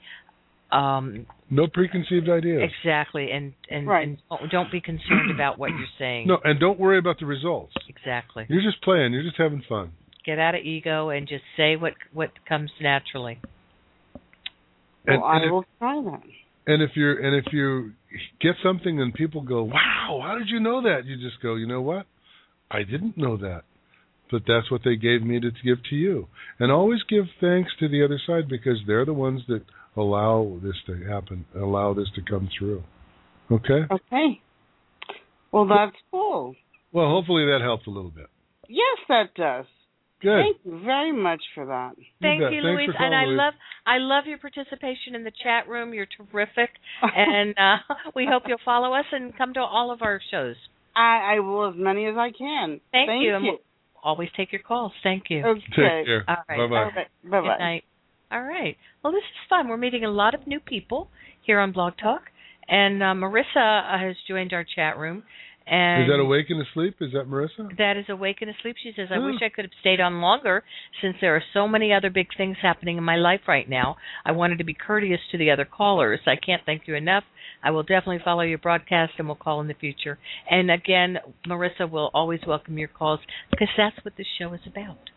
[0.73, 2.63] um No preconceived ideas.
[2.71, 4.07] exactly and and, Right.
[4.09, 6.27] and don't- don't be concerned about what you're saying.
[6.29, 7.75] No, and don't worry about the results.
[7.89, 8.47] Exactly.
[8.49, 9.13] You're just playing.
[9.13, 9.93] You're just having fun.
[10.25, 13.39] Get out of ego and just say what what comes naturally.
[15.07, 16.23] And, well, I if- will try that.
[16.67, 17.93] And if you're and if you
[18.41, 21.67] get something and people go, "Wow, how did you know that?" You just go, "You
[21.67, 22.07] know what?
[22.71, 23.65] I didn't know that."
[24.31, 26.29] But that's what they gave me to give to you.
[26.61, 29.65] And always give thanks to the other side because they're the ones that
[29.97, 32.83] allow this to happen, allow this to come through.
[33.51, 33.81] Okay?
[33.91, 34.41] Okay.
[35.53, 36.55] Well, that's cool.
[36.93, 38.27] Well, hopefully that helped a little bit.
[38.69, 39.67] Yes, that does.
[40.23, 40.37] Good.
[40.43, 41.93] Thank you very much for that.
[42.21, 42.53] Thank bet.
[42.53, 42.91] you, Louise.
[42.97, 43.39] for And I Louise.
[43.39, 43.55] love
[43.87, 45.95] I love your participation in the chat room.
[45.95, 46.71] You're terrific.
[47.03, 50.57] and uh we hope you'll follow us and come to all of our shows.
[50.95, 52.81] I, I will as many as I can.
[52.93, 53.35] Thank, Thank you.
[53.35, 53.51] And you.
[53.53, 53.61] we'll
[54.03, 54.93] always take your calls.
[55.03, 55.45] Thank you.
[55.47, 55.61] Okay.
[55.61, 56.25] Take care.
[56.29, 56.59] All right.
[56.59, 56.77] Bye-bye.
[56.77, 57.07] All right.
[57.25, 57.81] Bye Good bye.
[58.31, 58.77] All right.
[59.03, 59.69] Well, this is fun.
[59.69, 61.09] We're meeting a lot of new people
[61.45, 62.23] here on Blog Talk,
[62.69, 65.25] and uh, Marissa uh, has joined our chat room.
[65.67, 66.97] And is that awake and asleep?
[67.01, 67.77] Is that Marissa?
[67.77, 68.77] That is awake and asleep.
[68.83, 70.65] She says, "I wish I could have stayed on longer,
[71.03, 73.97] since there are so many other big things happening in my life right now.
[74.25, 76.21] I wanted to be courteous to the other callers.
[76.27, 77.25] I can't thank you enough.
[77.63, 80.19] I will definitely follow your broadcast and will call in the future.
[80.49, 83.21] And again, Marissa will always welcome your calls
[83.51, 85.11] because that's what this show is about.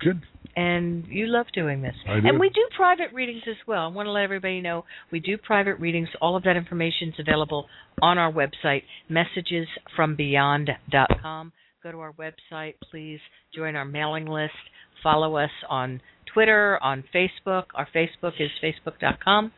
[0.00, 0.22] Good.
[0.56, 1.94] And you love doing this.
[2.08, 2.28] I do.
[2.28, 3.84] And we do private readings as well.
[3.84, 6.08] I want to let everybody know we do private readings.
[6.20, 7.66] All of that information is available
[8.02, 11.52] on our website, messagesfrombeyond.com.
[11.82, 13.20] Go to our website, please
[13.54, 14.52] join our mailing list.
[15.02, 16.00] Follow us on
[16.32, 17.64] Twitter, on Facebook.
[17.74, 19.52] Our Facebook is facebook.com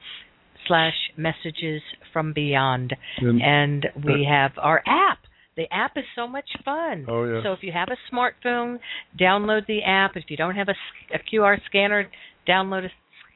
[0.69, 1.81] slash messages
[2.13, 2.95] from beyond.
[3.19, 5.19] And- And we uh, have our app.
[5.57, 7.07] The app is so much fun.
[7.09, 7.43] Oh, yeah.
[7.43, 8.79] So if you have a smartphone,
[9.21, 10.13] download the app.
[10.17, 12.07] If you don't have a QR scanner,
[12.49, 12.91] download a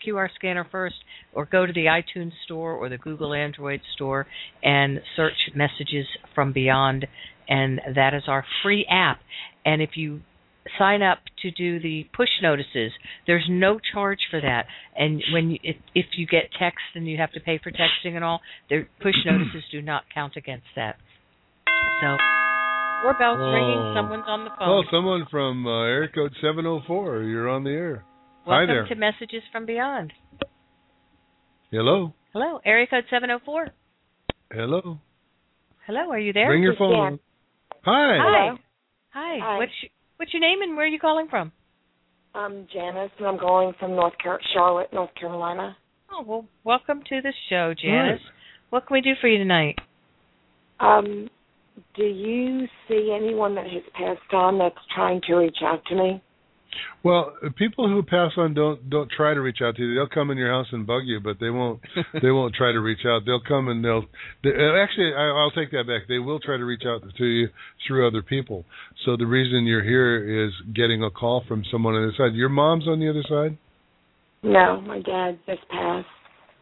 [0.09, 0.97] QR scanner first,
[1.33, 4.27] or go to the iTunes store or the Google Android store
[4.63, 7.07] and search Messages from Beyond,
[7.49, 9.21] and that is our free app.
[9.65, 10.21] And if you
[10.79, 12.93] sign up to do the push notices,
[13.27, 14.67] there's no charge for that.
[14.97, 18.15] And when you, if, if you get text and you have to pay for texting
[18.15, 20.97] and all, the push notices do not count against that.
[21.67, 22.17] So
[23.03, 23.79] doorbell's ringing.
[23.79, 23.95] Oh.
[23.97, 24.69] Someone's on the phone.
[24.69, 27.23] Oh, someone from uh, area code 704.
[27.23, 28.05] You're on the air.
[28.47, 28.87] Welcome Hi there.
[28.87, 30.13] to Messages from Beyond.
[31.71, 32.15] Hello.
[32.33, 33.69] Hello, area code 704.
[34.53, 34.99] Hello.
[35.87, 36.49] Hello, are you there?
[36.49, 36.95] Bring your phone.
[36.95, 37.19] on.
[37.85, 38.19] Hi.
[38.21, 38.51] Hi.
[39.11, 39.39] Hi.
[39.43, 39.59] Hi.
[39.59, 41.53] What's your, what's your name and where are you calling from?
[42.35, 45.77] I'm Janice, and I'm calling from North Car- Charlotte, North Carolina.
[46.13, 48.21] Oh, well, welcome to the show, Janice.
[48.71, 49.77] What can we do for you tonight?
[50.81, 51.29] Um,
[51.97, 56.23] do you see anyone that has passed on that's trying to reach out to me?
[57.03, 59.95] Well, uh, people who pass on don't don't try to reach out to you.
[59.95, 61.81] They'll come in your house and bug you, but they won't
[62.23, 63.23] they won't try to reach out.
[63.27, 64.05] They'll come and they'll
[64.43, 66.09] they, uh, actually I, I'll take that back.
[66.09, 67.49] They will try to reach out to you
[67.87, 68.65] through other people.
[69.05, 72.35] So the reason you're here is getting a call from someone on the other side.
[72.35, 73.59] Your mom's on the other side.
[74.43, 76.07] No, my dad just passed.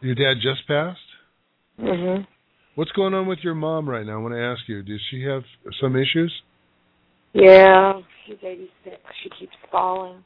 [0.00, 0.98] Your dad just passed.
[1.80, 2.26] Mhm.
[2.74, 4.14] What's going on with your mom right now?
[4.14, 4.82] I want to ask you.
[4.82, 5.42] Does she have
[5.80, 6.32] some issues?
[7.34, 8.96] Yeah, she's 86.
[9.22, 10.24] She keeps falling.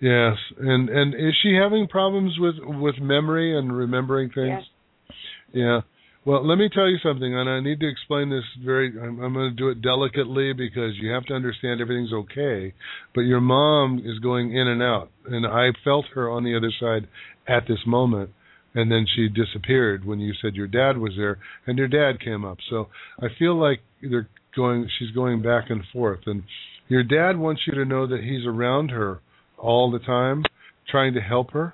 [0.00, 4.60] Yes, and and is she having problems with with memory and remembering things?
[4.60, 5.16] Yes.
[5.52, 5.80] Yeah.
[6.26, 8.92] Well, let me tell you something, and I need to explain this very.
[9.00, 12.74] I'm, I'm going to do it delicately because you have to understand everything's okay.
[13.14, 16.72] But your mom is going in and out, and I felt her on the other
[16.78, 17.08] side
[17.48, 18.30] at this moment,
[18.76, 22.44] and then she disappeared when you said your dad was there, and your dad came
[22.44, 22.58] up.
[22.68, 22.88] So
[23.18, 24.86] I feel like they're going.
[24.98, 26.42] She's going back and forth, and
[26.86, 29.20] your dad wants you to know that he's around her
[29.58, 30.44] all the time,
[30.90, 31.72] trying to help her.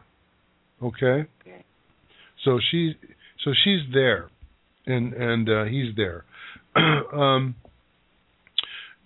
[0.81, 1.27] Okay.
[2.45, 2.95] So she,
[3.45, 4.31] so she's there,
[4.87, 6.24] and and uh, he's there.
[6.77, 7.57] um,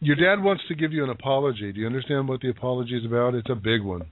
[0.01, 1.73] your dad wants to give you an apology.
[1.73, 3.35] Do you understand what the apology is about?
[3.35, 4.03] It's a big one.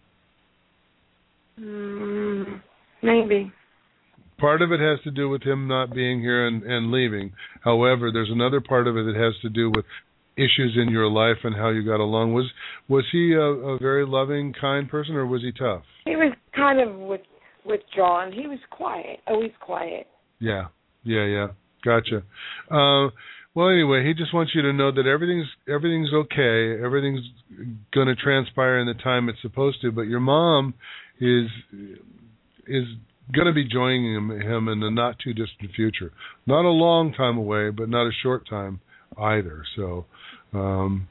[1.60, 2.62] Mm,
[3.02, 3.52] maybe.
[4.44, 7.32] Part of it has to do with him not being here and, and leaving.
[7.62, 9.86] However, there's another part of it that has to do with
[10.36, 12.34] issues in your life and how you got along.
[12.34, 12.44] Was
[12.86, 15.82] was he a, a very loving, kind person, or was he tough?
[16.04, 17.22] He was kind of with,
[17.64, 18.32] withdrawn.
[18.32, 20.08] He was quiet, always quiet.
[20.40, 20.66] Yeah,
[21.04, 21.46] yeah, yeah.
[21.82, 22.18] Gotcha.
[22.70, 23.08] Uh,
[23.54, 26.84] well, anyway, he just wants you to know that everything's everything's okay.
[26.84, 27.24] Everything's
[27.94, 29.90] going to transpire in the time it's supposed to.
[29.90, 30.74] But your mom
[31.18, 31.46] is
[32.66, 32.84] is
[33.32, 36.12] going to be joining him, him in the not too distant future.
[36.46, 38.80] Not a long time away, but not a short time
[39.18, 39.64] either.
[39.76, 40.06] So,
[40.52, 41.08] um,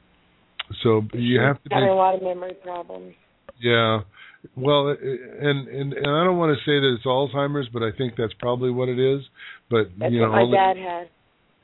[0.82, 1.74] so you have to be.
[1.74, 3.14] Having a lot of memory problems.
[3.60, 4.00] Yeah.
[4.56, 8.14] Well, and and and I don't want to say that it's Alzheimer's, but I think
[8.16, 9.22] that's probably what it is.
[9.70, 11.08] But That's you know, my only, dad had.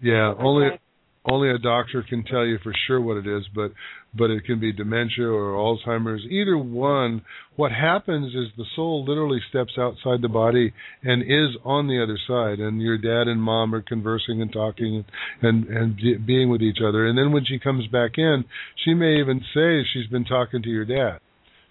[0.01, 0.78] yeah, only Okay.
[1.25, 3.73] Only a doctor can tell you for sure what it is, but
[4.13, 6.25] but it can be dementia or Alzheimer's.
[6.29, 7.23] Either one.
[7.57, 10.73] What happens is the soul literally steps outside the body
[11.03, 15.05] and is on the other side, and your dad and mom are conversing and talking
[15.43, 17.07] and and be- being with each other.
[17.07, 18.45] And then when she comes back in,
[18.83, 21.21] she may even say she's been talking to your dad.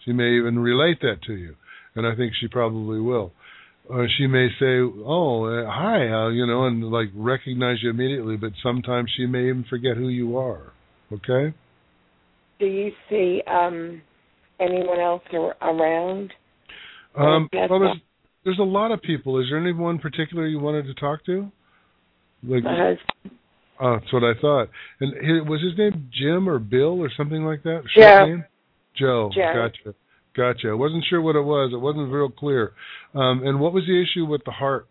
[0.06, 1.56] She may even relate that to you,
[1.96, 3.34] and I think she probably will.
[3.90, 8.38] Or she may say, "Oh, uh, hi," uh, you know, and like recognize you immediately.
[8.38, 10.72] But sometimes she may even forget who you are.
[11.11, 11.56] Okay.
[12.60, 13.99] Do you see um
[14.60, 16.32] anyone else ar- around?
[17.16, 17.98] Um, well, there's
[18.44, 19.40] there's a lot of people.
[19.40, 21.52] Is there anyone particular you wanted to talk to?
[22.44, 23.40] Like, My husband.
[23.82, 24.70] oh, that's what I thought.
[24.99, 27.82] And hi- was his name Jim or Bill or something like that?
[27.98, 28.44] Joe.
[28.95, 29.30] Joe.
[29.34, 29.70] Joe.
[29.84, 29.95] Gotcha.
[30.35, 30.69] Gotcha.
[30.69, 31.72] I wasn't sure what it was.
[31.73, 32.72] It wasn't real clear.
[33.15, 34.88] Um, and what was the issue with the heart?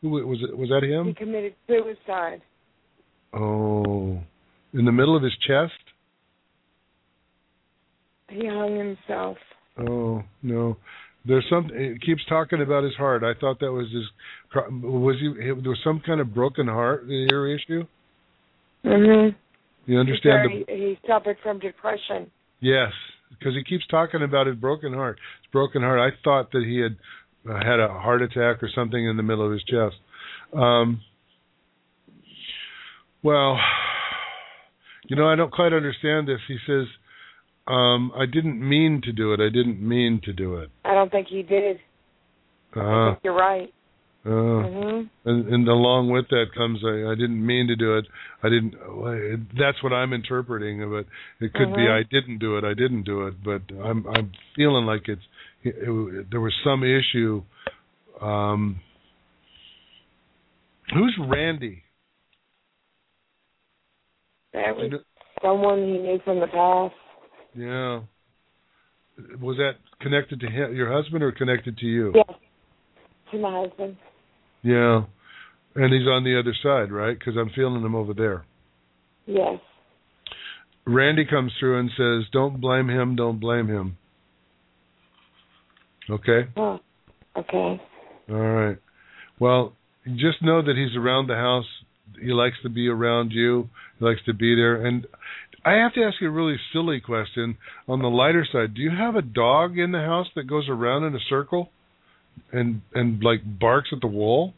[0.00, 0.56] Who was it?
[0.56, 1.08] Was that him?
[1.08, 2.40] He committed suicide.
[3.34, 4.18] Oh,
[4.72, 5.72] in the middle of his chest.
[8.28, 9.36] He hung himself.
[9.78, 10.76] Oh no,
[11.26, 11.74] there's something.
[11.76, 13.22] It keeps talking about his heart.
[13.24, 14.04] I thought that was his.
[14.54, 15.32] Was he?
[15.36, 17.04] There was some kind of broken heart.
[17.06, 17.84] Your issue.
[18.84, 19.34] Mhm.
[19.86, 20.50] You understand?
[20.50, 22.30] He, The, he suffered from depression.
[22.60, 22.92] yes,
[23.30, 25.18] because he keeps talking about his broken heart.
[25.42, 26.00] His broken heart.
[26.00, 26.96] I thought that he had
[27.48, 29.96] uh, had a heart attack or something in the middle of his chest.
[30.54, 31.00] Um,
[33.22, 33.58] well,
[35.08, 36.40] you know, I don't quite understand this.
[36.48, 36.86] He says,
[37.66, 39.40] um, "I didn't mean to do it.
[39.40, 41.78] I didn't mean to do it." I don't think he did.
[42.74, 43.72] I Uh, think you're right.
[44.24, 45.08] Uh, Mhm.
[45.24, 48.06] and, and along with that comes I, I didn't mean to do it.
[48.42, 48.74] I didn't.
[49.58, 51.06] That's what I'm interpreting of it.
[51.40, 51.98] It could be Mhm.
[51.98, 52.64] I didn't do it.
[52.64, 53.42] I didn't do it.
[53.42, 55.22] But I'm I'm feeling like it's
[55.62, 57.42] it, it, there was some issue.
[58.20, 58.80] Um,
[60.92, 61.82] who's Randy?
[64.52, 64.92] That was
[65.40, 66.94] someone he knew from the past.
[67.54, 68.00] Yeah.
[69.40, 72.12] Was that connected to him, your husband, or connected to you?
[72.14, 72.38] Yes.
[73.32, 73.96] To my husband.
[74.62, 75.04] Yeah.
[75.74, 77.18] And he's on the other side, right?
[77.18, 78.44] Because I'm feeling him over there.
[79.26, 79.58] Yes.
[80.86, 83.14] Randy comes through and says, "Don't blame him.
[83.14, 83.96] Don't blame him."
[86.08, 86.48] Okay.
[86.56, 86.80] Oh.
[87.36, 87.80] Okay.
[88.28, 88.76] All right.
[89.38, 89.74] Well,
[90.16, 91.66] just know that he's around the house.
[92.20, 93.68] He likes to be around you.
[93.98, 94.84] He likes to be there.
[94.84, 95.06] And
[95.64, 97.56] I have to ask you a really silly question.
[97.86, 101.04] On the lighter side, do you have a dog in the house that goes around
[101.04, 101.70] in a circle
[102.52, 104.54] and and like barks at the wall?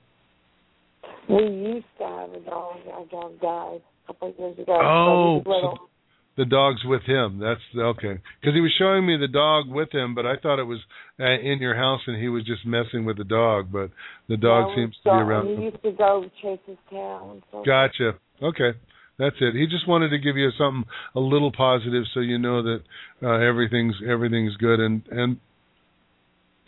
[1.28, 2.76] We used to have a dog.
[2.92, 4.78] Our dog died a couple of years ago.
[4.80, 5.78] Oh, so we little.
[5.78, 5.88] so
[6.36, 7.38] the dog's with him.
[7.38, 8.18] That's okay.
[8.40, 10.80] Because he was showing me the dog with him, but I thought it was
[11.20, 13.68] uh, in your house and he was just messing with the dog.
[13.70, 13.90] But
[14.28, 15.58] the dog Yeah, seems to be around.
[15.58, 17.30] He used to go chase his tail.
[17.32, 18.12] And so Gotcha.
[18.42, 18.78] Okay.
[19.18, 19.54] That's it.
[19.54, 20.84] He just wanted to give you something
[21.14, 22.80] a little positive so you know that
[23.22, 25.38] uh, everything's everything's good and and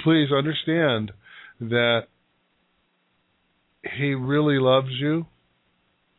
[0.04, 1.10] please understand
[1.60, 2.02] that
[3.96, 5.26] he really loves you.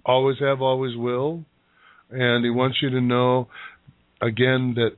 [0.06, 1.45] Always have, always will.
[2.10, 3.48] And he wants you to know
[4.22, 4.91] again that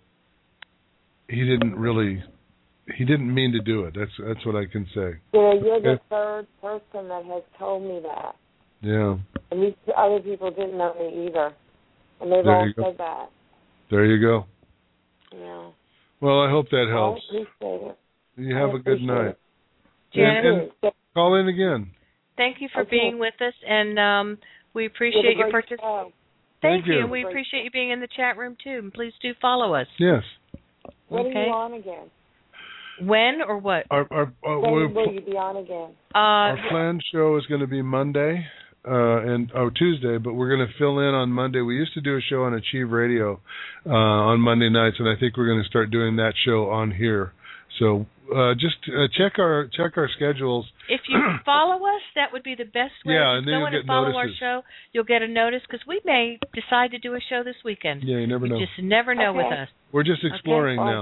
[1.29, 2.23] he didn't really
[2.95, 3.95] he didn't mean to do it.
[3.97, 5.19] That's that's what I can say.
[5.33, 8.35] Yeah, you're the third person that has told me that.
[8.81, 9.17] Yeah.
[9.51, 11.53] And these other people didn't know me either.
[12.21, 13.29] And they've There all said that.
[13.89, 14.45] There you go.
[15.33, 15.69] Yeah.
[16.21, 17.21] Well, I hope that helps.
[17.31, 17.97] I appreciate it.
[18.37, 19.29] You have a good night.
[19.29, 19.39] it.
[20.13, 21.91] Jan, And, and call in again.
[22.37, 22.91] thank you for Okay.
[22.91, 24.37] being with us, and um,
[24.73, 26.13] we appreciate your participation.
[26.61, 27.01] Thank, Thank you.
[27.01, 28.79] and we appreciate you being in the chat room too.
[28.79, 29.87] And please do follow us.
[29.99, 30.23] Yes.
[31.09, 31.39] When Okay.
[31.39, 32.09] are you on again?
[33.01, 33.85] When or what?
[33.91, 35.91] Our our our, When we're, will you be on again?
[36.15, 38.45] Uh, our planned show is going to be Monday
[38.87, 41.61] uh and oh Tuesday, but we're going to fill in on Monday.
[41.61, 43.39] We used to do a show on Achieve Radio
[43.85, 46.91] uh on Monday nights, and I think we're going to start doing that show on
[46.91, 47.33] here.
[47.79, 50.65] So uh just uh, check our check our schedules.
[50.89, 53.13] if you follow us, that would be the best way.
[53.15, 54.37] Yeah, and then go you'll in get and follow notices.
[54.41, 54.65] our show.
[54.91, 58.03] You'll get a notice because we may decide to do a show this weekend.
[58.03, 58.59] Yeah, you never you know.
[58.59, 59.69] just never know with us.
[59.91, 61.01] We're just exploring well,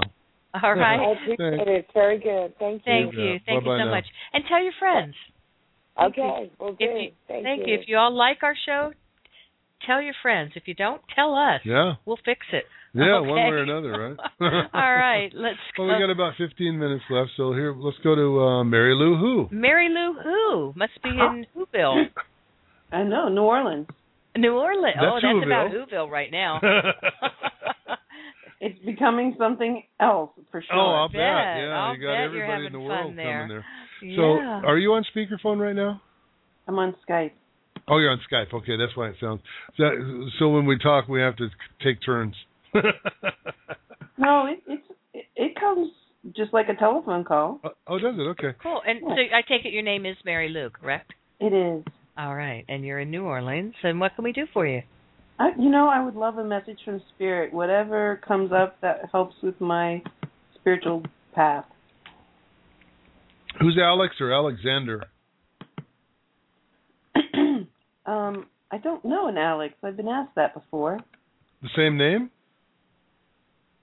[0.62, 1.00] All right.
[1.00, 1.86] I appreciate it.
[1.92, 2.54] Very good.
[2.58, 2.92] Thank you.
[2.92, 3.20] Thank Yeah.
[3.20, 3.38] you.
[3.44, 3.90] Thank you Bye-bye so now.
[3.90, 4.04] much.
[4.32, 5.14] And tell your friends.
[5.96, 6.22] Thank you.
[6.22, 6.50] Okay.
[6.58, 6.84] Well, If good.
[6.84, 7.74] you, thank, thank you.
[7.74, 8.92] If you all like our show,
[9.86, 10.52] tell your friends.
[10.54, 11.60] If you don't, tell us.
[11.64, 11.94] Yeah.
[12.06, 12.64] We'll fix it.
[12.96, 13.28] Yeah, Okay.
[13.28, 14.16] one way or another, right?
[14.74, 15.30] all right.
[15.34, 15.94] Let's Well, go.
[15.94, 19.48] we got about 15 minutes left, so here let's go to uh, Mary Lou Who.
[19.54, 22.06] Mary Lou Who must be in Whoville,
[22.92, 23.86] I know, New Orleans.
[24.36, 24.96] New Orleans.
[24.96, 26.08] That's oh, that's about Whoville.
[26.08, 26.60] Whoville right now.
[28.58, 30.76] It's becoming something else for sure.
[30.76, 31.14] Oh, I'll bet.
[31.14, 31.20] bet.
[31.20, 33.42] Yeah, I'll you got bet everybody in the world there.
[33.42, 33.64] coming there.
[34.16, 34.62] So, yeah.
[34.64, 36.00] are you on speakerphone right now?
[36.66, 37.32] I'm on Skype.
[37.86, 38.52] Oh, you're on Skype.
[38.54, 39.40] Okay, that's why it sounds.
[39.78, 39.92] That,
[40.38, 41.48] so when we talk, we have to
[41.84, 42.34] take turns.
[44.18, 44.82] No, it it's
[45.12, 45.90] it, it comes
[46.34, 47.60] just like a telephone call.
[47.64, 48.22] oh, oh, does it?
[48.22, 48.56] Okay.
[48.62, 48.80] cool.
[48.86, 51.12] And so I take it your name is Mary Lou, correct?
[51.38, 51.84] It is.
[52.18, 52.64] All right.
[52.68, 53.74] And you're in New Orleans.
[53.82, 54.82] And what can we do for you?
[55.38, 57.52] I, you know, I would love a message from spirit.
[57.52, 60.02] Whatever comes up that helps with my
[60.58, 61.02] spiritual
[61.34, 61.66] path.
[63.60, 65.04] Who's Alex or Alexander?
[68.06, 69.74] um, I don't know an Alex.
[69.82, 70.98] I've been asked that before.
[71.62, 72.30] The same name?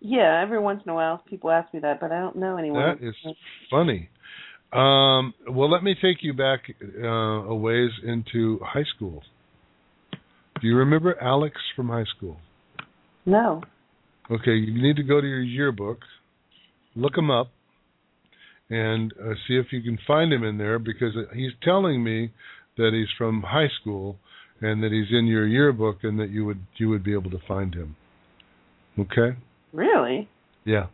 [0.06, 2.98] Yeah, every once in a while people ask me that, but I don't know anyone.
[3.00, 3.16] That is
[3.72, 4.10] funny.
[4.74, 6.62] Um, well, let me take you back
[7.02, 9.24] uh, a ways into high school.
[10.62, 12.38] Do you remember Alex from high school?
[13.26, 13.62] No.
[14.30, 16.00] Okay, you need to go to your yearbook
[16.96, 17.52] look him up
[18.70, 22.32] and uh, see if you can find him in there because he's telling me
[22.78, 24.18] that he's from high school
[24.62, 27.40] and that he's in your yearbook and that you would you would be able to
[27.48, 27.96] find him.
[28.98, 29.38] Okay?
[29.74, 30.30] Really?
[30.64, 30.86] Yeah.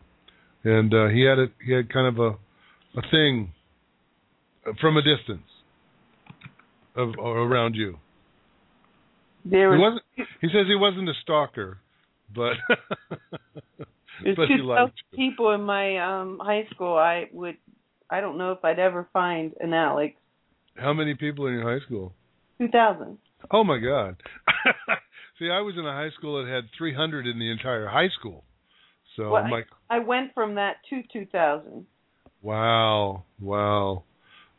[0.64, 2.38] And uh he had a he had kind of a
[2.98, 3.52] a thing
[4.82, 5.48] from a distance
[6.96, 7.98] of around you.
[9.46, 11.78] There he was wasn't he says he wasn't a stalker,
[12.34, 12.54] but
[14.36, 16.98] but he liked people in my um high school.
[16.98, 17.58] I would,
[18.10, 20.16] I don't know if I'd ever find an Alex.
[20.76, 22.14] How many people in your high school?
[22.60, 23.18] Two thousand.
[23.52, 24.22] Oh my God!
[25.40, 28.44] See, I was in a high school that had 300 in the entire high school.
[29.20, 31.86] So Well, like, I, I went from that to two thousand.
[32.42, 34.04] wow, wow,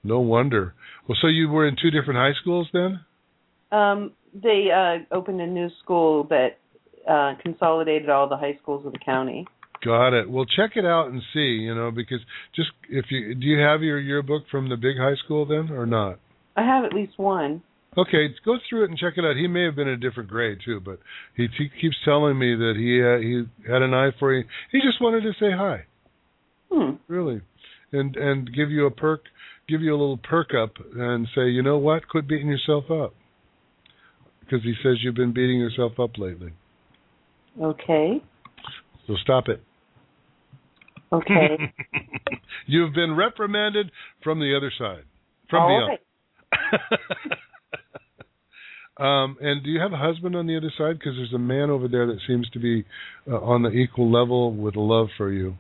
[0.05, 0.75] no wonder.
[1.09, 3.01] Well, so you were in two different high schools then?
[3.73, 6.59] Um, they uh opened a new school that
[7.09, 9.47] uh consolidated all the high schools of the county.
[9.83, 10.31] Got it.
[10.31, 11.63] Well, check it out and see.
[11.65, 12.21] You know, because
[12.55, 15.87] just if you do you have your yearbook from the big high school then or
[15.87, 16.19] not?
[16.55, 17.63] I have at least one.
[17.99, 19.37] Okay, go through it and check it out.
[19.37, 21.01] He may have been a different grade too, but
[21.37, 24.45] he, he keeps telling me that he uh, he had an eye for you.
[24.71, 25.87] He just wanted to say hi.
[26.71, 26.97] Hmm.
[27.09, 27.41] Really,
[27.91, 29.23] and and give you a perk,
[29.69, 33.13] give you a little perk up, and say, you know what, quit beating yourself up,
[34.41, 36.53] because he says you've been beating yourself up lately.
[37.61, 38.23] Okay.
[39.09, 39.61] So stop it.
[41.13, 41.73] Okay.
[42.67, 43.91] You've been reprimanded
[44.23, 45.03] from the other side,
[45.49, 45.99] from All beyond.
[46.53, 47.39] right.
[49.01, 50.99] um, and do you have a husband on the other side?
[50.99, 52.85] Because there's a man over there that seems to be
[53.31, 55.57] uh, on the equal level with love for you.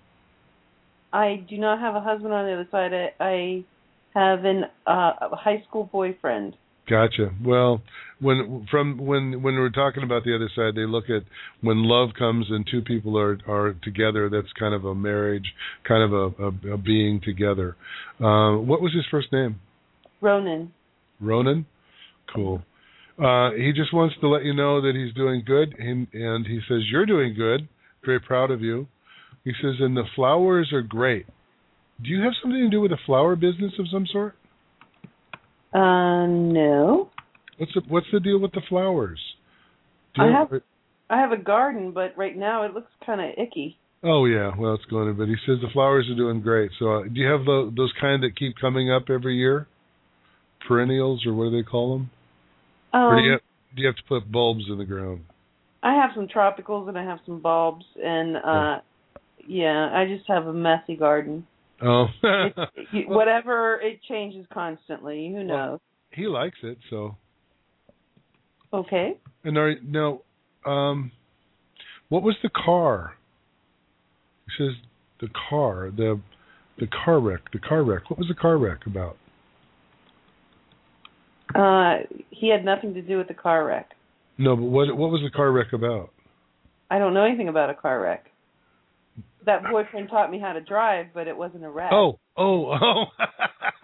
[1.12, 2.92] I do not have a husband on the other side.
[2.92, 3.64] I, I
[4.14, 6.56] have an uh, a high school boyfriend.
[6.88, 7.30] Gotcha.
[7.44, 7.82] Well,
[8.20, 11.22] when from when when we're talking about the other side, they look at
[11.60, 14.28] when love comes and two people are are together.
[14.28, 15.54] That's kind of a marriage,
[15.86, 17.76] kind of a a, a being together.
[18.18, 19.60] Uh, what was his first name?
[20.20, 20.72] Ronan.
[21.20, 21.66] Ronan.
[22.34, 22.62] Cool.
[23.20, 26.60] Uh, he just wants to let you know that he's doing good, and, and he
[26.68, 27.68] says you're doing good.
[28.04, 28.86] Very proud of you.
[29.44, 31.26] He says, and the flowers are great.
[32.02, 34.36] Do you have something to do with a flower business of some sort?
[35.72, 37.10] Uh, no.
[37.58, 39.20] What's the What's the deal with the flowers?
[40.14, 40.62] Do I you- have
[41.10, 43.76] I have a garden, but right now it looks kind of icky.
[44.02, 45.14] Oh yeah, well it's going to.
[45.14, 46.70] But he says the flowers are doing great.
[46.78, 49.66] So uh, do you have tho- those kind that keep coming up every year?
[50.66, 52.10] Perennials or what do they call them?
[52.92, 53.40] Or do you Um, have,
[53.76, 55.24] do you have to put bulbs in the ground?
[55.82, 58.80] I have some tropicals and I have some bulbs, and uh,
[59.46, 61.46] yeah, I just have a messy garden.
[61.82, 62.06] Oh,
[62.92, 65.32] You- Whatever it changes constantly.
[65.34, 65.80] Who knows?
[66.12, 66.76] he likes it.
[66.90, 67.16] So
[68.72, 69.16] Okay.
[69.44, 70.20] and are now,
[70.66, 71.12] um,
[72.08, 73.14] what was the car?
[74.46, 74.74] He says
[75.20, 76.20] the car, the
[76.78, 78.10] the car wreck, the car wreck.
[78.10, 79.16] What was the car wreck about?
[81.54, 81.98] Uh,
[82.30, 83.90] he had nothing to do with the car wreck.
[84.38, 86.10] No, but what what was the car wreck about?
[86.90, 88.26] I don't know anything about a car wreck.
[89.46, 91.90] That boyfriend taught me how to drive, but it wasn't a wreck.
[91.92, 93.04] Oh, oh, oh.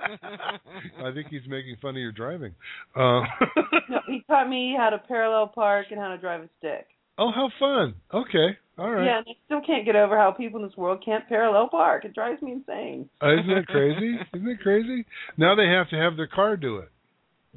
[0.05, 2.55] I think he's making fun of your driving.
[2.95, 3.21] Uh,
[3.89, 6.87] No, he taught me how to parallel park and how to drive a stick.
[7.19, 7.95] oh, how fun.
[8.13, 8.57] Okay.
[8.79, 9.05] All right.
[9.07, 12.05] Yeah, and I still can't get over how people in this world can't parallel park.
[12.05, 13.09] It drives me insane.
[13.23, 14.17] Uh, Isn't that crazy?
[14.35, 15.07] Isn't it crazy?
[15.39, 16.91] Now they have to have their car do it.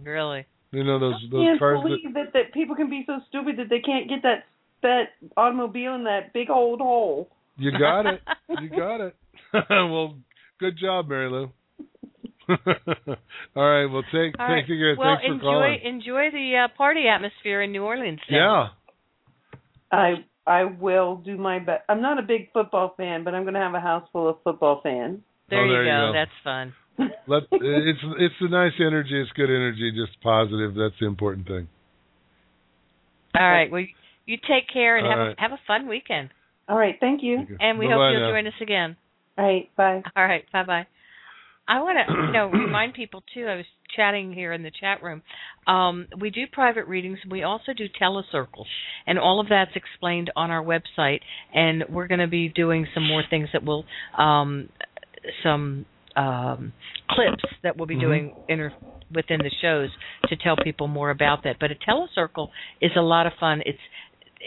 [0.03, 0.45] Really?
[0.71, 3.19] You know those I those can't cars that believe that, that people can be so
[3.30, 4.43] stupid that they can't get that
[4.84, 5.03] that
[5.35, 7.30] automobile in that big old hole.
[7.57, 8.21] you got it.
[8.61, 9.15] You got it.
[9.69, 10.15] well,
[10.59, 11.51] good job, Mary Lou.
[12.49, 12.55] All
[13.55, 13.85] right.
[13.85, 14.67] Well, take All take right.
[14.67, 14.95] care.
[14.97, 15.80] Well, Thanks for enjoy calling.
[15.84, 18.19] enjoy the uh, party atmosphere in New Orleans.
[18.30, 18.38] then.
[18.39, 18.67] Yeah.
[19.91, 20.13] I
[20.47, 21.84] I will do my best.
[21.89, 24.38] I'm not a big football fan, but I'm going to have a house full of
[24.43, 25.19] football fans.
[25.49, 26.07] There, Oh, you, there you go.
[26.07, 26.13] go.
[26.13, 26.73] That's fun.
[27.27, 29.21] Let it's it's a nice energy.
[29.21, 29.91] It's good energy.
[29.91, 30.76] Just positive.
[30.76, 31.67] That's the important thing.
[33.38, 33.71] All right.
[33.71, 33.84] Well,
[34.26, 35.35] you take care and All have right.
[35.38, 36.30] a, have a fun weekend.
[36.67, 37.38] All right, thank you.
[37.59, 38.31] And we Bye-bye hope you'll now.
[38.31, 38.95] join us again.
[39.38, 40.03] All right, bye.
[40.15, 40.43] All right.
[40.53, 40.88] Bye bye.
[41.67, 43.45] I want to you know remind people too.
[43.47, 43.65] I was
[43.95, 45.21] chatting here in the chat room.
[45.67, 47.19] Um, we do private readings.
[47.30, 48.65] We also do telecircles,
[49.07, 51.19] and all of that's explained on our website.
[51.53, 53.85] And we're going to be doing some more things that will
[54.17, 54.69] um,
[55.43, 55.85] some
[56.15, 56.73] um,
[57.10, 57.99] clips that we'll be Mhm.
[58.02, 58.73] doing inter-
[59.14, 59.90] within the shows
[60.27, 61.57] to tell people more about that.
[61.60, 62.49] But a telecircle
[62.81, 63.61] is a lot of fun.
[63.65, 63.80] It's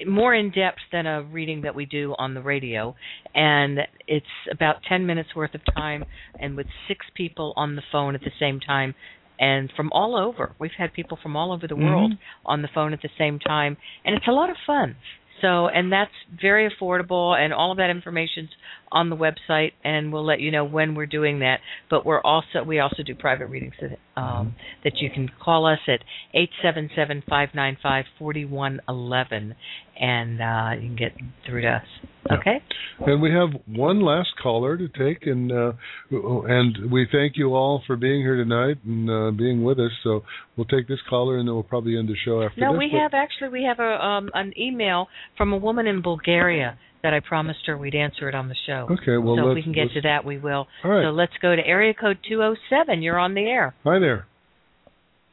[0.06, 2.94] more in depth than a reading that we do on the radio
[3.34, 3.78] and
[4.08, 6.02] it's about 10 minutes worth of time
[6.40, 8.94] and with six people on the phone at the same time
[9.38, 12.18] and from all over we've had people from all over the world Mhm.
[12.46, 13.76] on the phone at the same time
[14.06, 14.96] and it's a lot of fun
[15.42, 18.48] So, and that's very affordable, and all of that information's
[18.90, 21.58] on the website, and we'll let you know when we're doing that.
[21.90, 24.54] But we're also we also do private readings that um,
[24.84, 26.00] that you can call us at
[26.32, 29.56] eight seven seven five nine five forty one eleven,
[30.00, 31.12] and uh, you can get
[31.46, 31.82] through to us.
[32.30, 32.62] Okay.
[33.04, 35.72] And we have one last caller to take, and uh,
[36.10, 39.90] and we thank you all for being here tonight and uh, being with us.
[40.04, 40.22] So
[40.56, 42.78] we'll take this caller, and then we'll probably end the show after No, this.
[42.78, 46.78] we but- have actually we have a um, an email from a woman in Bulgaria
[47.02, 48.86] that I promised her we'd answer it on the show.
[48.88, 50.68] Okay, well, so if we can get let's- to that, we will.
[50.84, 51.04] All right.
[51.04, 53.02] So let's go to area code two zero seven.
[53.02, 53.74] You're on the air.
[53.82, 54.26] Hi there.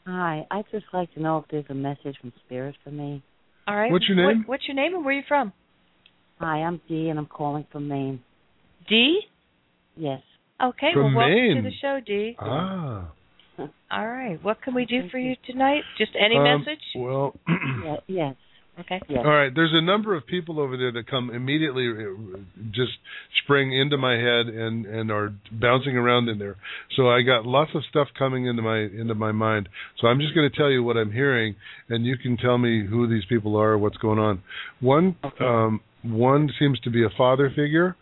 [0.07, 3.21] Hi, I'd just like to know if there's a message from Spirit for me.
[3.69, 3.91] All right.
[3.91, 4.43] What's your What- name?
[4.47, 5.53] what's your name and where are you from?
[6.39, 8.23] Hi, I'm Dee, and I'm calling from Maine.
[8.87, 9.27] D.
[9.95, 10.23] Yes.
[10.59, 10.91] Okay.
[10.93, 11.55] From well, welcome Maine.
[11.57, 12.35] to the show, D.
[12.39, 13.05] Ah.
[13.91, 14.41] All right.
[14.43, 15.83] What can we do for you tonight?
[15.99, 16.83] Just any Um, message?
[16.95, 17.35] Well.
[17.83, 18.35] Yeah, yes.
[18.79, 19.01] Okay.
[19.09, 19.23] Yes.
[19.25, 19.51] All right.
[19.53, 22.37] There's a number of people over there that come immediately, uh,
[22.71, 22.93] just
[23.43, 26.55] spring into my head and and are bouncing around in there.
[26.95, 29.67] So I got lots of stuff coming into my into my mind.
[29.99, 31.55] So I'm just going to tell you what I'm hearing,
[31.89, 34.41] and you can tell me who these people are, what's going on.
[34.79, 37.95] One um, one seems to be a father figure.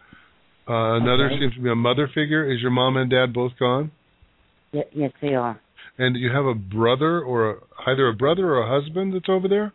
[0.70, 1.40] Uh, another Okay.
[1.40, 2.52] seems to be a mother figure.
[2.52, 3.92] Is your mom and dad both gone?
[4.74, 5.60] Ye- yes, they are.
[5.98, 7.56] And do you have a brother or a,
[7.88, 9.74] either a brother or a husband that's over there?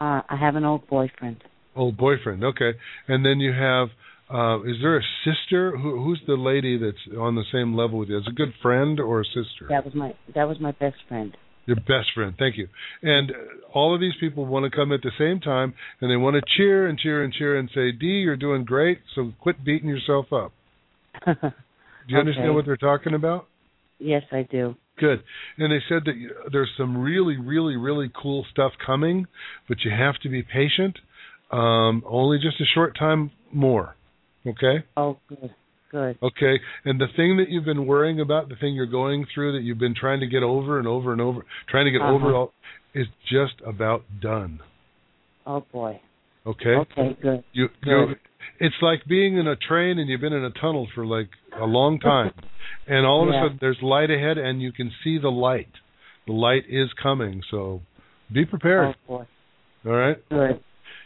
[0.00, 1.44] Uh, I have an old boyfriend.
[1.76, 2.42] Old boyfriend.
[2.42, 2.72] Okay.
[3.08, 3.88] And then you have
[4.32, 8.08] uh is there a sister who who's the lady that's on the same level with
[8.08, 8.18] you?
[8.18, 9.66] Is it a good friend or a sister?
[9.68, 11.36] That was my that was my best friend.
[11.66, 12.34] Your best friend.
[12.38, 12.68] Thank you.
[13.02, 13.32] And
[13.74, 16.42] all of these people want to come at the same time and they want to
[16.56, 19.00] cheer and cheer and cheer and say, "D, you're doing great.
[19.14, 20.52] So quit beating yourself up."
[21.26, 23.46] Do you understand what they're talking about?
[24.00, 24.74] yes, I do.
[25.00, 25.22] Good.
[25.56, 26.14] And they said that
[26.52, 29.26] there's some really, really, really cool stuff coming,
[29.66, 30.98] but you have to be patient.
[31.50, 33.96] Um, only just a short time more.
[34.46, 34.84] Okay?
[34.96, 35.50] Oh, good,
[35.90, 36.18] good.
[36.22, 36.60] Okay.
[36.84, 39.78] And the thing that you've been worrying about, the thing you're going through that you've
[39.78, 42.12] been trying to get over and over and over, trying to get Uh-huh.
[42.14, 42.52] over all,
[42.94, 44.60] is just about done.
[45.46, 46.00] Oh boy.
[46.46, 46.70] Okay?
[46.70, 47.44] Okay, good.
[47.52, 48.18] You, Good.
[48.58, 51.28] It's like being in a train and you've been in a tunnel for like
[51.60, 52.32] a long time.
[52.86, 53.40] and all of Yeah.
[53.40, 55.70] a sudden there's light ahead and you can see the light.
[56.26, 57.80] The light is coming, so
[58.32, 58.94] be prepared.
[59.08, 59.14] Oh.
[59.14, 59.26] All
[59.92, 60.16] right?
[60.28, 60.60] Good.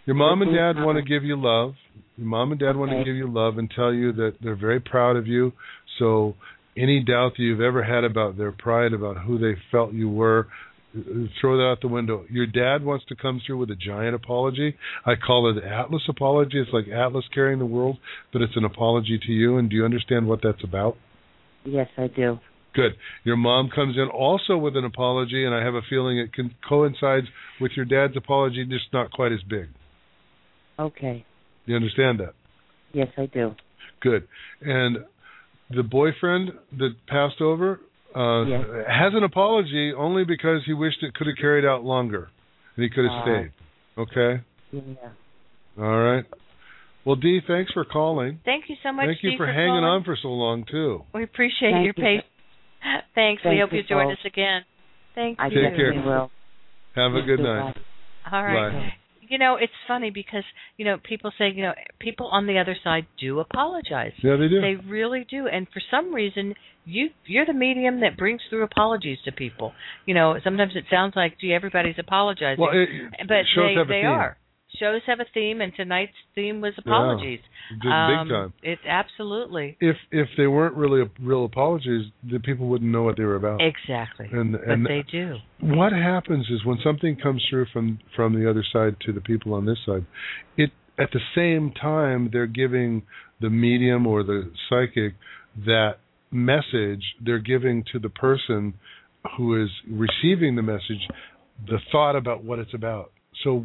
[0.07, 1.75] Your mom and dad want to give you love.
[2.17, 4.81] Your mom and dad want to give you love and tell you that they're very
[4.81, 5.53] proud of you.
[5.99, 6.35] So
[6.77, 10.49] any doubt that you've ever had about their pride, about who they felt you were,
[11.41, 12.25] throw that out the window.
[12.31, 14.77] Your dad wants to come through with a giant apology.
[15.05, 16.61] I call it Atlas apology.
[16.61, 17.99] It's like Atlas carrying the world,
[18.33, 19.59] but it's an apology to you.
[19.59, 20.97] And do you understand what that's about?
[21.65, 22.39] Yes, I do.
[22.75, 22.93] Good.
[23.25, 26.55] Your mom comes in also with an apology, and I have a feeling it can
[26.69, 27.27] coincides
[27.61, 29.69] with your dad's apology, just not quite as big.
[30.79, 31.25] Okay.
[31.67, 32.35] You understand that?
[32.93, 33.55] Yes, I do.
[34.01, 34.27] Good.
[34.61, 34.99] And
[35.71, 37.81] the boyfriend that passed over
[38.15, 38.65] uh, Yes.
[38.89, 42.29] has an apology only because he wished it could have carried out longer
[42.77, 43.53] and he could have Uh, stayed.
[43.99, 44.43] Okay?
[44.73, 44.83] Yeah.
[45.79, 46.25] All right.
[47.05, 48.41] Well, Dee, thanks for calling.
[48.45, 49.07] Thank you so much.
[49.07, 49.85] Thank you Steve, for, for hanging calling.
[49.85, 51.05] on for so long, too.
[51.13, 52.03] We appreciate Thank your you.
[52.03, 52.27] patience.
[53.15, 53.43] Thanks.
[53.45, 54.63] we hope you you join us again.
[55.15, 55.63] Thank I you.
[55.63, 55.93] Take care.
[55.95, 56.31] will.
[56.97, 57.77] Have a good night.
[58.31, 58.73] All right.
[58.73, 58.95] Bye.
[59.29, 60.45] You know, it's funny because
[60.77, 64.13] you know people say you know people on the other side do apologize.
[64.23, 64.61] Yeah, they do.
[64.61, 69.19] They really do, and for some reason, you you're the medium that brings through apologies
[69.25, 69.73] to people.
[70.07, 72.89] You know, sometimes it sounds like gee everybody's apologizing, Well, it,
[73.27, 74.37] but shows they they are.
[74.79, 77.41] Shows have a theme, and tonight's theme was apologies.
[77.71, 78.53] Big, big um, time.
[78.63, 83.25] It absolutely If if they weren't really real apologies, the people wouldn't know what they
[83.25, 83.61] were about.
[83.63, 85.37] exactly, And but they do.
[85.61, 89.55] what happens is when something comes through from from the other side to the people
[89.55, 90.05] on this side,
[90.57, 93.03] it at the same time they're giving
[93.41, 95.15] the medium or the psychic
[95.65, 95.95] that
[96.31, 98.75] message they're giving to the person
[99.37, 101.09] who is receiving the message
[101.67, 103.13] the thought about what it's about.
[103.45, 103.65] So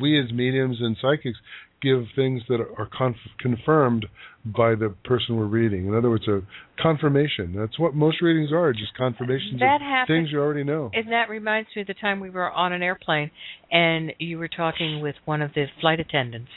[0.00, 1.38] we as mediums and psychics
[1.82, 4.06] give things that are conf- confirmed
[4.44, 5.86] by the person we're reading.
[5.86, 6.40] In other words, a
[6.80, 7.54] confirmation.
[7.56, 10.90] That's what most readings are, just confirmations That of happens- things you already know.
[10.94, 13.30] And that reminds me of the time we were on an airplane
[13.70, 16.50] and you were talking with one of the flight attendants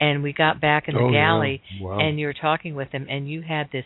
[0.00, 1.18] and we got back in the Oh, yeah.
[1.26, 1.98] galley Wow.
[1.98, 3.84] and you were talking with him and you had this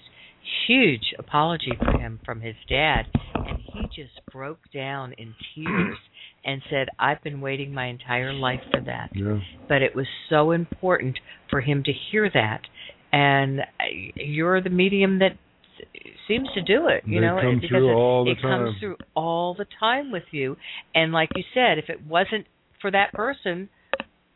[0.67, 5.97] huge apology for him from his dad and he just broke down in tears
[6.45, 9.11] and said I've been waiting my entire life for that.
[9.15, 9.39] Yeah.
[9.69, 11.19] but it was so important
[11.51, 12.61] for him to hear that.
[13.13, 13.61] And
[14.17, 15.33] you're the medium that
[16.27, 19.67] seems to do it you They know come because it, it comes through all the
[19.79, 20.57] time with you.
[20.95, 22.47] And like you said if it wasn't
[22.81, 23.69] for that person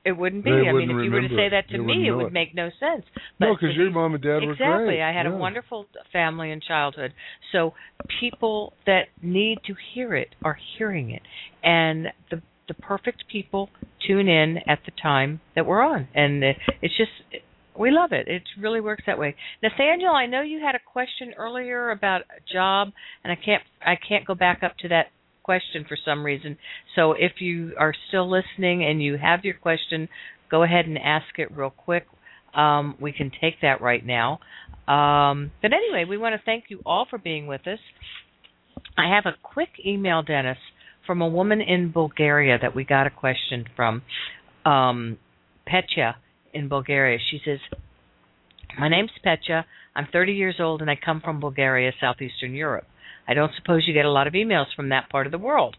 [0.05, 0.51] It wouldn't be.
[0.51, 2.33] They I mean, if you were to say that to me, it would it.
[2.33, 3.05] make no sense.
[3.39, 5.03] No, But 'cause to your mom and dad were exactly.
[5.03, 7.13] I had a wonderful family in childhood.
[7.53, 7.75] So
[8.21, 11.23] people that need to hear it are hearing it,
[11.63, 13.71] and the the perfect people
[14.07, 17.11] tune in at the time that we're on, and it, it's just
[17.77, 18.29] we love it.
[18.29, 19.37] It really works that way.
[19.63, 22.93] Nathaniel, I know you had a question earlier about a job,
[23.25, 25.07] and I can't I can't go back up to that
[25.49, 26.59] question for some reason.
[26.95, 30.07] So if you are still listening and you have your question,
[30.51, 32.07] go ahead and ask it real quick.
[32.55, 34.41] Um, we can take that right now.
[34.87, 37.79] Um, but anyway, we want to thank you all for being with us.
[38.99, 40.59] I have a quick email, Dennis,
[41.07, 44.03] from a woman in Bulgaria that we got a question from.
[44.67, 45.17] Um,
[45.67, 46.17] Petya
[46.53, 47.19] in Bulgaria.
[47.31, 47.61] She says,
[48.79, 49.65] My name's Petya.
[49.97, 52.87] I'm 30 years old and I come from Bulgaria, southeastern Europe.
[53.29, 55.77] I don't suppose you get a lot of emails from that part of the world.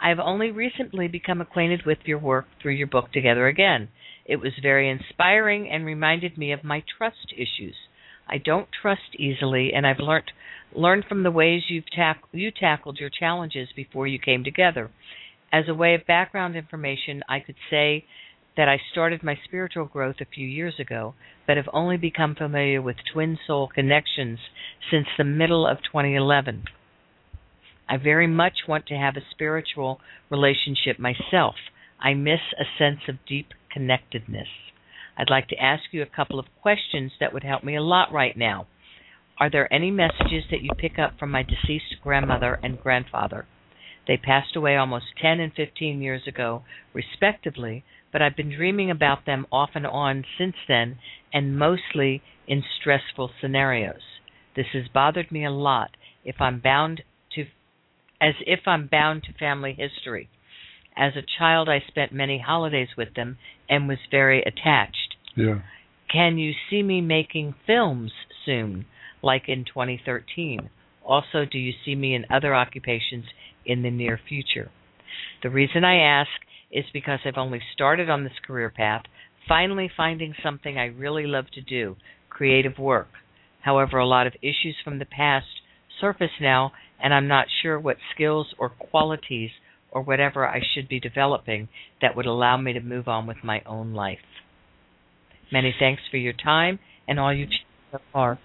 [0.00, 3.88] I've only recently become acquainted with your work through your book Together Again.
[4.24, 7.74] It was very inspiring and reminded me of my trust issues.
[8.26, 10.32] I don't trust easily, and I've learned
[10.72, 14.90] learned from the ways you've tack- you tackled your challenges before you came together.
[15.52, 18.06] As a way of background information, I could say
[18.56, 21.14] that I started my spiritual growth a few years ago,
[21.46, 24.38] but have only become familiar with twin soul connections
[24.90, 26.64] since the middle of 2011.
[27.88, 30.00] I very much want to have a spiritual
[30.30, 31.54] relationship myself.
[32.00, 34.48] I miss a sense of deep connectedness.
[35.16, 38.12] I'd like to ask you a couple of questions that would help me a lot
[38.12, 38.66] right now.
[39.40, 43.46] Are there any messages that you pick up from my deceased grandmother and grandfather?
[44.06, 49.26] They passed away almost 10 and 15 years ago, respectively, but I've been dreaming about
[49.26, 50.98] them off and on since then,
[51.32, 54.02] and mostly in stressful scenarios.
[54.56, 55.90] This has bothered me a lot
[56.24, 57.02] if I'm bound
[58.20, 60.28] as if I'm bound to family history.
[60.96, 63.38] As a child I spent many holidays with them
[63.68, 65.16] and was very attached.
[65.36, 65.60] Yeah.
[66.12, 68.12] Can you see me making films
[68.44, 68.86] soon,
[69.22, 70.70] like in 2013?
[71.04, 73.26] Also, do you see me in other occupations
[73.64, 74.70] in the near future?
[75.42, 76.30] The reason I ask
[76.70, 79.02] is because I've only started on this career path,
[79.46, 81.96] finally finding something I really love to do
[82.28, 83.08] creative work.
[83.62, 85.46] However, a lot of issues from the past
[86.00, 86.72] surface now,
[87.02, 89.50] and I'm not sure what skills or qualities
[89.90, 91.68] or whatever I should be developing
[92.02, 94.18] that would allow me to move on with my own life.
[95.50, 97.48] Many thanks for your time and all you've
[97.90, 98.38] so far.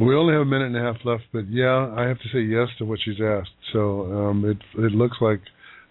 [0.00, 2.40] We only have a minute and a half left, but yeah, I have to say
[2.40, 3.50] yes to what she's asked.
[3.72, 5.40] So um, it it looks like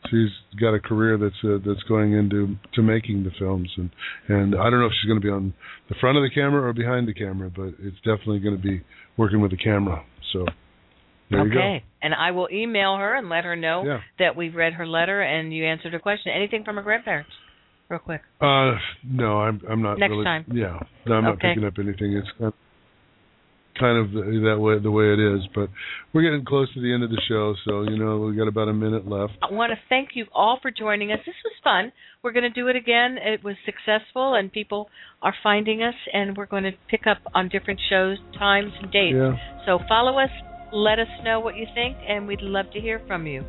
[0.10, 0.30] she's
[0.60, 3.90] got a career that's uh, that's going into to making the films, and
[4.28, 5.54] and I don't know if she's going to be on
[5.90, 8.82] the front of the camera or behind the camera, but it's definitely going to be
[9.18, 10.04] working with the camera.
[10.34, 10.46] So
[11.32, 11.84] there okay.
[12.02, 14.00] And I will email her and let her know Yeah.
[14.20, 16.32] that we've read her letter and you answered her question.
[16.36, 17.32] Anything from her grandparents?
[17.90, 18.22] Real quick.
[18.40, 20.24] Uh, no, I'm I'm not Next really.
[20.24, 20.46] time.
[20.54, 21.50] Yeah, no, I'm not Okay.
[21.54, 22.14] picking up anything.
[22.14, 22.54] It's kind of,
[23.80, 25.42] kind of the, that way the way it is.
[25.54, 25.70] But
[26.14, 28.70] we're getting close to the end of the show, so you know we've got about
[28.70, 29.34] a minute left.
[29.42, 31.20] I want to thank you all for joining us.
[31.26, 31.92] This was fun.
[32.24, 33.18] We're going to do it again.
[33.22, 34.88] It was successful, and people
[35.22, 39.16] are finding us, and we're going to pick up on different shows, times, and dates.
[39.18, 39.36] Yeah.
[39.66, 40.30] So follow us,
[40.74, 43.44] let us know what you think, and we'd love to hear from you.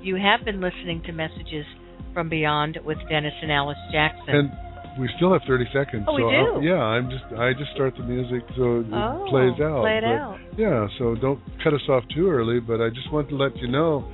[0.00, 1.66] You have been listening to Messages
[2.14, 4.34] from Beyond with Dennis and Alice Jackson.
[4.34, 4.50] And
[4.98, 6.04] we still have 30 seconds.
[6.08, 6.28] Oh, we do?
[6.28, 9.82] I'll- yeah, I'm just I just start the music so it Oh, plays out.
[9.82, 10.38] play it But, out.
[10.56, 12.58] Yeah, so don't cut us off too early.
[12.60, 14.04] But I just want to let you know,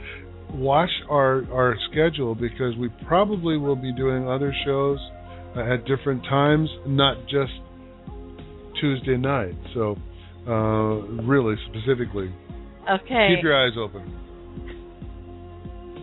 [0.53, 4.99] watch our our schedule because we probably will be doing other shows
[5.57, 7.53] uh, at different times, not just
[8.81, 9.55] Tuesday night.
[9.75, 9.97] So
[10.47, 12.33] uh, really specifically,
[12.91, 13.35] Okay.
[13.37, 14.21] keep your eyes open.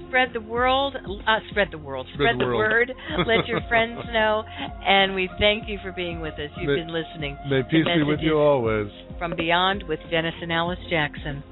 [0.08, 2.60] spread the world, uh, spread the world, Spread spread, the the, world.
[2.60, 2.92] word.
[3.28, 4.44] Let your friends know,
[4.86, 6.50] and we thank you for being with us.
[6.58, 7.38] You've May- been listening.
[7.50, 8.88] May peace be with you always.
[9.20, 11.44] From Beyond with Dennis and Alice Jackson.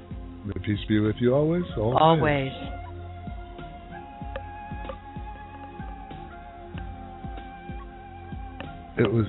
[0.44, 1.64] May peace be with you always.
[1.76, 1.98] Always.
[2.00, 2.52] Always.
[8.98, 9.26] It was